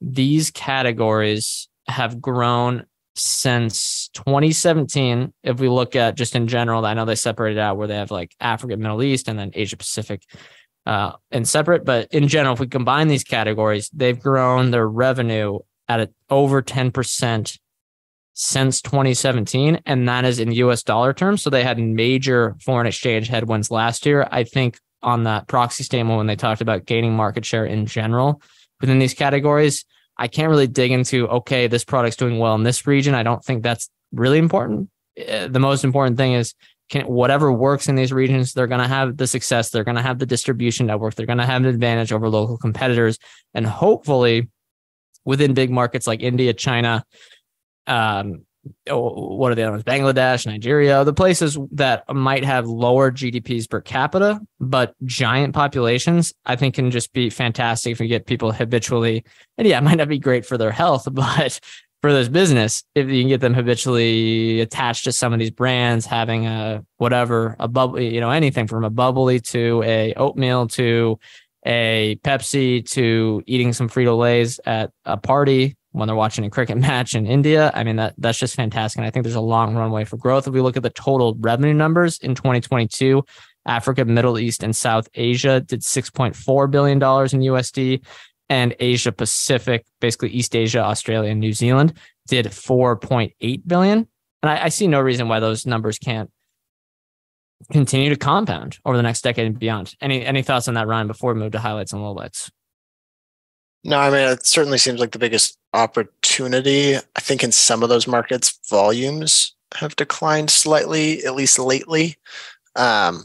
These 0.00 0.50
categories 0.50 1.68
have 1.86 2.20
grown 2.20 2.86
since 3.18 4.08
2017. 4.14 5.32
If 5.42 5.60
we 5.60 5.68
look 5.68 5.96
at 5.96 6.16
just 6.16 6.34
in 6.34 6.48
general, 6.48 6.84
I 6.84 6.94
know 6.94 7.04
they 7.04 7.14
separated 7.14 7.58
out 7.58 7.76
where 7.76 7.86
they 7.86 7.96
have 7.96 8.10
like 8.10 8.34
Africa, 8.40 8.76
Middle 8.76 9.02
East, 9.02 9.28
and 9.28 9.38
then 9.38 9.50
Asia 9.54 9.76
Pacific 9.76 10.22
uh, 10.86 11.12
and 11.30 11.46
separate. 11.46 11.84
But 11.84 12.12
in 12.12 12.28
general, 12.28 12.54
if 12.54 12.60
we 12.60 12.66
combine 12.66 13.08
these 13.08 13.24
categories, 13.24 13.90
they've 13.92 14.18
grown 14.18 14.70
their 14.70 14.88
revenue 14.88 15.58
at 15.88 16.00
a, 16.00 16.10
over 16.30 16.62
10% 16.62 17.58
since 18.34 18.82
2017. 18.82 19.82
And 19.84 20.08
that 20.08 20.24
is 20.24 20.38
in 20.38 20.52
US 20.52 20.82
dollar 20.82 21.12
terms. 21.12 21.42
So 21.42 21.50
they 21.50 21.64
had 21.64 21.78
major 21.78 22.56
foreign 22.64 22.86
exchange 22.86 23.28
headwinds 23.28 23.70
last 23.70 24.06
year. 24.06 24.28
I 24.30 24.44
think 24.44 24.78
on 25.02 25.24
that 25.24 25.48
proxy 25.48 25.84
statement, 25.84 26.18
when 26.18 26.26
they 26.26 26.36
talked 26.36 26.60
about 26.60 26.86
gaining 26.86 27.14
market 27.14 27.44
share 27.44 27.66
in 27.66 27.86
general 27.86 28.40
within 28.80 28.98
these 28.98 29.14
categories, 29.14 29.84
I 30.18 30.28
can't 30.28 30.50
really 30.50 30.66
dig 30.66 30.90
into, 30.90 31.28
okay, 31.28 31.66
this 31.68 31.84
product's 31.84 32.16
doing 32.16 32.38
well 32.38 32.54
in 32.54 32.64
this 32.64 32.86
region. 32.86 33.14
I 33.14 33.22
don't 33.22 33.44
think 33.44 33.62
that's 33.62 33.88
really 34.12 34.38
important. 34.38 34.90
Uh, 35.18 35.48
the 35.48 35.60
most 35.60 35.84
important 35.84 36.16
thing 36.16 36.32
is 36.32 36.54
can 36.88 37.06
whatever 37.06 37.52
works 37.52 37.88
in 37.88 37.94
these 37.94 38.12
regions, 38.12 38.52
they're 38.52 38.66
going 38.66 38.80
to 38.80 38.88
have 38.88 39.16
the 39.16 39.26
success. 39.26 39.70
They're 39.70 39.84
going 39.84 39.96
to 39.96 40.02
have 40.02 40.18
the 40.18 40.26
distribution 40.26 40.86
network. 40.86 41.14
They're 41.14 41.26
going 41.26 41.38
to 41.38 41.46
have 41.46 41.62
an 41.62 41.68
advantage 41.68 42.12
over 42.12 42.28
local 42.28 42.56
competitors. 42.56 43.18
And 43.54 43.66
hopefully 43.66 44.48
within 45.24 45.54
big 45.54 45.70
markets 45.70 46.06
like 46.06 46.22
India, 46.22 46.54
China, 46.54 47.04
um, 47.86 48.46
what 48.86 49.52
are 49.52 49.54
the 49.54 49.62
other 49.62 49.72
ones? 49.72 49.84
Bangladesh, 49.84 50.46
Nigeria, 50.46 51.04
the 51.04 51.12
places 51.12 51.58
that 51.72 52.04
might 52.14 52.44
have 52.44 52.66
lower 52.66 53.10
GDPs 53.10 53.68
per 53.68 53.80
capita, 53.80 54.40
but 54.60 54.94
giant 55.04 55.54
populations, 55.54 56.32
I 56.44 56.56
think 56.56 56.74
can 56.74 56.90
just 56.90 57.12
be 57.12 57.30
fantastic 57.30 57.92
if 57.92 58.00
we 58.00 58.08
get 58.08 58.26
people 58.26 58.52
habitually. 58.52 59.24
And 59.56 59.66
yeah, 59.66 59.78
it 59.78 59.84
might 59.84 59.96
not 59.96 60.08
be 60.08 60.18
great 60.18 60.44
for 60.44 60.58
their 60.58 60.72
health, 60.72 61.08
but 61.12 61.60
for 62.00 62.12
this 62.12 62.28
business, 62.28 62.84
if 62.94 63.08
you 63.08 63.22
can 63.22 63.28
get 63.28 63.40
them 63.40 63.54
habitually 63.54 64.60
attached 64.60 65.04
to 65.04 65.12
some 65.12 65.32
of 65.32 65.38
these 65.38 65.50
brands, 65.50 66.06
having 66.06 66.46
a 66.46 66.84
whatever, 66.98 67.56
a 67.58 67.66
bubble, 67.66 68.00
you 68.00 68.20
know, 68.20 68.30
anything 68.30 68.66
from 68.66 68.84
a 68.84 68.90
bubly 68.90 69.40
to 69.40 69.82
a 69.84 70.14
oatmeal 70.14 70.68
to 70.68 71.18
a 71.66 72.18
Pepsi 72.22 72.88
to 72.90 73.42
eating 73.46 73.72
some 73.72 73.88
Frito 73.88 74.16
Lays 74.16 74.60
at 74.64 74.90
a 75.04 75.16
party 75.16 75.76
when 75.92 76.06
they're 76.06 76.16
watching 76.16 76.44
a 76.44 76.50
cricket 76.50 76.76
match 76.88 77.14
in 77.14 77.26
India. 77.26 77.70
I 77.74 77.84
mean, 77.84 77.96
that 77.96 78.14
that's 78.18 78.38
just 78.38 78.56
fantastic. 78.56 78.98
And 78.98 79.06
I 79.06 79.10
think 79.10 79.24
there's 79.24 79.34
a 79.34 79.40
long 79.40 79.74
runway 79.74 80.04
for 80.04 80.16
growth. 80.16 80.46
If 80.46 80.54
we 80.54 80.60
look 80.60 80.76
at 80.76 80.82
the 80.82 80.90
total 80.90 81.36
revenue 81.40 81.74
numbers 81.74 82.18
in 82.18 82.34
2022, 82.34 83.24
Africa, 83.66 84.04
Middle 84.04 84.38
East, 84.38 84.62
and 84.62 84.74
South 84.74 85.08
Asia 85.14 85.60
did 85.60 85.82
$6.4 85.82 86.70
billion 86.70 86.96
in 86.96 87.00
USD. 87.00 88.04
And 88.50 88.74
Asia 88.80 89.12
Pacific, 89.12 89.84
basically 90.00 90.30
East 90.30 90.56
Asia, 90.56 90.80
Australia, 90.80 91.30
and 91.30 91.38
New 91.38 91.52
Zealand, 91.52 91.98
did 92.28 92.46
4.8 92.46 93.62
billion. 93.66 94.08
And 94.42 94.50
I, 94.50 94.64
I 94.64 94.68
see 94.70 94.86
no 94.86 95.00
reason 95.00 95.28
why 95.28 95.38
those 95.38 95.66
numbers 95.66 95.98
can't 95.98 96.30
continue 97.72 98.08
to 98.08 98.16
compound 98.16 98.78
over 98.84 98.96
the 98.96 99.02
next 99.02 99.22
decade 99.22 99.46
and 99.46 99.58
beyond. 99.58 99.94
Any 100.00 100.24
any 100.24 100.42
thoughts 100.42 100.68
on 100.68 100.74
that, 100.74 100.86
Ryan, 100.86 101.08
before 101.08 101.34
we 101.34 101.40
move 101.40 101.52
to 101.52 101.58
highlights 101.58 101.92
and 101.92 102.00
lowlights? 102.00 102.50
No, 103.84 103.98
I 103.98 104.10
mean, 104.10 104.28
it 104.28 104.46
certainly 104.46 104.78
seems 104.78 105.00
like 105.00 105.12
the 105.12 105.18
biggest 105.18 105.58
opportunity. 105.72 106.96
I 106.96 107.20
think 107.20 107.44
in 107.44 107.52
some 107.52 107.82
of 107.82 107.88
those 107.88 108.06
markets, 108.06 108.58
volumes 108.68 109.54
have 109.76 109.96
declined 109.96 110.50
slightly, 110.50 111.24
at 111.24 111.34
least 111.34 111.58
lately. 111.58 112.16
Um, 112.76 113.24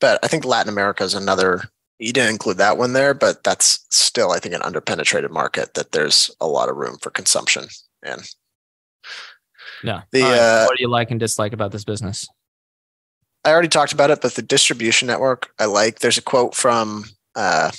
but 0.00 0.18
I 0.22 0.28
think 0.28 0.44
Latin 0.44 0.72
America 0.72 1.04
is 1.04 1.14
another. 1.14 1.64
You 1.98 2.12
didn't 2.12 2.30
include 2.30 2.58
that 2.58 2.78
one 2.78 2.92
there, 2.92 3.14
but 3.14 3.42
that's 3.42 3.86
still, 3.90 4.32
I 4.32 4.38
think, 4.38 4.54
an 4.54 4.60
underpenetrated 4.60 5.30
market 5.30 5.74
that 5.74 5.92
there's 5.92 6.30
a 6.40 6.46
lot 6.46 6.68
of 6.68 6.76
room 6.76 6.98
for 7.00 7.10
consumption 7.10 7.66
in. 8.04 8.18
Yeah. 9.82 10.02
The, 10.10 10.22
right. 10.22 10.38
uh, 10.38 10.64
what 10.66 10.76
do 10.76 10.82
you 10.82 10.90
like 10.90 11.10
and 11.10 11.20
dislike 11.20 11.52
about 11.52 11.72
this 11.72 11.84
business? 11.84 12.26
I 13.44 13.50
already 13.50 13.68
talked 13.68 13.92
about 13.92 14.10
it, 14.10 14.20
but 14.20 14.34
the 14.34 14.42
distribution 14.42 15.06
network 15.06 15.50
I 15.58 15.66
like. 15.66 16.00
There's 16.00 16.18
a 16.18 16.22
quote 16.22 16.54
from 16.54 17.04
uh, 17.34 17.70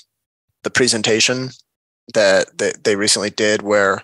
the 0.64 0.70
presentation 0.70 1.50
that, 2.14 2.58
that 2.58 2.84
they 2.84 2.96
recently 2.96 3.30
did 3.30 3.62
where 3.62 4.04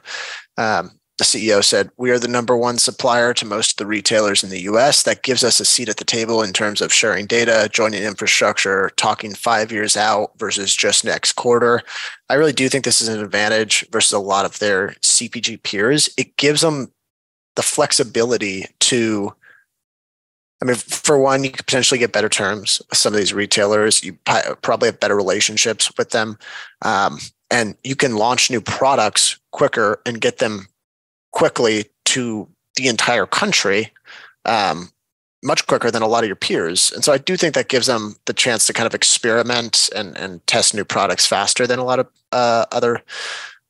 um, 0.58 0.92
the 1.18 1.24
CEO 1.24 1.64
said, 1.64 1.92
We 1.98 2.12
are 2.12 2.20
the 2.20 2.28
number 2.28 2.58
one 2.58 2.78
supplier 2.78 3.34
to 3.36 3.46
most 3.46 3.72
of 3.72 3.78
the 3.78 3.86
retailers 3.86 4.44
in 4.44 4.50
the 4.50 4.62
US. 4.62 5.04
That 5.04 5.24
gives 5.24 5.44
us 5.44 5.60
a 5.60 5.66
seat 5.66 5.90
at 5.90 5.98
the 5.98 6.06
table 6.06 6.42
in 6.42 6.54
terms 6.54 6.82
of 6.82 6.92
sharing 6.92 7.28
data, 7.28 7.70
joining 7.72 8.04
infrastructure, 8.04 8.90
talking 8.96 9.34
five 9.34 9.72
years 9.72 9.96
out 9.96 10.32
versus 10.38 10.76
just 10.76 11.06
next 11.06 11.34
quarter. 11.34 11.82
I 12.30 12.34
really 12.34 12.52
do 12.52 12.68
think 12.68 12.84
this 12.84 13.02
is 13.02 13.08
an 13.08 13.20
advantage 13.20 13.88
versus 13.92 14.12
a 14.12 14.20
lot 14.20 14.46
of 14.46 14.60
their 14.60 14.96
CPG 15.02 15.62
peers. 15.64 16.10
It 16.18 16.36
gives 16.38 16.62
them 16.62 16.92
the 17.56 17.64
flexibility 17.64 18.66
to 18.82 19.34
I 20.62 20.66
mean, 20.66 20.76
for 20.76 21.18
one, 21.18 21.44
you 21.44 21.52
could 21.52 21.66
potentially 21.66 21.98
get 21.98 22.14
better 22.14 22.30
terms 22.30 22.82
with 22.90 22.98
some 22.98 23.12
of 23.12 23.20
these 23.20 23.34
retailers. 23.34 24.02
You 24.02 24.14
probably 24.24 24.88
have 24.88 25.00
better 25.00 25.16
relationships 25.16 25.92
with 25.98 26.12
them. 26.12 26.38
Um, 26.84 27.18
and 27.54 27.78
you 27.84 27.96
can 27.96 28.16
launch 28.16 28.50
new 28.50 28.60
products 28.60 29.40
quicker 29.52 30.02
and 30.06 30.20
get 30.20 30.40
them 30.40 30.68
quickly 31.32 31.86
to 32.06 32.48
the 32.76 32.88
entire 32.88 33.28
country 33.28 33.92
um, 34.46 34.90
much 35.44 35.68
quicker 35.68 35.92
than 35.92 36.02
a 36.02 36.08
lot 36.08 36.24
of 36.24 36.28
your 36.28 36.36
peers. 36.36 36.92
And 36.92 37.04
so 37.04 37.14
I 37.14 37.20
do 37.20 37.38
think 37.38 37.54
that 37.54 37.70
gives 37.70 37.86
them 37.86 38.16
the 38.26 38.34
chance 38.34 38.66
to 38.68 38.74
kind 38.74 38.88
of 38.88 38.96
experiment 38.96 39.90
and, 39.96 40.18
and 40.18 40.46
test 40.48 40.74
new 40.74 40.84
products 40.84 41.28
faster 41.28 41.68
than 41.68 41.78
a 41.78 41.84
lot 41.84 42.00
of 42.00 42.08
uh, 42.32 42.66
other 42.72 43.04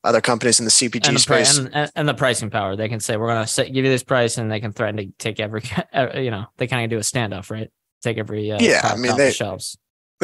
other 0.06 0.20
companies 0.20 0.60
in 0.60 0.66
the 0.66 0.72
CPG 0.72 1.08
and 1.08 1.16
the 1.16 1.20
space. 1.20 1.58
and, 1.58 1.92
and, 1.96 2.10
the 2.10 2.14
pricing 2.14 2.50
power. 2.50 2.76
They 2.76 2.90
can 2.90 3.00
say, 3.00 3.16
we're 3.16 3.28
going 3.28 3.46
to 3.46 3.64
give 3.70 3.86
you 3.86 3.90
this 3.90 4.04
price 4.04 4.38
and 4.38 4.52
they 4.52 4.60
can 4.60 4.74
threaten 4.74 4.98
to 4.98 5.06
take 5.18 5.40
every, 5.40 5.62
you 6.22 6.30
know, 6.30 6.46
they 6.58 6.68
kind 6.68 6.84
of 6.84 6.90
do 6.90 6.98
a 6.98 7.00
standoff, 7.00 7.50
right? 7.50 7.72
Take 8.02 8.18
every 8.18 8.52
uh, 8.52 8.58
yeah, 8.60 8.82
I 8.84 8.98
mean, 8.98 9.16
they, 9.16 9.28
the 9.28 9.32
shelves 9.32 9.78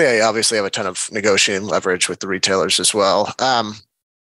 they 0.05 0.21
obviously 0.21 0.57
have 0.57 0.65
a 0.65 0.69
ton 0.69 0.87
of 0.87 1.09
negotiating 1.11 1.67
leverage 1.67 2.09
with 2.09 2.19
the 2.19 2.27
retailers 2.27 2.79
as 2.79 2.93
well. 2.93 3.33
Um, 3.39 3.75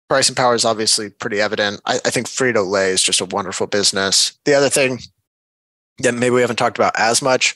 pricing 0.09 0.35
power 0.35 0.55
is 0.55 0.65
obviously 0.65 1.11
pretty 1.11 1.41
evident. 1.41 1.81
I, 1.87 1.97
I 2.05 2.11
think 2.11 2.27
Frito 2.27 2.69
Lay 2.69 2.91
is 2.91 3.03
just 3.03 3.21
a 3.21 3.27
wonderful 3.27 3.67
business. 3.67 4.39
The 4.45 4.55
other 4.55 4.69
thing 4.69 4.99
that 6.01 6.15
maybe 6.15 6.35
we 6.35 6.41
haven't 6.41 6.57
talked 6.57 6.79
about 6.79 6.99
as 6.99 7.23
much 7.23 7.55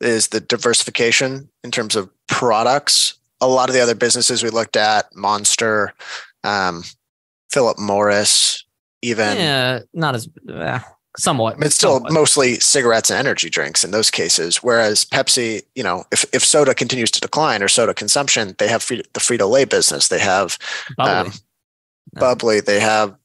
is 0.00 0.28
the 0.28 0.40
diversification 0.40 1.48
in 1.62 1.70
terms 1.70 1.96
of 1.96 2.10
products. 2.26 3.14
A 3.40 3.48
lot 3.48 3.68
of 3.68 3.74
the 3.74 3.80
other 3.80 3.94
businesses 3.94 4.42
we 4.42 4.50
looked 4.50 4.76
at, 4.76 5.14
Monster, 5.14 5.94
um, 6.44 6.84
Philip 7.50 7.78
Morris, 7.78 8.64
even 9.02 9.36
yeah, 9.36 9.80
not 9.92 10.14
as 10.14 10.28
uh, 10.48 10.80
somewhat. 11.18 11.56
It's 11.60 11.74
still 11.74 11.94
somewhat. 11.94 12.12
mostly 12.12 12.54
cigarettes 12.60 13.10
and 13.10 13.18
energy 13.18 13.50
drinks 13.50 13.84
in 13.84 13.90
those 13.90 14.10
cases. 14.10 14.58
Whereas 14.58 15.04
Pepsi, 15.04 15.62
you 15.74 15.82
know, 15.82 16.04
if, 16.12 16.24
if 16.32 16.44
soda 16.44 16.74
continues 16.74 17.10
to 17.12 17.20
decline 17.20 17.62
or 17.62 17.68
soda 17.68 17.94
consumption, 17.94 18.54
they 18.58 18.68
have 18.68 18.86
the 18.86 19.20
Frito 19.20 19.50
Lay 19.50 19.64
business. 19.64 20.08
They 20.08 20.20
have 20.20 20.58
bubly. 20.96 21.12
Um, 21.12 21.32
bubly. 22.14 22.60
They 22.60 22.80
have 22.80 23.16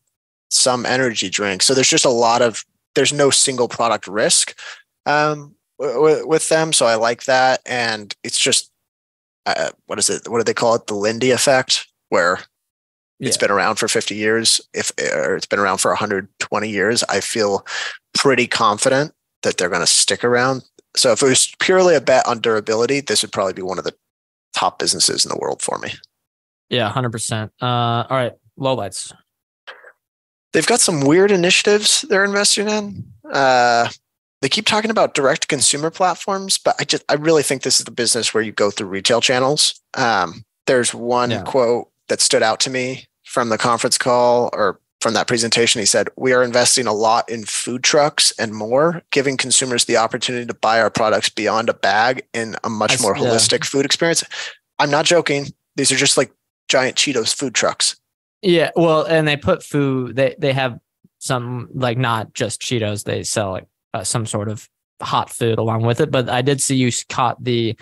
some 0.49 0.85
energy 0.85 1.29
drinks. 1.29 1.65
So 1.65 1.73
there's 1.73 1.89
just 1.89 2.05
a 2.05 2.09
lot 2.09 2.41
of 2.41 2.65
there's 2.95 3.13
no 3.13 3.29
single 3.29 3.67
product 3.67 4.07
risk 4.07 4.57
um, 5.05 5.55
w- 5.79 6.27
with 6.27 6.47
them. 6.49 6.73
So 6.73 6.85
I 6.85 6.95
like 6.95 7.25
that, 7.25 7.61
and 7.65 8.15
it's 8.23 8.39
just 8.39 8.71
uh, 9.45 9.71
what 9.85 9.99
is 9.99 10.09
it? 10.09 10.27
What 10.27 10.39
do 10.39 10.43
they 10.43 10.53
call 10.53 10.75
it? 10.75 10.87
The 10.87 10.95
Lindy 10.95 11.31
effect, 11.31 11.87
where 12.09 12.39
yeah. 13.19 13.29
It's 13.29 13.37
been 13.37 13.51
around 13.51 13.77
for 13.77 13.87
50 13.87 14.15
years. 14.15 14.59
If 14.73 14.91
or 15.13 15.35
it's 15.35 15.45
been 15.45 15.59
around 15.59 15.77
for 15.77 15.91
120 15.91 16.69
years, 16.69 17.03
I 17.03 17.21
feel 17.21 17.65
pretty 18.13 18.47
confident 18.47 19.13
that 19.43 19.57
they're 19.57 19.69
going 19.69 19.81
to 19.81 19.87
stick 19.87 20.23
around. 20.23 20.63
So 20.97 21.11
if 21.11 21.21
it 21.21 21.27
was 21.27 21.53
purely 21.59 21.95
a 21.95 22.01
bet 22.01 22.27
on 22.27 22.39
durability, 22.39 22.99
this 23.01 23.21
would 23.21 23.31
probably 23.31 23.53
be 23.53 23.61
one 23.61 23.77
of 23.77 23.85
the 23.85 23.95
top 24.53 24.79
businesses 24.79 25.25
in 25.25 25.29
the 25.29 25.37
world 25.37 25.61
for 25.61 25.77
me. 25.77 25.93
Yeah, 26.69 26.91
100%. 26.91 27.51
Uh, 27.61 27.65
all 27.65 28.05
right, 28.09 28.33
lowlights. 28.59 29.13
They've 30.53 30.65
got 30.65 30.79
some 30.79 31.01
weird 31.01 31.31
initiatives 31.31 32.01
they're 32.09 32.23
investing 32.23 32.69
in. 32.69 33.03
Uh, 33.29 33.89
they 34.41 34.49
keep 34.49 34.65
talking 34.65 34.91
about 34.91 35.13
direct 35.13 35.47
consumer 35.47 35.89
platforms, 35.89 36.57
but 36.57 36.75
I 36.79 36.83
just 36.83 37.03
I 37.09 37.15
really 37.15 37.43
think 37.43 37.63
this 37.63 37.79
is 37.79 37.85
the 37.85 37.91
business 37.91 38.33
where 38.33 38.43
you 38.43 38.51
go 38.51 38.71
through 38.71 38.87
retail 38.87 39.19
channels. 39.19 39.79
Um, 39.95 40.43
there's 40.67 40.93
one 40.93 41.31
yeah. 41.31 41.43
quote 41.43 41.89
that 42.07 42.21
stood 42.21 42.43
out 42.43 42.59
to 42.61 42.69
me 42.69 43.07
from 43.25 43.49
the 43.49 43.57
conference 43.57 43.97
call 43.97 44.49
or 44.53 44.79
from 45.01 45.13
that 45.13 45.27
presentation. 45.27 45.79
He 45.79 45.85
said, 45.85 46.09
We 46.15 46.33
are 46.33 46.43
investing 46.43 46.87
a 46.87 46.93
lot 46.93 47.29
in 47.29 47.45
food 47.45 47.83
trucks 47.83 48.31
and 48.39 48.53
more, 48.53 49.03
giving 49.11 49.37
consumers 49.37 49.85
the 49.85 49.97
opportunity 49.97 50.45
to 50.45 50.53
buy 50.53 50.81
our 50.81 50.89
products 50.89 51.29
beyond 51.29 51.69
a 51.69 51.73
bag 51.73 52.23
in 52.33 52.55
a 52.63 52.69
much 52.69 52.99
more 53.01 53.15
holistic 53.15 53.59
yeah. 53.59 53.69
food 53.69 53.85
experience. 53.85 54.23
I'm 54.79 54.89
not 54.89 55.05
joking. 55.05 55.47
These 55.75 55.91
are 55.91 55.95
just 55.95 56.17
like 56.17 56.31
giant 56.69 56.95
Cheetos 56.95 57.35
food 57.35 57.53
trucks. 57.53 57.95
Yeah. 58.41 58.71
Well, 58.75 59.03
and 59.03 59.27
they 59.27 59.37
put 59.37 59.63
food, 59.63 60.15
they, 60.15 60.35
they 60.39 60.53
have 60.53 60.79
some, 61.19 61.69
like 61.73 61.97
not 61.97 62.33
just 62.33 62.61
Cheetos, 62.61 63.03
they 63.03 63.23
sell 63.23 63.51
like 63.51 63.67
uh, 63.93 64.03
some 64.03 64.25
sort 64.25 64.49
of 64.49 64.67
hot 65.01 65.29
food 65.29 65.57
along 65.57 65.83
with 65.83 65.99
it. 65.99 66.11
But 66.11 66.29
I 66.29 66.41
did 66.41 66.61
see 66.61 66.75
you 66.75 66.91
caught 67.09 67.43
the 67.43 67.77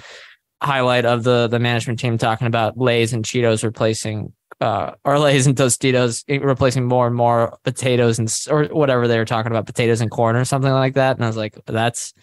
highlight 0.63 1.05
of 1.05 1.23
the 1.23 1.47
the 1.47 1.59
management 1.59 1.99
team 1.99 2.17
talking 2.17 2.47
about 2.47 2.77
Lay's 2.77 3.13
and 3.13 3.25
Cheetos 3.25 3.63
replacing 3.63 4.33
uh, 4.61 4.91
or 5.03 5.19
Lay's 5.19 5.45
and 5.45 5.55
Tostitos 5.55 6.23
replacing 6.43 6.85
more 6.85 7.07
and 7.07 7.15
more 7.15 7.57
potatoes 7.63 8.19
and 8.19 8.33
or 8.49 8.65
whatever 8.65 9.07
they 9.07 9.17
were 9.17 9.25
talking 9.25 9.51
about 9.51 9.65
potatoes 9.65 10.01
and 10.01 10.09
corn 10.09 10.35
or 10.35 10.45
something 10.45 10.71
like 10.71 10.93
that. 10.93 11.17
And 11.17 11.25
I 11.25 11.27
was 11.27 11.37
like, 11.37 11.57
that's 11.65 12.13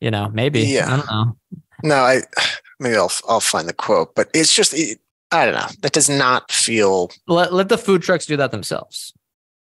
you 0.00 0.10
know 0.10 0.28
maybe 0.28 0.60
yeah 0.60 0.92
I 0.92 0.96
don't 0.96 1.10
know. 1.10 1.36
No, 1.82 1.96
I 1.96 2.22
maybe 2.78 2.96
I'll 2.96 3.12
I'll 3.28 3.40
find 3.40 3.68
the 3.68 3.72
quote, 3.72 4.14
but 4.14 4.28
it's 4.34 4.54
just 4.54 4.74
it, 4.74 4.98
I 5.30 5.44
don't 5.44 5.54
know. 5.54 5.68
That 5.80 5.92
does 5.92 6.08
not 6.08 6.52
feel. 6.52 7.10
Let 7.26 7.52
let 7.52 7.68
the 7.68 7.78
food 7.78 8.02
trucks 8.02 8.26
do 8.26 8.36
that 8.36 8.50
themselves. 8.50 9.12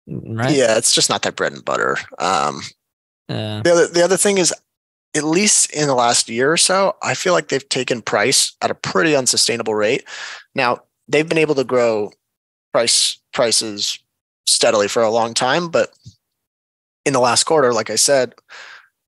Right. 0.06 0.56
Yeah, 0.56 0.76
it's 0.76 0.94
just 0.94 1.08
not 1.08 1.22
that 1.22 1.36
bread 1.36 1.52
and 1.52 1.64
butter. 1.64 1.96
Um, 2.18 2.62
yeah. 3.28 3.62
The 3.62 3.72
other 3.72 3.86
the 3.86 4.02
other 4.02 4.16
thing 4.16 4.38
is 4.38 4.52
at 5.16 5.24
least 5.24 5.72
in 5.72 5.88
the 5.88 5.94
last 5.94 6.28
year 6.28 6.52
or 6.52 6.56
so, 6.56 6.96
I 7.02 7.14
feel 7.14 7.32
like 7.32 7.48
they've 7.48 7.68
taken 7.68 8.02
price 8.02 8.52
at 8.62 8.70
a 8.70 8.74
pretty 8.74 9.16
unsustainable 9.16 9.74
rate. 9.74 10.04
Now, 10.54 10.82
they've 11.08 11.28
been 11.28 11.38
able 11.38 11.56
to 11.56 11.64
grow 11.64 12.12
price 12.72 13.18
prices 13.32 13.98
steadily 14.46 14.88
for 14.88 15.02
a 15.02 15.11
long 15.11 15.34
time, 15.34 15.68
but 15.68 15.90
in 17.04 17.12
the 17.12 17.20
last 17.20 17.44
quarter, 17.44 17.72
like 17.72 17.90
I 17.90 17.96
said, 17.96 18.34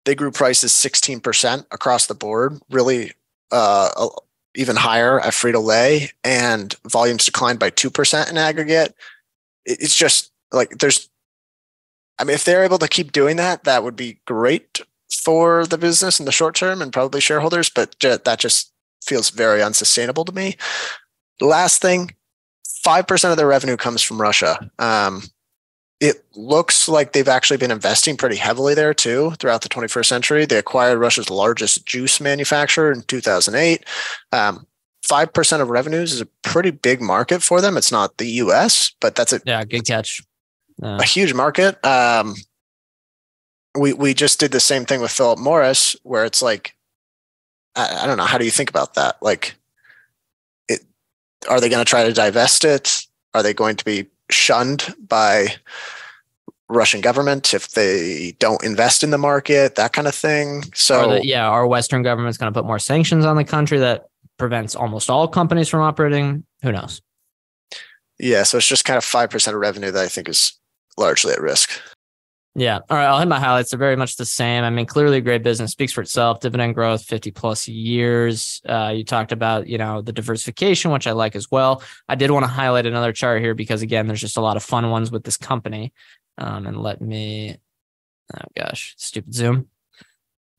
they 0.05 0.15
grew 0.15 0.33
prices 0.33 0.73
16% 0.73 1.67
across 1.71 2.07
the 2.07 2.15
board, 2.15 2.59
really 2.71 3.13
uh, 3.53 4.09
even 4.57 4.75
higher 4.75 5.21
at 5.21 5.33
Frito 5.33 5.63
Lay, 5.63 6.11
and 6.25 6.75
volumes 6.89 7.25
declined 7.25 7.61
by 7.61 7.71
2% 7.71 8.31
in 8.31 8.39
aggregate. 8.39 8.95
It's 9.65 9.95
just 9.95 10.33
like 10.51 10.71
there's, 10.79 11.09
I 12.19 12.25
mean, 12.25 12.35
if 12.35 12.45
they're 12.45 12.65
able 12.65 12.79
to 12.79 12.89
keep 12.89 13.13
doing 13.13 13.37
that, 13.37 13.65
that 13.65 13.85
would 13.85 13.95
be 13.95 14.19
great 14.27 14.81
for 15.25 15.67
the 15.67 15.79
business 15.79 16.19
in 16.19 16.27
the 16.27 16.33
short 16.33 16.55
term 16.55 16.83
and 16.83 16.93
probably 16.93 17.21
shareholders, 17.21 17.69
but 17.69 17.99
that 18.01 18.39
just 18.39 18.73
feels 19.03 19.31
very 19.31 19.63
unsustainable 19.63 20.25
to 20.25 20.33
me. 20.33 20.57
Last 21.41 21.83
thing, 21.83 22.13
5% 22.87 23.31
of 23.31 23.37
their 23.37 23.47
revenue 23.47 23.77
comes 23.77 24.03
from 24.03 24.21
Russia. 24.21 24.71
Um, 24.79 25.23
it 26.01 26.25
looks 26.35 26.89
like 26.89 27.13
they've 27.13 27.29
actually 27.29 27.59
been 27.59 27.71
investing 27.71 28.17
pretty 28.17 28.35
heavily 28.35 28.75
there 28.75 28.93
too 28.93 29.33
throughout 29.39 29.63
the 29.63 29.69
21st 29.69 30.07
century. 30.07 30.45
They 30.45 30.59
acquired 30.59 30.99
Russia's 30.99 31.31
largest 31.31 31.87
juice 31.87 32.21
manufacturer 32.21 32.91
in 32.91 33.03
2008. 33.03 33.85
Um, 34.33 34.67
5% 35.09 35.61
of 35.61 35.71
revenues 35.71 36.13
is 36.13 36.21
a 36.21 36.27
pretty 36.43 36.71
big 36.71 37.01
market 37.01 37.43
for 37.43 37.61
them. 37.61 37.77
It's 37.77 37.93
not 37.93 38.19
the 38.19 38.27
US, 38.27 38.93
but 39.01 39.15
that's 39.15 39.33
a 39.33 39.41
yeah, 39.45 39.65
good 39.65 39.87
catch. 39.87 40.23
A 40.83 41.05
huge 41.05 41.35
market. 41.35 41.85
Um, 41.85 42.35
we 43.77 43.93
we 43.93 44.15
just 44.15 44.41
did 44.41 44.53
the 44.53 44.61
same 44.61 44.85
thing 44.85 45.01
with 45.01 45.11
Philip 45.11 45.39
Morris, 45.39 45.97
where 46.03 46.25
it's 46.25 46.43
like, 46.43 46.77
I, 47.75 48.01
I 48.03 48.07
don't 48.07 48.17
know, 48.17 48.25
how 48.25 48.39
do 48.39 48.45
you 48.45 48.51
think 48.51 48.71
about 48.71 48.95
that? 48.95 49.17
Like, 49.23 49.55
it 50.69 50.83
are 51.49 51.61
they 51.61 51.69
going 51.69 51.85
to 51.85 51.89
try 51.89 52.05
to 52.05 52.13
divest 52.13 52.65
it? 52.65 53.07
Are 53.35 53.43
they 53.43 53.55
going 53.55 53.77
to 53.77 53.85
be 53.85 54.07
shunned 54.31 54.95
by 55.09 55.55
Russian 56.69 57.01
government 57.01 57.55
if 57.55 57.71
they 57.71 58.37
don't 58.39 58.63
invest 58.63 59.03
in 59.03 59.11
the 59.11 59.19
market? 59.19 59.75
That 59.77 59.93
kind 59.93 60.07
of 60.07 60.15
thing. 60.15 60.65
So 60.75 61.13
the, 61.13 61.27
yeah, 61.27 61.49
our 61.49 61.67
Western 61.67 62.03
government's 62.03 62.39
going 62.39 62.53
to 62.53 62.59
put 62.59 62.67
more 62.67 62.79
sanctions 62.79 63.25
on 63.25 63.37
the 63.37 63.45
country 63.45 63.79
that 63.79 64.09
prevents 64.39 64.75
almost 64.75 65.09
all 65.09 65.29
companies 65.29 65.69
from 65.69 65.81
operating. 65.81 66.45
Who 66.63 66.73
knows? 66.73 67.01
Yeah, 68.19 68.43
so 68.43 68.59
it's 68.59 68.67
just 68.67 68.85
kind 68.85 68.99
of 68.99 69.05
five 69.05 69.31
percent 69.31 69.55
of 69.55 69.61
revenue 69.61 69.91
that 69.91 70.05
I 70.05 70.09
think 70.09 70.29
is 70.29 70.53
largely 70.99 71.33
at 71.33 71.41
risk. 71.41 71.71
Yeah. 72.55 72.81
All 72.91 72.97
right. 72.99 73.07
I'll 73.07 73.19
hit 73.19 73.29
my 73.29 73.41
highlights. 73.41 73.71
They're 73.71 73.79
very 73.79 73.97
much 73.97 74.17
the 74.17 74.27
same. 74.27 74.63
I 74.63 74.69
mean, 74.69 74.85
clearly 74.85 75.19
a 75.19 75.21
great 75.23 75.43
business 75.43 75.73
speaks 75.73 75.93
for 75.93 76.03
itself. 76.03 76.41
Dividend 76.41 76.75
growth, 76.75 77.03
50 77.05 77.31
plus 77.31 77.67
years. 77.67 78.61
Uh, 78.69 78.93
you 78.95 79.05
talked 79.05 79.33
about, 79.33 79.67
you 79.67 79.79
know, 79.79 80.03
the 80.03 80.13
diversification, 80.13 80.91
which 80.91 81.07
I 81.07 81.13
like 81.13 81.35
as 81.35 81.51
well. 81.51 81.83
I 82.09 82.15
did 82.15 82.31
want 82.31 82.45
to 82.45 82.51
highlight 82.51 82.85
another 82.85 83.13
chart 83.13 83.41
here 83.41 83.55
because 83.55 83.81
again, 83.81 84.07
there's 84.07 84.21
just 84.21 84.37
a 84.37 84.43
lot 84.43 84.59
of 84.59 84.63
fun 84.63 84.91
ones 84.91 85.11
with 85.11 85.25
this 85.25 85.39
company. 85.39 85.95
Um, 86.37 86.67
and 86.67 86.83
let 86.83 87.01
me, 87.01 87.57
oh 88.35 88.45
gosh, 88.55 88.95
stupid 88.99 89.33
Zoom. 89.33 89.69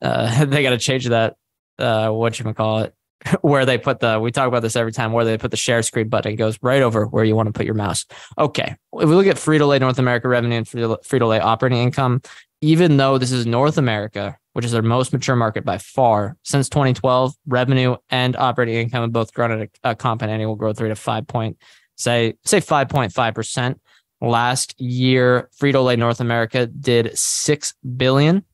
Uh, 0.01 0.45
they 0.45 0.63
got 0.63 0.71
to 0.71 0.79
change 0.79 1.05
that. 1.05 1.35
Uh, 1.77 2.09
what 2.09 2.39
you 2.39 2.53
call 2.53 2.79
it? 2.79 2.95
where 3.41 3.65
they 3.65 3.77
put 3.77 3.99
the 3.99 4.19
we 4.19 4.31
talk 4.31 4.47
about 4.47 4.61
this 4.61 4.75
every 4.75 4.91
time 4.91 5.11
where 5.11 5.25
they 5.25 5.37
put 5.37 5.51
the 5.51 5.57
share 5.57 5.81
screen 5.81 6.09
button 6.09 6.33
it 6.33 6.35
goes 6.35 6.57
right 6.61 6.81
over 6.81 7.05
where 7.05 7.23
you 7.23 7.35
want 7.35 7.47
to 7.47 7.53
put 7.53 7.65
your 7.65 7.75
mouse. 7.75 8.05
Okay 8.37 8.75
if 8.93 9.09
we 9.09 9.15
look 9.15 9.27
at 9.27 9.37
frito-lay 9.37 9.79
north 9.79 9.99
america 9.99 10.27
revenue 10.27 10.57
and 10.57 10.67
frito-lay 10.67 11.39
operating 11.39 11.79
income 11.79 12.21
even 12.61 12.97
though 12.97 13.17
this 13.17 13.31
is 13.31 13.45
north 13.45 13.77
america 13.77 14.37
which 14.53 14.65
is 14.65 14.71
their 14.71 14.81
most 14.81 15.13
mature 15.13 15.35
market 15.35 15.65
by 15.65 15.77
far 15.77 16.37
since 16.43 16.69
2012 16.69 17.33
revenue 17.47 17.95
and 18.09 18.35
operating 18.35 18.75
income 18.75 19.01
have 19.01 19.11
both 19.11 19.33
grown 19.33 19.51
at 19.51 19.69
a, 19.83 19.91
a 19.91 19.95
compound 19.95 20.31
annual 20.31 20.55
growth 20.55 20.79
rate 20.79 20.91
of 20.91 20.99
5 20.99 21.27
point 21.27 21.57
say 21.95 22.35
say 22.45 22.59
5.5 22.59 23.35
percent. 23.35 23.79
Last 24.21 24.79
year 24.79 25.49
frito-lay 25.59 25.95
north 25.95 26.19
america 26.19 26.67
did 26.67 27.17
6 27.17 27.73
billion 27.97 28.45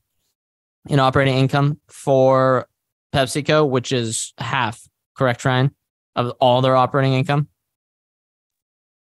in 0.88 0.98
operating 0.98 1.36
income 1.36 1.78
for 1.88 2.66
PepsiCo, 3.12 3.68
which 3.68 3.92
is 3.92 4.32
half, 4.38 4.80
correct, 5.16 5.44
Ryan, 5.44 5.74
of 6.16 6.32
all 6.40 6.60
their 6.62 6.76
operating 6.76 7.14
income. 7.14 7.48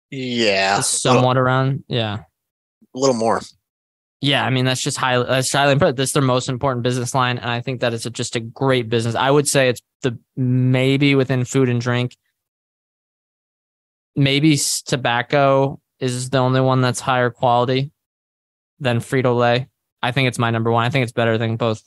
Yeah, 0.10 0.82
somewhat 0.82 1.30
little, 1.30 1.44
around. 1.44 1.84
Yeah, 1.88 2.20
a 2.94 3.00
little 3.00 3.16
more. 3.16 3.42
Yeah, 4.22 4.46
I 4.46 4.52
mean 4.52 4.64
that's 4.64 4.82
just 4.82 4.98
highly 4.98 5.26
that's 5.26 5.52
highly 5.52 5.74
impressive. 5.74 5.96
That's 5.96 6.12
their 6.12 6.22
most 6.22 6.50
important 6.50 6.84
business 6.84 7.16
line, 7.16 7.38
and 7.38 7.50
I 7.50 7.62
think 7.62 7.82
that 7.82 7.94
it's 7.94 8.06
a, 8.06 8.10
just 8.10 8.36
a 8.36 8.40
great 8.40 8.90
business. 8.90 9.16
I 9.16 9.32
would 9.32 9.48
say 9.48 9.70
it's 9.70 9.82
the 10.02 10.18
maybe 10.38 11.16
within 11.16 11.46
food 11.46 11.68
and 11.68 11.82
drink, 11.82 12.16
maybe 14.16 14.58
tobacco 14.86 15.80
is 16.00 16.30
the 16.30 16.38
only 16.38 16.62
one 16.62 16.82
that's 16.82 17.00
higher 17.00 17.30
quality 17.30 17.92
than 18.80 19.00
Frito 19.00 19.36
Lay. 19.36 19.68
I 20.02 20.12
think 20.12 20.28
it's 20.28 20.40
my 20.40 20.52
number 20.52 20.72
one. 20.72 20.86
I 20.86 20.90
think 20.90 21.04
it's 21.04 21.12
better 21.12 21.38
than 21.38 21.56
both 21.56 21.82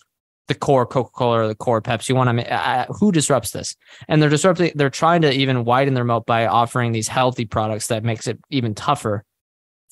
the 0.48 0.54
core 0.54 0.86
Coca-Cola 0.86 1.40
or 1.42 1.48
the 1.48 1.54
core 1.54 1.82
Pepsi. 1.82 2.16
I 2.16 2.32
mean, 2.32 2.46
I, 2.46 2.84
who 2.84 3.10
disrupts 3.10 3.50
this? 3.50 3.74
And 4.08 4.22
they're 4.22 4.30
disrupting. 4.30 4.72
They're 4.74 4.90
trying 4.90 5.22
to 5.22 5.32
even 5.32 5.64
widen 5.64 5.94
their 5.94 6.04
moat 6.04 6.26
by 6.26 6.46
offering 6.46 6.92
these 6.92 7.08
healthy 7.08 7.44
products 7.44 7.88
that 7.88 8.04
makes 8.04 8.26
it 8.26 8.38
even 8.50 8.74
tougher 8.74 9.24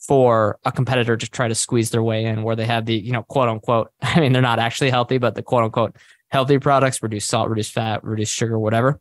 for 0.06 0.58
a 0.64 0.70
competitor 0.70 1.16
to 1.16 1.30
try 1.30 1.48
to 1.48 1.54
squeeze 1.54 1.90
their 1.90 2.02
way 2.02 2.24
in, 2.24 2.42
where 2.42 2.56
they 2.56 2.66
have 2.66 2.86
the 2.86 2.94
you 2.94 3.12
know 3.12 3.22
quote 3.22 3.48
unquote. 3.48 3.90
I 4.02 4.20
mean, 4.20 4.32
they're 4.32 4.42
not 4.42 4.58
actually 4.58 4.90
healthy, 4.90 5.18
but 5.18 5.34
the 5.34 5.42
quote 5.42 5.64
unquote 5.64 5.96
healthy 6.28 6.58
products 6.58 7.02
reduce 7.02 7.24
salt, 7.24 7.48
reduce 7.48 7.70
fat, 7.70 8.04
reduce 8.04 8.28
sugar, 8.28 8.58
whatever. 8.58 9.00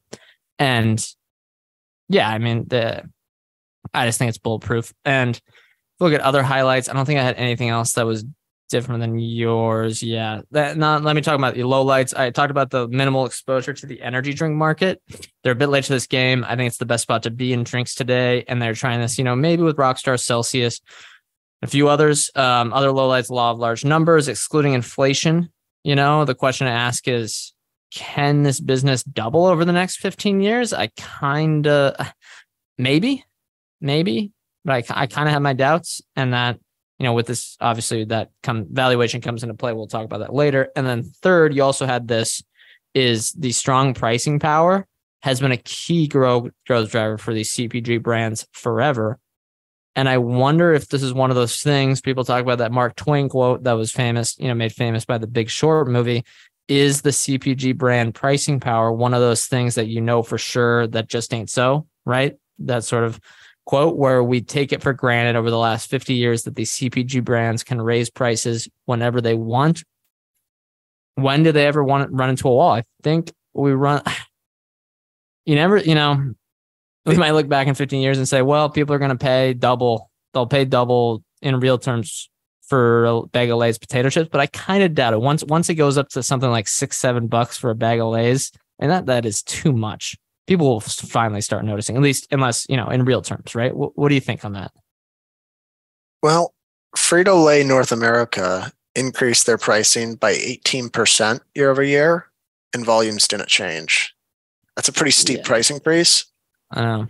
And 0.59 1.05
yeah, 2.09 2.29
I 2.29 2.37
mean 2.39 2.67
the. 2.67 3.03
I 3.93 4.05
just 4.05 4.17
think 4.17 4.29
it's 4.29 4.37
bulletproof. 4.37 4.93
And 5.03 5.39
look 5.99 6.13
at 6.13 6.21
other 6.21 6.41
highlights. 6.41 6.89
I 6.89 6.93
don't 6.93 7.05
think 7.05 7.19
I 7.19 7.23
had 7.23 7.35
anything 7.35 7.69
else 7.69 7.93
that 7.93 8.05
was 8.05 8.25
different 8.69 9.01
than 9.01 9.19
yours. 9.19 10.01
Yeah. 10.01 10.41
That 10.51 10.77
not 10.77 11.03
let 11.03 11.15
me 11.15 11.21
talk 11.21 11.35
about 11.35 11.55
the 11.55 11.63
low 11.63 11.83
lights. 11.83 12.13
I 12.13 12.29
talked 12.29 12.51
about 12.51 12.71
the 12.71 12.87
minimal 12.87 13.25
exposure 13.25 13.73
to 13.73 13.85
the 13.85 14.01
energy 14.01 14.33
drink 14.33 14.55
market. 14.55 15.01
They're 15.43 15.53
a 15.53 15.55
bit 15.55 15.69
late 15.69 15.83
to 15.85 15.93
this 15.93 16.07
game. 16.07 16.43
I 16.47 16.55
think 16.55 16.67
it's 16.67 16.77
the 16.77 16.85
best 16.85 17.03
spot 17.03 17.23
to 17.23 17.31
be 17.31 17.53
in 17.53 17.63
drinks 17.63 17.95
today. 17.95 18.43
And 18.47 18.61
they're 18.61 18.73
trying 18.73 19.01
this, 19.01 19.17
you 19.17 19.23
know, 19.23 19.35
maybe 19.35 19.63
with 19.63 19.77
Rockstar 19.77 20.19
Celsius, 20.19 20.81
a 21.61 21.67
few 21.67 21.87
others. 21.87 22.31
Um, 22.35 22.73
other 22.73 22.91
low 22.91 23.07
lights, 23.07 23.29
law 23.29 23.51
of 23.51 23.59
large 23.59 23.85
numbers, 23.85 24.27
excluding 24.27 24.73
inflation. 24.73 25.49
You 25.83 25.95
know, 25.95 26.25
the 26.25 26.35
question 26.35 26.65
to 26.65 26.73
ask 26.73 27.07
is 27.07 27.53
can 27.93 28.43
this 28.43 28.59
business 28.59 29.03
double 29.03 29.45
over 29.45 29.65
the 29.65 29.71
next 29.71 29.97
15 29.97 30.41
years? 30.41 30.73
I 30.73 30.87
kind 30.97 31.67
of 31.67 31.95
maybe, 32.77 33.23
maybe, 33.79 34.31
but 34.65 34.89
I, 34.89 35.03
I 35.03 35.07
kind 35.07 35.27
of 35.27 35.33
have 35.33 35.41
my 35.41 35.53
doubts 35.53 36.01
and 36.15 36.33
that 36.33 36.59
you 37.03 37.09
know, 37.09 37.13
with 37.13 37.27
this, 37.27 37.57
obviously 37.59 38.05
that 38.05 38.29
come 38.43 38.65
valuation 38.71 39.19
comes 39.19 39.43
into 39.43 39.55
play. 39.55 39.73
We'll 39.73 39.87
talk 39.87 40.05
about 40.05 40.19
that 40.19 40.33
later. 40.33 40.69
And 40.73 40.87
then 40.87 41.03
third, 41.03 41.53
you 41.53 41.61
also 41.61 41.85
had 41.85 42.07
this 42.07 42.41
is 42.93 43.33
the 43.33 43.51
strong 43.51 43.93
pricing 43.93 44.39
power 44.39 44.87
has 45.21 45.41
been 45.41 45.51
a 45.51 45.57
key 45.57 46.07
growth 46.07 46.51
growth 46.65 46.91
driver 46.91 47.17
for 47.17 47.33
these 47.33 47.51
CPG 47.51 48.01
brands 48.01 48.47
forever. 48.53 49.19
And 49.97 50.07
I 50.07 50.17
wonder 50.17 50.73
if 50.73 50.87
this 50.87 51.03
is 51.03 51.13
one 51.13 51.29
of 51.29 51.35
those 51.35 51.61
things 51.61 51.99
people 51.99 52.23
talk 52.23 52.41
about 52.41 52.59
that 52.59 52.71
Mark 52.71 52.95
Twain 52.95 53.27
quote 53.27 53.63
that 53.63 53.73
was 53.73 53.91
famous, 53.91 54.39
you 54.39 54.47
know, 54.47 54.55
made 54.55 54.71
famous 54.71 55.03
by 55.03 55.17
the 55.17 55.27
Big 55.27 55.49
Short 55.49 55.89
movie. 55.89 56.23
Is 56.69 57.01
the 57.01 57.09
CPG 57.09 57.77
brand 57.77 58.15
pricing 58.15 58.61
power 58.61 58.93
one 58.93 59.13
of 59.13 59.19
those 59.19 59.47
things 59.47 59.75
that 59.75 59.87
you 59.87 59.99
know 59.99 60.23
for 60.23 60.37
sure 60.37 60.87
that 60.87 61.09
just 61.09 61.33
ain't 61.33 61.49
so, 61.49 61.85
right? 62.05 62.37
That 62.59 62.85
sort 62.85 63.03
of 63.03 63.19
quote 63.65 63.97
where 63.97 64.23
we 64.23 64.41
take 64.41 64.73
it 64.73 64.81
for 64.81 64.93
granted 64.93 65.35
over 65.35 65.49
the 65.49 65.57
last 65.57 65.89
50 65.89 66.13
years 66.13 66.43
that 66.43 66.55
these 66.55 66.71
CPG 66.71 67.23
brands 67.23 67.63
can 67.63 67.81
raise 67.81 68.09
prices 68.09 68.67
whenever 68.85 69.21
they 69.21 69.35
want. 69.35 69.83
When 71.15 71.43
do 71.43 71.51
they 71.51 71.65
ever 71.65 71.83
want 71.83 72.09
to 72.09 72.15
run 72.15 72.29
into 72.29 72.47
a 72.47 72.51
wall? 72.53 72.71
I 72.71 72.83
think 73.03 73.31
we 73.53 73.71
run 73.71 74.01
you 75.45 75.55
never, 75.55 75.77
you 75.77 75.95
know, 75.95 76.33
we 77.05 77.17
might 77.17 77.31
look 77.31 77.49
back 77.49 77.67
in 77.67 77.75
15 77.75 78.01
years 78.01 78.17
and 78.17 78.27
say, 78.27 78.41
well, 78.41 78.69
people 78.69 78.95
are 78.95 78.99
going 78.99 79.11
to 79.11 79.17
pay 79.17 79.53
double. 79.53 80.09
They'll 80.33 80.47
pay 80.47 80.65
double 80.65 81.23
in 81.41 81.59
real 81.59 81.77
terms 81.77 82.29
for 82.67 83.05
a 83.05 83.21
bag 83.27 83.49
of 83.49 83.57
Lay's 83.57 83.77
potato 83.77 84.09
chips, 84.09 84.29
but 84.31 84.39
I 84.41 84.47
kind 84.47 84.83
of 84.83 84.95
doubt 84.95 85.13
it. 85.13 85.21
Once 85.21 85.43
once 85.43 85.69
it 85.69 85.75
goes 85.75 85.97
up 85.97 86.09
to 86.09 86.23
something 86.23 86.49
like 86.49 86.67
six, 86.67 86.97
seven 86.97 87.27
bucks 87.27 87.57
for 87.57 87.69
a 87.69 87.75
bag 87.75 87.99
of 87.99 88.07
Lay's, 88.07 88.51
and 88.79 88.89
that 88.89 89.05
that 89.07 89.25
is 89.25 89.43
too 89.43 89.73
much. 89.73 90.15
People 90.47 90.67
will 90.67 90.79
finally 90.81 91.41
start 91.41 91.63
noticing, 91.63 91.95
at 91.95 92.01
least 92.01 92.27
unless 92.31 92.65
you 92.69 92.77
know 92.77 92.89
in 92.89 93.05
real 93.05 93.21
terms, 93.21 93.55
right? 93.55 93.75
What, 93.75 93.97
what 93.97 94.09
do 94.09 94.15
you 94.15 94.21
think 94.21 94.43
on 94.43 94.53
that? 94.53 94.71
Well, 96.21 96.53
Frito 96.95 97.43
Lay 97.43 97.63
North 97.63 97.91
America 97.91 98.71
increased 98.95 99.45
their 99.45 99.57
pricing 99.57 100.15
by 100.15 100.33
18% 100.33 101.39
year 101.55 101.69
over 101.69 101.83
year, 101.83 102.27
and 102.73 102.85
volumes 102.85 103.27
didn't 103.27 103.49
change. 103.49 104.13
That's 104.75 104.87
a 104.87 104.93
pretty 104.93 105.11
steep 105.11 105.39
yeah. 105.39 105.43
price 105.43 105.69
increase. 105.69 106.25
I 106.71 106.81
know. 106.81 107.07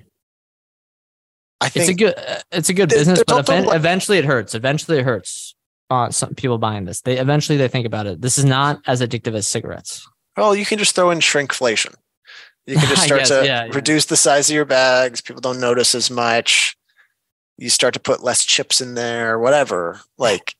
I 1.61 1.69
think 1.69 1.83
it's 1.83 1.89
a 1.89 1.93
good 1.93 2.13
uh, 2.17 2.41
it's 2.51 2.69
a 2.69 2.73
good 2.73 2.89
business, 2.89 3.23
but 3.25 3.47
like, 3.47 3.75
eventually 3.75 4.17
it 4.17 4.25
hurts. 4.25 4.53
Eventually 4.53 4.99
it 4.99 5.05
hurts. 5.05 5.55
on 5.89 6.11
some 6.11 6.35
people 6.35 6.57
buying 6.57 6.85
this, 6.85 7.01
they 7.01 7.17
eventually 7.17 7.57
they 7.57 7.69
think 7.69 7.85
about 7.85 8.05
it. 8.05 8.21
This 8.21 8.37
is 8.37 8.43
not 8.45 8.81
as 8.85 9.01
addictive 9.01 9.33
as 9.33 9.47
cigarettes. 9.47 10.05
Well, 10.35 10.55
you 10.55 10.65
can 10.65 10.77
just 10.77 10.95
throw 10.95 11.11
in 11.11 11.19
shrinkflation. 11.19 11.95
You 12.65 12.77
can 12.77 12.87
just 12.89 13.03
start 13.03 13.21
guess, 13.21 13.29
to 13.29 13.45
yeah, 13.45 13.65
reduce 13.71 14.05
yeah. 14.05 14.09
the 14.09 14.17
size 14.17 14.49
of 14.49 14.55
your 14.55 14.65
bags. 14.65 15.21
People 15.21 15.41
don't 15.41 15.59
notice 15.59 15.95
as 15.95 16.09
much. 16.09 16.77
You 17.57 17.69
start 17.69 17.93
to 17.93 17.99
put 17.99 18.23
less 18.23 18.43
chips 18.45 18.81
in 18.81 18.95
there, 18.95 19.37
whatever. 19.37 20.01
Like, 20.17 20.55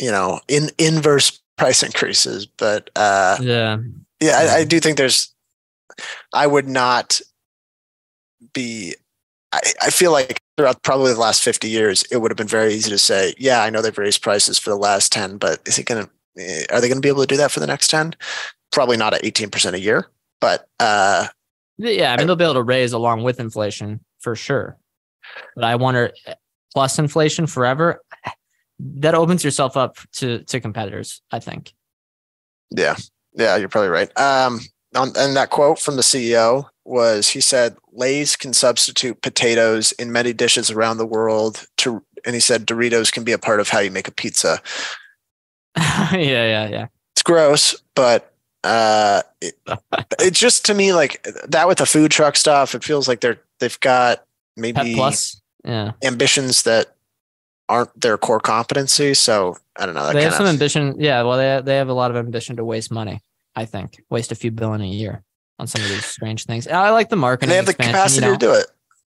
you 0.00 0.10
know, 0.10 0.40
in 0.48 0.70
inverse 0.78 1.40
price 1.56 1.82
increases. 1.82 2.46
But 2.46 2.90
uh, 2.96 3.38
yeah, 3.40 3.78
yeah, 4.20 4.38
I, 4.38 4.58
I 4.58 4.64
do 4.64 4.80
think 4.80 4.96
there's. 4.96 5.32
I 6.32 6.46
would 6.46 6.68
not 6.68 7.20
be 8.52 8.94
I, 9.54 9.60
I 9.82 9.90
feel 9.90 10.10
like 10.10 10.42
throughout 10.56 10.82
probably 10.82 11.12
the 11.12 11.20
last 11.20 11.42
50 11.42 11.68
years, 11.68 12.02
it 12.10 12.16
would 12.18 12.30
have 12.30 12.36
been 12.36 12.48
very 12.48 12.74
easy 12.74 12.90
to 12.90 12.98
say, 12.98 13.34
yeah, 13.38 13.62
I 13.62 13.70
know 13.70 13.80
they've 13.80 13.96
raised 13.96 14.22
prices 14.22 14.58
for 14.58 14.70
the 14.70 14.76
last 14.76 15.12
10, 15.12 15.38
but 15.38 15.60
is 15.64 15.78
it 15.78 15.86
going 15.86 16.04
to, 16.04 16.10
eh, 16.42 16.64
are 16.72 16.80
they 16.80 16.88
going 16.88 16.98
to 16.98 17.06
be 17.06 17.08
able 17.08 17.22
to 17.22 17.26
do 17.26 17.36
that 17.36 17.52
for 17.52 17.60
the 17.60 17.66
next 17.66 17.88
10? 17.88 18.16
Probably 18.72 18.96
not 18.96 19.14
at 19.14 19.22
18% 19.22 19.74
a 19.74 19.80
year, 19.80 20.08
but, 20.44 20.68
uh, 20.78 21.26
yeah, 21.78 22.12
I 22.12 22.18
mean, 22.18 22.26
they'll 22.26 22.36
be 22.36 22.44
able 22.44 22.52
to 22.52 22.62
raise 22.62 22.92
along 22.92 23.22
with 23.22 23.40
inflation 23.40 24.00
for 24.20 24.36
sure. 24.36 24.76
But 25.54 25.64
I 25.64 25.76
wonder, 25.76 26.12
plus 26.74 26.98
inflation 26.98 27.46
forever, 27.46 28.02
that 28.78 29.14
opens 29.14 29.42
yourself 29.42 29.74
up 29.74 29.96
to, 30.16 30.40
to 30.44 30.60
competitors, 30.60 31.22
I 31.32 31.40
think. 31.40 31.72
Yeah. 32.70 32.96
Yeah, 33.32 33.56
you're 33.56 33.70
probably 33.70 33.88
right. 33.88 34.10
Um, 34.20 34.60
on, 34.94 35.12
and 35.16 35.34
that 35.34 35.48
quote 35.48 35.78
from 35.78 35.96
the 35.96 36.02
CEO 36.02 36.66
was 36.84 37.28
he 37.28 37.40
said 37.40 37.74
Lay's 37.92 38.36
can 38.36 38.52
substitute 38.52 39.22
potatoes 39.22 39.92
in 39.92 40.12
many 40.12 40.34
dishes 40.34 40.70
around 40.70 40.98
the 40.98 41.06
world 41.06 41.66
to 41.78 42.04
and 42.26 42.34
he 42.34 42.40
said 42.40 42.66
Doritos 42.66 43.10
can 43.10 43.24
be 43.24 43.32
a 43.32 43.38
part 43.38 43.60
of 43.60 43.70
how 43.70 43.80
you 43.80 43.90
make 43.90 44.08
a 44.08 44.12
pizza. 44.12 44.60
yeah, 45.78 46.14
yeah, 46.14 46.68
yeah. 46.68 46.86
It's 47.14 47.22
gross, 47.22 47.74
but 47.94 48.33
uh 48.64 49.22
it, 49.40 49.54
it's 50.18 50.38
just 50.38 50.64
to 50.66 50.74
me 50.74 50.92
like 50.92 51.24
that 51.46 51.68
with 51.68 51.78
the 51.78 51.86
food 51.86 52.10
truck 52.10 52.36
stuff, 52.36 52.74
it 52.74 52.82
feels 52.82 53.06
like 53.06 53.20
they're 53.20 53.40
they've 53.60 53.78
got 53.80 54.24
maybe 54.56 54.98
yeah 55.64 55.92
ambitions 56.02 56.64
that 56.64 56.94
aren't 57.68 58.00
their 58.00 58.18
core 58.18 58.40
competency. 58.40 59.14
So 59.14 59.56
I 59.76 59.86
don't 59.86 59.94
know. 59.94 60.12
they 60.12 60.22
have 60.22 60.34
some 60.34 60.46
of, 60.46 60.52
ambition. 60.52 60.96
Yeah, 60.98 61.22
well, 61.22 61.38
they 61.38 61.64
they 61.64 61.76
have 61.76 61.88
a 61.88 61.94
lot 61.94 62.10
of 62.10 62.16
ambition 62.16 62.56
to 62.56 62.64
waste 62.64 62.90
money. 62.90 63.20
I 63.56 63.64
think 63.64 64.02
waste 64.10 64.32
a 64.32 64.34
few 64.34 64.50
billion 64.50 64.80
a 64.82 64.86
year 64.86 65.22
on 65.58 65.66
some 65.66 65.82
of 65.82 65.88
these 65.88 66.04
strange 66.04 66.44
things. 66.44 66.66
I 66.66 66.90
like 66.90 67.08
the 67.08 67.16
marketing. 67.16 67.50
They 67.50 67.56
have 67.56 67.66
the 67.66 67.74
capacity 67.74 68.26
you 68.26 68.32
know. 68.32 68.38
to 68.38 68.46
do 68.46 68.52
it. 68.52 68.66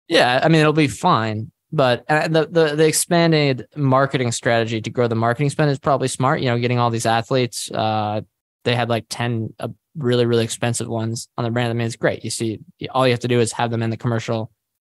Yeah, 0.09 0.41
I 0.43 0.49
mean 0.49 0.61
it'll 0.61 0.73
be 0.73 0.89
fine, 0.89 1.51
but 1.73 2.05
uh, 2.09 2.29
the, 2.29 2.47
the 2.47 2.77
the 2.77 2.87
expanded 2.87 3.67
marketing 3.77 4.33
strategy 4.33 4.81
to 4.81 4.91
grow 4.91 5.09
the 5.09 5.15
marketing 5.15 5.51
spend 5.51 5.71
is 5.71 5.79
probably 5.79 6.09
smart. 6.09 6.41
You 6.41 6.47
know, 6.47 6.59
getting 6.59 6.79
all 6.79 6.91
these 6.91 7.07
athletes. 7.07 7.71
Uh, 7.71 8.23
they 8.65 8.75
had 8.75 8.89
like 8.89 9.07
ten 9.09 9.53
uh, 9.61 9.69
really 9.97 10.27
really 10.27 10.45
expensive 10.45 10.89
ones 10.89 11.29
on 11.39 11.45
the 11.45 11.51
brand. 11.51 11.71
I 11.71 11.75
mean, 11.75 11.87
it's 11.87 11.97
great. 11.97 12.25
You 12.25 12.31
see, 12.31 12.61
all 12.91 13.07
you 13.07 13.13
have 13.13 13.21
to 13.21 13.29
do 13.29 13.41
is 13.41 13.53
have 13.53 13.71
them 13.71 13.83
in 13.83 13.91
the 13.91 13.97
commercial, 13.97 14.51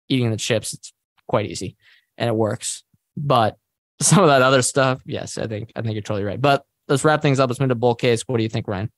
eating 0.09 0.29
the 0.31 0.37
chips. 0.37 0.73
It's 0.73 0.93
quite 1.27 1.49
easy, 1.49 1.75
and 2.17 2.27
it 2.27 2.35
works. 2.35 2.83
But 3.17 3.57
some 4.01 4.23
of 4.23 4.29
that 4.29 4.41
other 4.41 4.61
stuff, 4.61 5.01
yes, 5.05 5.37
I 5.37 5.47
think 5.47 5.71
I 5.75 5.81
think 5.81 5.93
you're 5.93 6.01
totally 6.01 6.25
right. 6.25 6.41
But 6.41 6.65
let's 6.87 7.03
wrap 7.03 7.21
things 7.21 7.39
up. 7.39 7.49
Let's 7.49 7.59
move 7.59 7.69
to 7.69 7.75
bull 7.75 7.95
case. 7.95 8.23
What 8.27 8.37
do 8.37 8.43
you 8.43 8.49
think, 8.49 8.67
Ryan? 8.67 8.91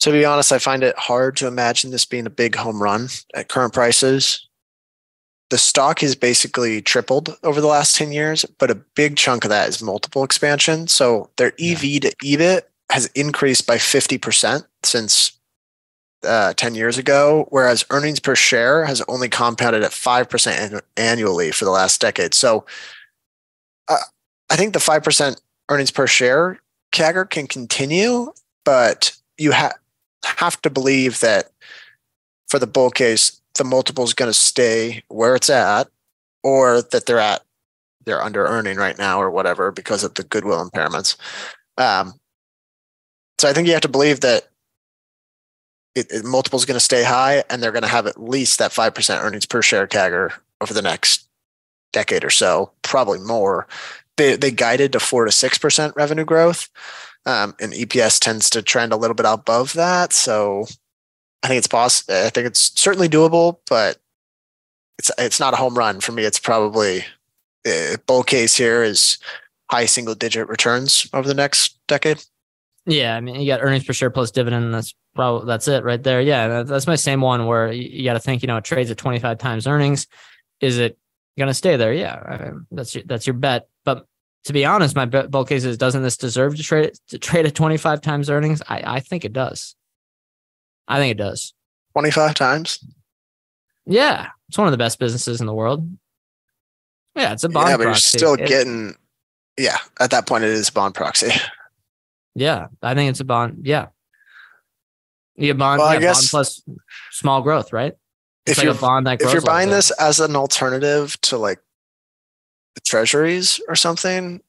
To 0.00 0.10
be 0.10 0.24
honest, 0.24 0.50
I 0.50 0.58
find 0.58 0.82
it 0.82 0.98
hard 0.98 1.36
to 1.36 1.46
imagine 1.46 1.92
this 1.92 2.04
being 2.04 2.26
a 2.26 2.30
big 2.30 2.56
home 2.56 2.82
run 2.82 3.06
at 3.34 3.48
current 3.48 3.72
prices. 3.72 4.48
The 5.50 5.58
stock 5.58 6.00
has 6.00 6.16
basically 6.16 6.82
tripled 6.82 7.36
over 7.44 7.60
the 7.60 7.68
last 7.68 7.94
10 7.94 8.10
years, 8.10 8.44
but 8.58 8.70
a 8.70 8.74
big 8.74 9.16
chunk 9.16 9.44
of 9.44 9.50
that 9.50 9.68
is 9.68 9.80
multiple 9.80 10.24
expansion. 10.24 10.88
So 10.88 11.30
their 11.36 11.52
EV 11.60 11.84
yeah. 11.84 12.00
to 12.00 12.16
EBIT 12.16 12.62
has 12.92 13.06
increased 13.14 13.66
by 13.66 13.76
50% 13.76 14.66
since 14.82 15.32
uh, 16.24 16.52
10 16.52 16.74
years 16.74 16.98
ago, 16.98 17.46
whereas 17.48 17.86
earnings 17.88 18.20
per 18.20 18.34
share 18.34 18.84
has 18.84 19.00
only 19.08 19.30
compounded 19.30 19.82
at 19.82 19.92
5% 19.92 20.80
annually 20.98 21.52
for 21.52 21.64
the 21.64 21.70
last 21.70 22.02
decade. 22.02 22.34
So 22.34 22.66
uh, 23.88 23.96
I 24.50 24.56
think 24.56 24.74
the 24.74 24.78
5% 24.78 25.40
earnings 25.70 25.90
per 25.90 26.06
share 26.06 26.60
CAGR 26.92 27.30
can 27.30 27.46
continue, 27.46 28.30
but 28.62 29.16
you 29.38 29.52
have 29.52 29.72
have 30.24 30.60
to 30.62 30.70
believe 30.70 31.20
that 31.20 31.50
for 32.48 32.58
the 32.58 32.66
bull 32.66 32.90
case, 32.90 33.40
the 33.56 33.64
multiple 33.64 34.04
is 34.04 34.12
going 34.12 34.28
to 34.28 34.34
stay 34.34 35.02
where 35.08 35.34
it's 35.34 35.48
at, 35.48 35.88
or 36.44 36.82
that 36.82 37.06
they're 37.06 37.18
at 37.18 37.42
they're 38.04 38.22
under 38.22 38.44
earning 38.46 38.76
right 38.76 38.98
now 38.98 39.18
or 39.18 39.30
whatever 39.30 39.72
because 39.72 40.04
of 40.04 40.12
the 40.14 40.24
goodwill 40.24 40.68
impairments. 40.68 41.16
Um, 41.78 42.14
so 43.42 43.48
I 43.48 43.52
think 43.52 43.66
you 43.66 43.72
have 43.72 43.82
to 43.82 43.88
believe 43.88 44.20
that 44.20 44.44
it, 45.96 46.06
it 46.12 46.24
multiple 46.24 46.60
is 46.60 46.64
going 46.64 46.76
to 46.76 46.80
stay 46.80 47.02
high, 47.02 47.42
and 47.50 47.60
they're 47.60 47.72
going 47.72 47.82
to 47.82 47.88
have 47.88 48.06
at 48.06 48.22
least 48.22 48.60
that 48.60 48.70
five 48.70 48.94
percent 48.94 49.20
earnings 49.20 49.46
per 49.46 49.60
share 49.62 49.88
CAGR 49.88 50.32
over 50.60 50.72
the 50.72 50.80
next 50.80 51.26
decade 51.92 52.24
or 52.24 52.30
so, 52.30 52.70
probably 52.82 53.18
more. 53.18 53.66
They 54.16 54.36
they 54.36 54.52
guided 54.52 54.92
to 54.92 55.00
four 55.00 55.24
to 55.24 55.32
six 55.32 55.58
percent 55.58 55.92
revenue 55.96 56.24
growth. 56.24 56.68
Um, 57.26 57.56
and 57.60 57.72
EPS 57.72 58.20
tends 58.20 58.48
to 58.50 58.62
trend 58.62 58.92
a 58.92 58.96
little 58.96 59.16
bit 59.16 59.26
above 59.26 59.72
that. 59.72 60.12
So 60.12 60.66
I 61.42 61.48
think 61.48 61.58
it's 61.58 61.66
possible. 61.66 62.14
I 62.14 62.30
think 62.30 62.46
it's 62.46 62.80
certainly 62.80 63.08
doable, 63.08 63.58
but 63.68 63.98
it's 65.00 65.10
it's 65.18 65.40
not 65.40 65.54
a 65.54 65.56
home 65.56 65.76
run 65.76 65.98
for 65.98 66.12
me. 66.12 66.22
It's 66.22 66.38
probably 66.38 67.06
uh, 67.66 67.96
bull 68.06 68.22
case 68.22 68.56
here 68.56 68.84
is 68.84 69.18
high 69.68 69.86
single 69.86 70.14
digit 70.14 70.48
returns 70.48 71.08
over 71.12 71.26
the 71.26 71.34
next 71.34 71.76
decade. 71.88 72.22
Yeah, 72.86 73.16
I 73.16 73.20
mean, 73.20 73.40
you 73.40 73.46
got 73.46 73.62
earnings 73.62 73.84
per 73.84 73.92
share 73.92 74.10
plus 74.10 74.30
dividend. 74.30 74.74
That's 74.74 74.94
probably 75.14 75.46
that's 75.46 75.68
it 75.68 75.84
right 75.84 76.02
there. 76.02 76.20
Yeah, 76.20 76.64
that's 76.64 76.86
my 76.86 76.96
same 76.96 77.20
one 77.20 77.46
where 77.46 77.70
you, 77.70 78.04
got 78.04 78.14
to 78.14 78.20
think. 78.20 78.42
You 78.42 78.48
know, 78.48 78.56
it 78.56 78.64
trades 78.64 78.90
at 78.90 78.96
twenty 78.96 79.20
five 79.20 79.38
times 79.38 79.66
earnings. 79.66 80.08
Is 80.60 80.78
it 80.78 80.98
going 81.38 81.48
to 81.48 81.54
stay 81.54 81.76
there? 81.76 81.92
Yeah, 81.92 82.14
I 82.14 82.38
mean, 82.38 82.66
that's 82.72 82.94
your, 82.94 83.04
that's 83.04 83.26
your 83.26 83.34
bet. 83.34 83.68
But 83.84 84.06
to 84.44 84.52
be 84.52 84.64
honest, 84.64 84.96
my 84.96 85.06
bull 85.06 85.44
case 85.44 85.64
is 85.64 85.78
doesn't 85.78 86.02
this 86.02 86.16
deserve 86.16 86.56
to 86.56 86.62
trade 86.62 86.92
to 87.08 87.18
trade 87.18 87.46
at 87.46 87.54
25 87.54 88.00
times 88.00 88.28
earnings? 88.28 88.62
I, 88.68 88.82
I 88.84 89.00
think 89.00 89.24
it 89.24 89.32
does. 89.32 89.76
I 90.88 90.98
think 90.98 91.12
it 91.12 91.18
does. 91.18 91.54
25 91.92 92.34
times? 92.34 92.84
Yeah. 93.86 94.28
It's 94.48 94.58
one 94.58 94.66
of 94.66 94.72
the 94.72 94.78
best 94.78 94.98
businesses 94.98 95.40
in 95.40 95.46
the 95.46 95.54
world. 95.54 95.88
Yeah, 97.14 97.32
it's 97.32 97.44
a 97.44 97.48
bond. 97.48 97.68
Yeah, 97.68 97.76
but 97.76 97.82
proxy. 97.84 98.18
you're 98.18 98.18
still 98.18 98.34
it, 98.34 98.48
getting 98.48 98.96
yeah, 99.58 99.78
at 100.00 100.10
that 100.10 100.26
point 100.26 100.44
it 100.44 100.50
is 100.50 100.70
bond 100.70 100.94
proxy. 100.94 101.30
Yeah, 102.34 102.68
I 102.82 102.94
think 102.94 103.10
it's 103.10 103.20
a 103.20 103.24
bond. 103.24 103.66
Yeah. 103.66 103.88
Yeah, 105.36 105.54
bond, 105.54 105.80
well, 105.80 105.92
yeah, 105.92 105.98
I 105.98 106.00
guess, 106.00 106.20
bond 106.20 106.30
plus 106.30 106.62
small 107.10 107.42
growth, 107.42 107.72
right? 107.72 107.94
It's 108.46 108.52
if 108.52 108.58
like 108.58 108.64
you're, 108.64 108.74
bond 108.74 109.06
that 109.06 109.22
if 109.22 109.32
you're 109.32 109.42
buying 109.42 109.70
this 109.70 109.90
as 109.92 110.20
an 110.20 110.36
alternative 110.36 111.20
to 111.22 111.38
like 111.38 111.60
the 112.74 112.80
treasuries 112.80 113.60
or 113.68 113.76
something, 113.76 114.42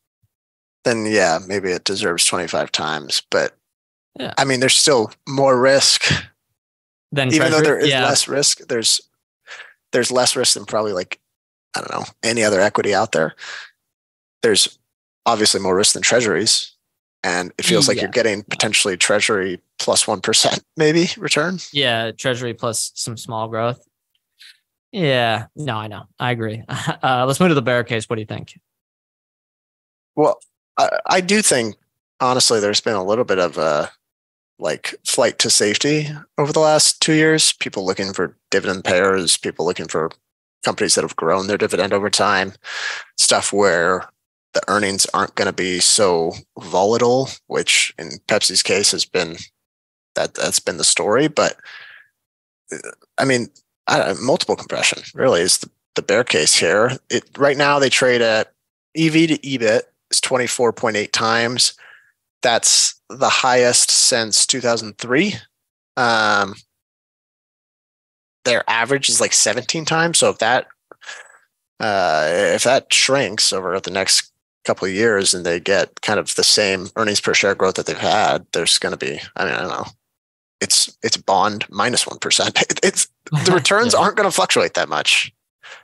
then 0.84 1.06
yeah, 1.06 1.40
maybe 1.46 1.72
it 1.72 1.84
deserves 1.84 2.26
25 2.26 2.72
times. 2.72 3.22
But 3.30 3.56
yeah. 4.20 4.34
I 4.38 4.46
mean, 4.46 4.60
there's 4.60 4.76
still 4.76 5.12
more 5.28 5.60
risk. 5.60 6.06
Than 7.12 7.28
even 7.28 7.40
treasury? 7.40 7.58
though 7.60 7.64
there 7.64 7.80
is 7.80 7.90
yeah. 7.90 8.06
less 8.06 8.28
risk, 8.28 8.60
there's 8.68 9.00
there's 9.92 10.12
less 10.12 10.36
risk 10.36 10.56
than 10.56 10.66
probably 10.66 10.94
like 10.94 11.20
I 11.76 11.80
don't 11.80 11.92
know 11.92 12.06
any 12.24 12.44
other 12.44 12.60
equity 12.60 12.94
out 12.94 13.12
there. 13.12 13.36
There's 14.42 14.80
obviously 15.26 15.62
more 15.62 15.76
risk 15.76 15.94
than 15.94 16.02
treasuries, 16.02 16.73
and 17.24 17.54
it 17.58 17.66
feels 17.66 17.88
like 17.88 17.98
yeah. 17.98 18.04
you're 18.04 18.12
getting 18.12 18.44
potentially 18.44 18.98
treasury 18.98 19.62
plus 19.80 20.08
one 20.08 20.22
percent 20.22 20.64
maybe 20.78 21.10
return. 21.18 21.60
Yeah, 21.72 22.12
treasury 22.12 22.54
plus 22.54 22.92
some 22.96 23.18
small 23.18 23.48
growth. 23.48 23.86
Yeah, 24.92 25.48
no, 25.56 25.76
I 25.76 25.88
know. 25.88 26.04
I 26.20 26.32
agree. 26.32 26.64
Uh, 27.02 27.26
let's 27.26 27.40
move 27.40 27.50
to 27.50 27.56
the 27.56 27.62
bear 27.62 27.84
case. 27.84 28.10
What 28.10 28.16
do 28.16 28.22
you 28.22 28.26
think? 28.26 28.58
Well, 30.16 30.40
I, 30.78 30.90
I 31.06 31.22
do 31.22 31.42
think 31.42 31.76
honestly, 32.22 32.60
there's 32.60 32.80
been 32.80 32.96
a 32.96 33.04
little 33.04 33.26
bit 33.26 33.40
of 33.40 33.58
a 33.58 33.92
like 34.60 34.96
flight 35.06 35.40
to 35.40 35.50
safety 35.50 36.08
over 36.38 36.54
the 36.54 36.60
last 36.60 37.02
two 37.02 37.14
years. 37.14 37.52
People 37.52 37.86
looking 37.86 38.14
for 38.14 38.38
dividend 38.52 38.86
payers, 38.86 39.38
people 39.38 39.66
looking 39.66 39.88
for 39.88 40.12
companies 40.64 40.96
that 40.96 41.04
have 41.04 41.16
grown 41.16 41.48
their 41.48 41.58
dividend 41.58 41.94
over 41.94 42.10
time, 42.10 42.54
stuff 43.18 43.52
where 43.52 44.08
the 44.54 44.64
earnings 44.68 45.06
aren't 45.14 45.36
going 45.36 45.48
to 45.48 45.54
be 45.54 45.80
so 45.80 46.34
volatile, 46.60 47.30
which 47.48 47.94
in 47.98 48.12
Pepsi's 48.28 48.64
case 48.64 48.92
has 48.92 49.06
been 49.06 49.38
that 50.16 50.36
that's 50.36 50.60
been 50.60 50.78
the 50.78 50.84
story. 50.84 51.28
But 51.28 51.58
uh, 52.72 52.78
I 53.18 53.26
mean, 53.26 53.50
I 53.88 54.14
multiple 54.22 54.56
compression 54.56 55.04
really 55.14 55.42
is 55.42 55.58
the, 55.58 55.70
the 55.96 56.02
bear 56.02 56.24
case 56.24 56.56
here. 56.56 56.92
It 57.10 57.26
right 57.38 57.58
now 57.58 57.80
they 57.80 57.90
trade 57.90 58.22
at 58.22 58.54
EV 58.96 59.14
to 59.14 59.38
EBIT 59.40 59.82
is 60.12 60.22
24.8 60.22 61.12
times. 61.12 61.74
That's 62.42 63.00
the 63.10 63.30
highest 63.30 63.90
since 63.90 64.46
2003. 64.46 65.36
Um, 65.96 66.56
their 68.46 68.70
average 68.70 69.10
is 69.10 69.22
like 69.22 69.34
17 69.34 69.86
times. 69.86 70.20
So 70.20 70.30
if 70.30 70.40
that 70.40 70.68
uh, 71.80 72.28
if 72.30 72.64
that 72.64 72.94
shrinks 72.94 73.52
over 73.52 73.80
the 73.80 73.92
next 73.92 74.33
couple 74.64 74.88
of 74.88 74.94
years 74.94 75.34
and 75.34 75.46
they 75.46 75.60
get 75.60 76.02
kind 76.02 76.20
of 76.20 76.34
the 76.36 76.44
same 76.44 76.88
earnings 76.96 77.22
per 77.22 77.34
share 77.34 77.56
growth 77.56 77.76
that 77.76 77.86
they've 77.86 77.98
had, 77.98 78.46
there's 78.54 78.78
going 78.80 78.98
to 78.98 78.98
be, 78.98 79.20
I 79.36 79.46
mean, 79.46 79.54
I 79.54 79.60
don't 79.60 79.70
know, 79.70 79.86
it's 80.62 80.98
it's 81.04 81.18
bond 81.18 81.66
minus 81.70 82.08
one 82.08 82.20
percent. 82.20 82.58
It's 82.84 83.08
the 83.46 83.52
returns 83.56 83.94
Yeah. 83.94 84.00
aren't 84.02 84.16
going 84.18 84.28
to 84.30 84.36
fluctuate 84.36 84.74
that 84.76 84.90
much. 84.90 85.32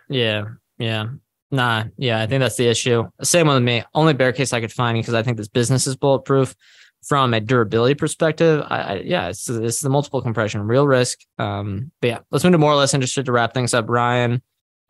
Yeah, 0.10 0.46
yeah. 0.78 1.08
Nah, 1.52 1.86
yeah, 1.98 2.22
I 2.22 2.28
think 2.28 2.42
that's 2.42 2.58
the 2.58 2.68
issue. 2.68 3.10
Same 3.24 3.48
with 3.48 3.64
me. 3.64 3.84
Only 3.96 4.14
bear 4.14 4.32
case 4.32 4.54
I 4.54 4.62
could 4.62 4.72
find 4.72 4.98
because 4.98 5.14
I 5.16 5.24
think 5.24 5.38
this 5.38 5.48
business 5.48 5.88
is 5.88 5.96
bulletproof 5.96 6.56
from 7.04 7.34
a 7.34 7.40
durability 7.40 7.96
perspective. 7.96 8.64
I, 8.70 8.78
I 8.82 8.94
yeah, 9.04 9.30
it's, 9.30 9.46
this 9.46 9.76
is 9.76 9.80
the 9.80 9.90
multiple 9.90 10.22
compression, 10.22 10.62
real 10.62 10.86
risk. 10.88 11.20
Um, 11.40 11.92
but 12.02 12.08
yeah, 12.08 12.20
let's 12.30 12.44
move 12.44 12.52
to 12.54 12.58
more 12.60 12.72
or 12.72 12.76
less 12.76 12.94
interested 12.94 13.26
to 13.26 13.32
wrap 13.32 13.54
things 13.54 13.74
up. 13.74 13.90
Ryan, 13.90 14.42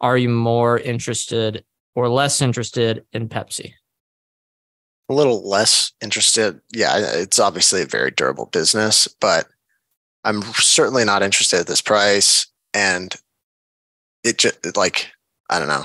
are 0.01 0.17
you 0.17 0.27
more 0.29 0.77
interested 0.79 1.63
or 1.95 2.09
less 2.09 2.41
interested 2.41 3.05
in 3.13 3.29
Pepsi? 3.29 3.71
A 5.09 5.13
little 5.13 5.47
less 5.47 5.91
interested. 6.01 6.61
Yeah, 6.71 6.93
it's 6.97 7.39
obviously 7.39 7.81
a 7.81 7.85
very 7.87 8.11
durable 8.11 8.45
business, 8.45 9.07
but 9.19 9.47
I'm 10.23 10.43
certainly 10.53 11.03
not 11.03 11.23
interested 11.23 11.59
at 11.61 11.67
this 11.67 11.81
price. 11.81 12.45
And 12.73 13.15
it 14.23 14.37
just 14.37 14.77
like 14.77 15.11
I 15.49 15.59
don't 15.59 15.67
know. 15.67 15.83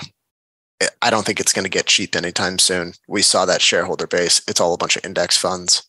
I- 1.01 1.11
don't 1.11 1.25
think 1.25 1.41
it's 1.41 1.53
going 1.53 1.65
to 1.65 1.71
get 1.71 1.87
cheap 1.87 2.15
anytime 2.17 2.59
soon. 2.59 2.93
We 3.09 3.23
saw 3.23 3.47
that 3.47 3.63
shareholder 3.63 4.07
base. 4.07 4.43
It's 4.49 4.61
all 4.61 4.75
a 4.75 4.77
bunch 4.79 4.97
of 4.97 5.05
index 5.05 5.37
funds, 5.39 5.89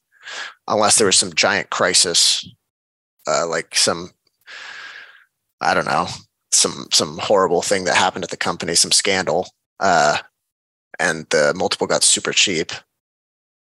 unless 0.68 0.98
there 0.98 1.08
was 1.08 1.18
some 1.18 1.34
giant 1.34 1.70
crisis, 1.72 2.48
uh, 3.28 3.48
like 3.48 3.76
some, 3.76 4.12
I 5.60 5.74
don't 5.74 5.88
know, 5.88 6.08
some 6.52 6.88
some 6.94 7.18
horrible 7.18 7.62
thing 7.62 7.84
that 7.86 7.96
happened 7.98 8.24
at 8.24 8.30
the 8.30 8.38
company, 8.38 8.76
some 8.76 8.92
scandal, 8.92 9.50
uh, 9.80 10.20
and 11.00 11.26
the 11.32 11.54
multiple 11.56 11.88
got 11.88 12.04
super 12.04 12.32
cheap. 12.32 12.72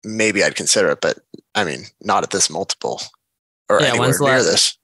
Maybe 0.05 0.43
I'd 0.43 0.55
consider 0.55 0.91
it, 0.91 1.01
but 1.01 1.19
I 1.55 1.65
mean, 1.65 1.85
not 2.01 2.23
at 2.23 2.31
this 2.31 2.49
multiple 2.51 3.01
or 3.69 3.81
Yeah, 3.81 3.89
anywhere 3.89 4.09
when's 4.09 4.19
the 4.19 4.25
near 4.25 4.35
last- 4.35 4.47
this. 4.47 4.79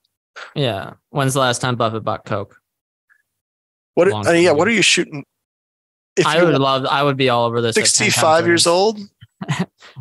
Yeah. 0.54 0.92
When's 1.10 1.32
the 1.34 1.40
last 1.40 1.60
time 1.60 1.76
Buffett 1.76 2.04
bought 2.04 2.24
Coke? 2.26 2.60
What? 3.94 4.08
long 4.08 4.26
I 4.26 4.32
mean, 4.32 4.42
yeah. 4.44 4.52
What 4.52 4.68
are 4.68 4.72
you 4.72 4.82
shooting? 4.82 5.24
If 6.16 6.26
I 6.26 6.42
would 6.42 6.54
love. 6.58 6.84
I 6.86 7.02
would 7.02 7.16
be 7.16 7.28
all 7.30 7.46
over 7.46 7.60
this. 7.62 7.76
at 7.76 7.80
10 7.80 7.82
times 7.84 7.96
65 8.14 8.46
years 8.46 8.66
old, 8.66 8.98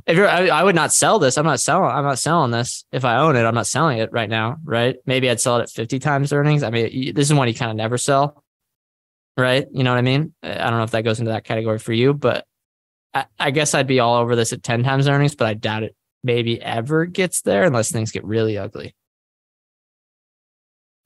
If 0.08 0.18
you're, 0.18 0.28
I, 0.28 0.48
I 0.48 0.64
would 0.64 0.76
not 0.76 0.94
sell 0.94 1.20
this. 1.20 1.38
I'm 1.38 1.46
not 1.46 1.60
selling. 1.60 1.90
I'm 1.90 2.04
not 2.04 2.20
selling 2.20 2.52
this. 2.52 2.86
If 2.92 3.04
I 3.06 3.18
own 3.18 3.36
it, 3.36 3.44
I'm 3.44 3.56
not 3.56 3.68
selling 3.68 3.98
it 4.00 4.12
right 4.12 4.30
now. 4.30 4.58
Right? 4.64 4.98
Maybe 5.06 5.30
I'd 5.30 5.40
sell 5.40 5.58
it 5.58 5.64
at 5.64 5.70
50 5.70 6.00
times 6.00 6.32
earnings. 6.34 6.64
I 6.64 6.70
mean, 6.70 7.14
this 7.14 7.28
is 7.30 7.34
one 7.34 7.48
you 7.48 7.54
kind 7.54 7.72
of 7.72 7.78
never 7.78 7.98
sell. 7.98 8.44
Right? 9.38 9.66
You 9.72 9.84
know 9.84 9.92
what 9.92 9.98
I 9.98 10.02
mean? 10.04 10.34
I 10.44 10.54
don't 10.70 10.78
know 10.78 10.84
if 10.84 10.92
that 10.92 11.04
goes 11.04 11.20
into 11.20 11.32
that 11.32 11.44
category 11.44 11.80
for 11.80 11.92
you, 11.94 12.14
but 12.14 12.46
I, 13.16 13.26
I 13.40 13.52
guess 13.52 13.74
I'd 13.74 13.88
be 13.88 14.00
all 14.00 14.16
over 14.18 14.36
this 14.36 14.54
at 14.54 14.62
10 14.62 14.84
times 14.84 15.08
earnings. 15.08 15.34
But 15.34 15.48
I 15.48 15.54
doubt 15.56 15.84
it 15.84 15.96
maybe 16.24 16.62
ever 16.62 17.06
gets 17.06 17.42
there 17.42 17.64
unless 17.64 17.92
things 17.92 18.12
get 18.12 18.24
really 18.26 18.58
ugly. 18.58 18.94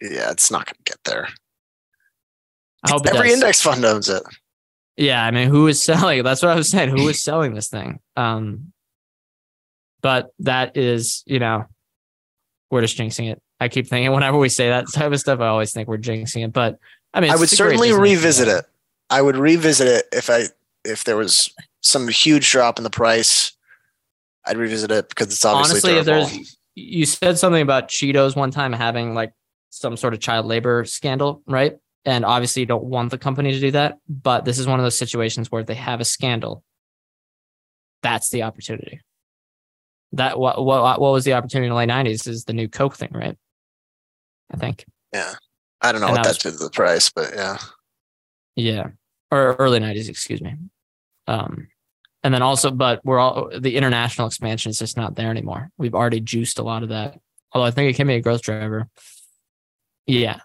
yeah, 0.01 0.31
it's 0.31 0.49
not 0.51 0.65
going 0.65 0.75
to 0.83 0.91
get 0.91 0.99
there. 1.05 1.27
I 2.83 2.91
hope 2.91 3.05
Every 3.05 3.27
does. 3.29 3.33
index 3.35 3.61
fund 3.61 3.83
owns 3.85 4.09
it. 4.09 4.23
Yeah, 4.97 5.23
I 5.23 5.31
mean, 5.31 5.49
who 5.49 5.67
is 5.67 5.81
selling? 5.83 6.23
That's 6.23 6.41
what 6.41 6.51
I 6.51 6.55
was 6.55 6.69
saying. 6.69 6.89
Who 6.89 7.07
is 7.09 7.23
selling 7.23 7.53
this 7.53 7.67
thing? 7.69 7.99
Um, 8.15 8.73
but 10.01 10.29
that 10.39 10.77
is, 10.77 11.23
you 11.25 11.39
know, 11.39 11.65
we're 12.71 12.81
just 12.81 12.97
jinxing 12.97 13.31
it. 13.31 13.41
I 13.59 13.67
keep 13.67 13.87
thinking 13.87 14.13
whenever 14.13 14.37
we 14.37 14.47
say 14.47 14.69
that 14.69 14.85
type 14.93 15.11
of 15.11 15.19
stuff, 15.19 15.41
I 15.41 15.47
always 15.47 15.73
think 15.73 15.89
we're 15.89 15.97
jinxing 15.97 16.45
it. 16.45 16.53
But 16.53 16.79
I 17.13 17.19
mean, 17.19 17.31
I 17.31 17.35
would 17.35 17.49
certainly 17.49 17.91
revisit 17.91 18.47
it. 18.47 18.65
I 19.09 19.21
would 19.21 19.35
revisit 19.35 19.87
it 19.87 20.05
if 20.13 20.29
I 20.29 20.43
if 20.85 21.03
there 21.03 21.17
was 21.17 21.53
some 21.81 22.07
huge 22.07 22.49
drop 22.49 22.77
in 22.77 22.83
the 22.83 22.89
price. 22.89 23.55
I'd 24.45 24.57
revisit 24.57 24.91
it 24.91 25.09
because 25.09 25.27
it's 25.27 25.45
obviously 25.45 25.91
Honestly, 25.91 25.99
if 25.99 26.05
there's, 26.05 26.57
you 26.75 27.05
said 27.05 27.37
something 27.37 27.61
about 27.61 27.89
Cheetos 27.89 28.35
one 28.35 28.51
time 28.51 28.73
having 28.73 29.13
like 29.13 29.33
some 29.69 29.97
sort 29.97 30.13
of 30.13 30.19
child 30.19 30.45
labor 30.45 30.85
scandal, 30.85 31.43
right? 31.47 31.77
And 32.05 32.25
obviously, 32.25 32.61
you 32.61 32.65
don't 32.65 32.85
want 32.85 33.11
the 33.11 33.17
company 33.17 33.51
to 33.51 33.59
do 33.59 33.71
that. 33.71 33.99
But 34.07 34.45
this 34.45 34.57
is 34.57 34.65
one 34.65 34.79
of 34.79 34.85
those 34.85 34.97
situations 34.97 35.51
where 35.51 35.61
if 35.61 35.67
they 35.67 35.75
have 35.75 35.99
a 35.99 36.05
scandal, 36.05 36.63
that's 38.01 38.29
the 38.29 38.43
opportunity. 38.43 39.01
That 40.13 40.39
what 40.39 40.63
what 40.63 40.99
what 40.99 41.11
was 41.11 41.25
the 41.25 41.33
opportunity 41.33 41.67
in 41.67 41.71
the 41.71 41.77
late 41.77 41.87
nineties 41.87 42.25
is 42.25 42.45
the 42.45 42.53
new 42.53 42.67
Coke 42.67 42.95
thing, 42.95 43.11
right? 43.13 43.37
I 44.51 44.57
think. 44.57 44.85
yeah, 45.13 45.35
I 45.81 45.91
don't 45.91 46.01
know 46.01 46.07
and 46.07 46.15
what 46.15 46.23
that 46.23 46.33
that 46.33 46.41
did 46.41 46.57
to 46.57 46.63
the 46.63 46.71
price, 46.71 47.11
but 47.11 47.31
yeah, 47.35 47.57
Yeah. 48.55 48.87
Or 49.31 49.55
early 49.59 49.79
nineties, 49.79 50.09
excuse 50.09 50.41
me. 50.41 50.55
Um 51.29 51.67
and 52.23 52.33
then 52.33 52.41
also, 52.41 52.69
but 52.71 52.99
we're 53.05 53.19
all 53.19 53.49
the 53.57 53.77
international 53.77 54.27
expansion 54.27 54.71
is 54.71 54.79
just 54.79 54.97
not 54.97 55.15
there 55.15 55.29
anymore. 55.29 55.69
We've 55.77 55.95
already 55.95 56.19
juiced 56.19 56.59
a 56.59 56.63
lot 56.63 56.83
of 56.83 56.89
that. 56.89 57.17
Although 57.53 57.65
I 57.67 57.71
think 57.71 57.89
it 57.89 57.95
can 57.95 58.07
be 58.07 58.15
a 58.15 58.21
growth 58.21 58.41
driver. 58.41 58.89
Yeah. 60.05 60.39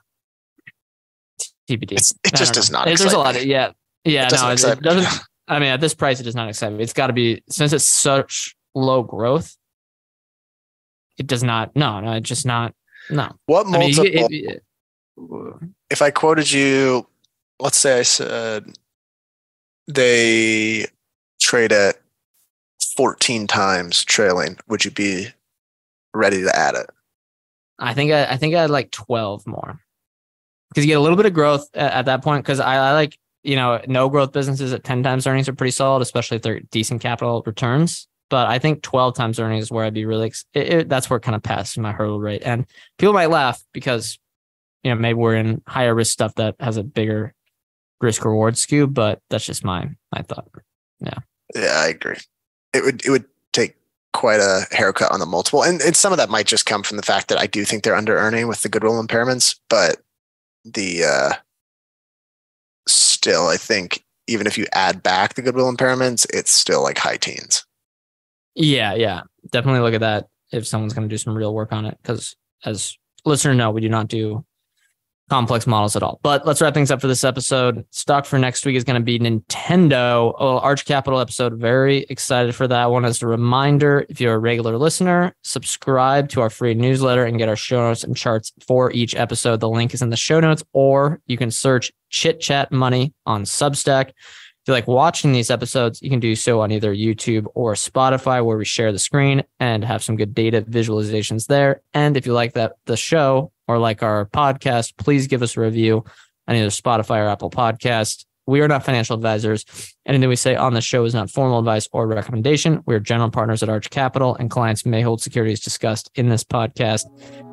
TBD. 1.69 1.93
It's- 1.93 2.13
it 2.25 2.35
I 2.35 2.37
just 2.37 2.55
does 2.55 2.71
know. 2.71 2.79
not 2.79 2.87
There's 2.87 3.01
a 3.03 3.19
lot 3.19 3.37
of 3.37 3.45
yeah. 3.45 3.73
Yeah, 4.05 4.27
It 4.27 4.33
no, 4.35 4.51
it, 4.51 4.63
it 4.63 4.81
doesn't 4.83 5.25
I 5.49 5.59
mean 5.59 5.71
at 5.71 5.81
this 5.81 5.95
price 5.95 6.21
it 6.21 6.25
does 6.25 6.35
not 6.35 6.49
excite 6.49 6.73
me. 6.73 6.83
It's 6.83 6.93
gotta 6.93 7.13
be 7.15 7.43
since 7.49 7.73
it's 7.73 7.85
such 7.85 8.55
low 8.75 9.03
growth, 9.03 9.57
it 11.19 11.27
does 11.27 11.43
not 11.43 11.75
no, 11.75 12.01
no, 12.01 12.13
it's 12.13 12.29
just 12.29 12.45
not 12.47 12.75
no. 13.11 13.33
what 13.47 13.67
I 13.67 13.71
mean 13.79 13.95
multiple? 13.97 14.29
it- 14.31 14.33
it- 14.33 14.63
if 15.91 16.03
I 16.03 16.11
quoted 16.11 16.51
you, 16.51 17.07
let's 17.61 17.79
say 17.79 18.01
I 18.01 18.03
said 18.03 18.67
they 19.87 20.87
trade 21.41 21.73
at 21.73 21.97
14 22.97 23.47
times 23.47 24.05
trailing, 24.05 24.59
would 24.69 24.85
you 24.85 24.91
be 24.91 25.29
ready 26.15 26.43
to 26.43 26.57
add 26.57 26.75
it? 26.75 26.91
I 27.79 27.95
think 27.95 28.13
I, 28.13 28.25
I 28.25 28.37
think 28.37 28.55
I 28.55 28.63
had 28.63 28.71
like 28.71 28.91
12 28.93 29.47
more 29.47 29.81
because 30.69 30.85
you 30.85 30.93
get 30.93 30.99
a 30.99 31.01
little 31.01 31.17
bit 31.17 31.27
of 31.27 31.35
growth 31.35 31.69
at, 31.75 31.93
at 31.93 32.05
that 32.07 32.23
point. 32.23 32.45
Because 32.45 32.61
I, 32.61 32.77
I 32.77 32.93
like, 32.93 33.19
you 33.43 33.57
know, 33.57 33.81
no 33.87 34.09
growth 34.09 34.33
businesses 34.33 34.73
at 34.73 34.85
10 34.85 35.03
times 35.03 35.27
earnings 35.27 35.49
are 35.49 35.55
pretty 35.55 35.73
solid, 35.73 36.03
especially 36.03 36.37
if 36.37 36.43
they're 36.43 36.61
decent 36.71 37.03
capital 37.03 37.43
returns. 37.45 38.07
But 38.31 38.49
I 38.49 38.59
think 38.59 38.83
12 38.83 39.15
times 39.15 39.39
earnings 39.39 39.65
is 39.65 39.71
where 39.71 39.85
I'd 39.85 39.95
be 39.95 40.07
really, 40.07 40.33
it, 40.55 40.73
it, 40.73 40.89
that's 40.89 41.11
where 41.11 41.21
kind 41.21 41.37
of 41.37 41.43
passes 41.43 41.79
my 41.79 41.93
hurdle 41.93 42.21
rate. 42.21 42.43
And 42.45 42.67
people 42.99 43.13
might 43.13 43.31
laugh 43.31 43.63
because, 43.73 44.19
you 44.83 44.91
know, 44.91 44.97
maybe 44.97 45.15
we're 45.15 45.37
in 45.37 45.63
higher 45.67 45.95
risk 45.95 46.13
stuff 46.13 46.35
that 46.37 46.57
has 46.59 46.77
a 46.77 46.83
bigger 46.83 47.35
risk 48.01 48.25
reward 48.25 48.57
skew, 48.59 48.87
but 48.87 49.21
that's 49.31 49.47
just 49.47 49.65
my, 49.65 49.89
my 50.15 50.23
thought. 50.23 50.49
Yeah, 51.01 51.19
Yeah, 51.55 51.81
I 51.81 51.89
agree. 51.89 52.17
It 52.73 52.85
would 52.85 53.05
it 53.05 53.11
would 53.11 53.25
take 53.53 53.77
quite 54.13 54.41
a 54.41 54.67
haircut 54.73 55.13
on 55.13 55.21
the 55.21 55.27
multiple, 55.27 55.63
and, 55.63 55.81
and 55.81 55.97
some 55.97 56.13
of 56.13 56.19
that 56.19 56.31
might 56.31 56.47
just 56.47 56.67
come 56.67 56.83
from 56.83 56.97
the 56.97 57.03
fact 57.03 57.29
that 57.29 57.39
I 57.39 57.47
do 57.47 57.65
think 57.65 57.83
they're 57.83 57.97
under 57.97 58.17
earning 58.17 58.49
with 58.49 58.63
the 58.63 58.69
goodwill 58.69 59.03
impairments, 59.03 59.59
but 59.69 59.99
the 60.65 61.05
uh, 61.05 61.35
still, 62.89 63.49
I 63.49 63.57
think 63.57 64.05
even 64.27 64.47
if 64.47 64.57
you 64.57 64.67
add 64.73 65.03
back 65.03 65.35
the 65.35 65.43
goodwill 65.43 65.73
impairments, 65.73 66.27
it's 66.33 66.51
still 66.51 66.83
like 66.83 66.99
high 66.99 67.17
teens. 67.17 67.65
Yeah, 68.55 68.95
yeah. 68.95 69.23
Definitely 69.51 69.81
look 69.81 69.95
at 69.95 70.01
that 70.01 70.29
if 70.53 70.67
someone's 70.67 70.95
going 70.95 71.09
to 71.09 71.13
do 71.13 71.19
some 71.19 71.37
real 71.37 71.55
work 71.55 71.73
on 71.73 71.85
it. 71.85 71.99
Because 72.03 72.37
as 72.65 72.97
listener 73.25 73.55
know, 73.55 73.71
we 73.71 73.81
do 73.81 73.89
not 73.89 74.09
do 74.09 74.45
complex 75.31 75.67
models 75.67 75.97
at 75.97 76.03
all. 76.03 76.21
But 76.23 76.47
let's 76.47 76.61
wrap 76.61 76.75
things 76.75 76.91
up 76.91 77.01
for 77.01 77.07
this 77.07 77.25
episode. 77.25 77.85
Stock 77.91 78.27
for 78.27 78.39
next 78.39 78.67
week 78.67 78.77
is 78.77 78.85
going 78.85 79.01
to 79.01 79.05
be 79.05 79.19
Nintendo. 79.19 80.35
Oh, 80.39 80.59
Arch 80.59 80.85
Capital 80.85 81.21
episode. 81.21 81.59
Very 81.59 82.07
excited 82.11 82.55
for 82.55 82.69
that 82.69 82.91
one. 82.91 83.05
As 83.05 83.23
a 83.23 83.27
reminder, 83.27 84.07
if 84.09 84.21
you're 84.21 84.35
a 84.35 84.39
regular 84.39 84.77
listener, 84.77 85.35
subscribe 85.43 86.29
to 86.31 86.41
our 86.41 86.51
free 86.51 86.75
newsletter 86.75 87.25
and 87.25 87.39
get 87.39 87.49
our 87.49 87.57
show 87.57 87.81
notes 87.81 88.05
and 88.05 88.17
charts 88.17 88.53
for 88.67 88.93
each 88.93 89.15
episode. 89.15 89.61
The 89.61 89.69
link 89.69 89.95
is 89.95 90.03
in 90.03 90.11
the 90.11 90.17
show 90.17 90.41
notes, 90.41 90.63
or 90.73 91.21
you 91.27 91.37
can 91.37 91.51
search 91.51 91.93
Chit 92.11 92.41
Chat 92.41 92.71
Money 92.71 93.15
on 93.27 93.45
Substack. 93.45 94.11
If 94.65 94.69
you 94.69 94.75
like 94.75 94.89
watching 94.89 95.33
these 95.33 95.51
episodes, 95.51 96.01
you 96.01 96.09
can 96.09 96.21
do 96.21 96.35
so 96.35 96.63
on 96.63 96.73
either 96.73 96.95
YouTube 96.95 97.47
or 97.55 97.75
Spotify, 97.75 98.43
where 98.43 98.57
we 98.57 98.65
share 98.65 98.93
the 98.93 98.99
screen 98.99 99.43
and 99.61 99.85
have 99.85 100.03
some 100.03 100.17
good 100.17 100.35
data 100.35 100.63
visualizations 100.63 101.49
there. 101.49 101.83
And 101.93 102.17
if 102.17 102.25
you 102.25 102.33
like 102.33 102.55
that 102.55 102.73
the 102.87 102.97
show 102.97 103.53
or 103.67 103.79
like 103.79 104.03
our 104.03 104.27
podcast, 104.27 104.97
please 104.97 105.27
give 105.27 105.43
us 105.43 105.57
a 105.57 105.61
review 105.61 106.05
on 106.47 106.57
either 106.57 106.69
Spotify 106.69 107.25
or 107.25 107.29
Apple 107.29 107.51
Podcast. 107.51 108.25
We 108.47 108.61
are 108.61 108.69
not 108.69 108.85
financial 108.85 109.17
advisors. 109.17 109.65
Anything 110.05 110.29
we 110.29 110.37
say 110.37 110.55
on 110.55 110.75
the 110.75 110.83
show 110.83 111.05
is 111.05 111.15
not 111.15 111.31
formal 111.31 111.59
advice 111.59 111.89
or 111.93 112.07
recommendation. 112.07 112.83
We 112.85 112.95
are 112.95 113.01
general 113.01 113.31
partners 113.31 113.63
at 113.63 113.71
Arch 113.71 113.89
Capital, 113.89 114.37
and 114.37 114.51
clients 114.51 114.85
may 114.85 115.01
hold 115.01 115.23
securities 115.23 115.61
discussed 115.61 116.11
in 116.15 116.29
this 116.29 116.45
podcast. 116.45 117.05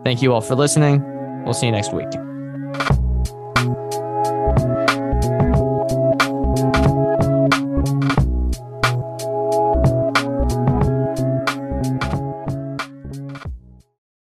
Thank 0.03 0.21
you 0.21 0.33
all 0.33 0.41
for 0.41 0.55
listening. 0.55 1.01
We'll 1.45 1.53
see 1.53 1.67
you 1.67 1.71
next 1.71 1.93
week. 1.93 2.09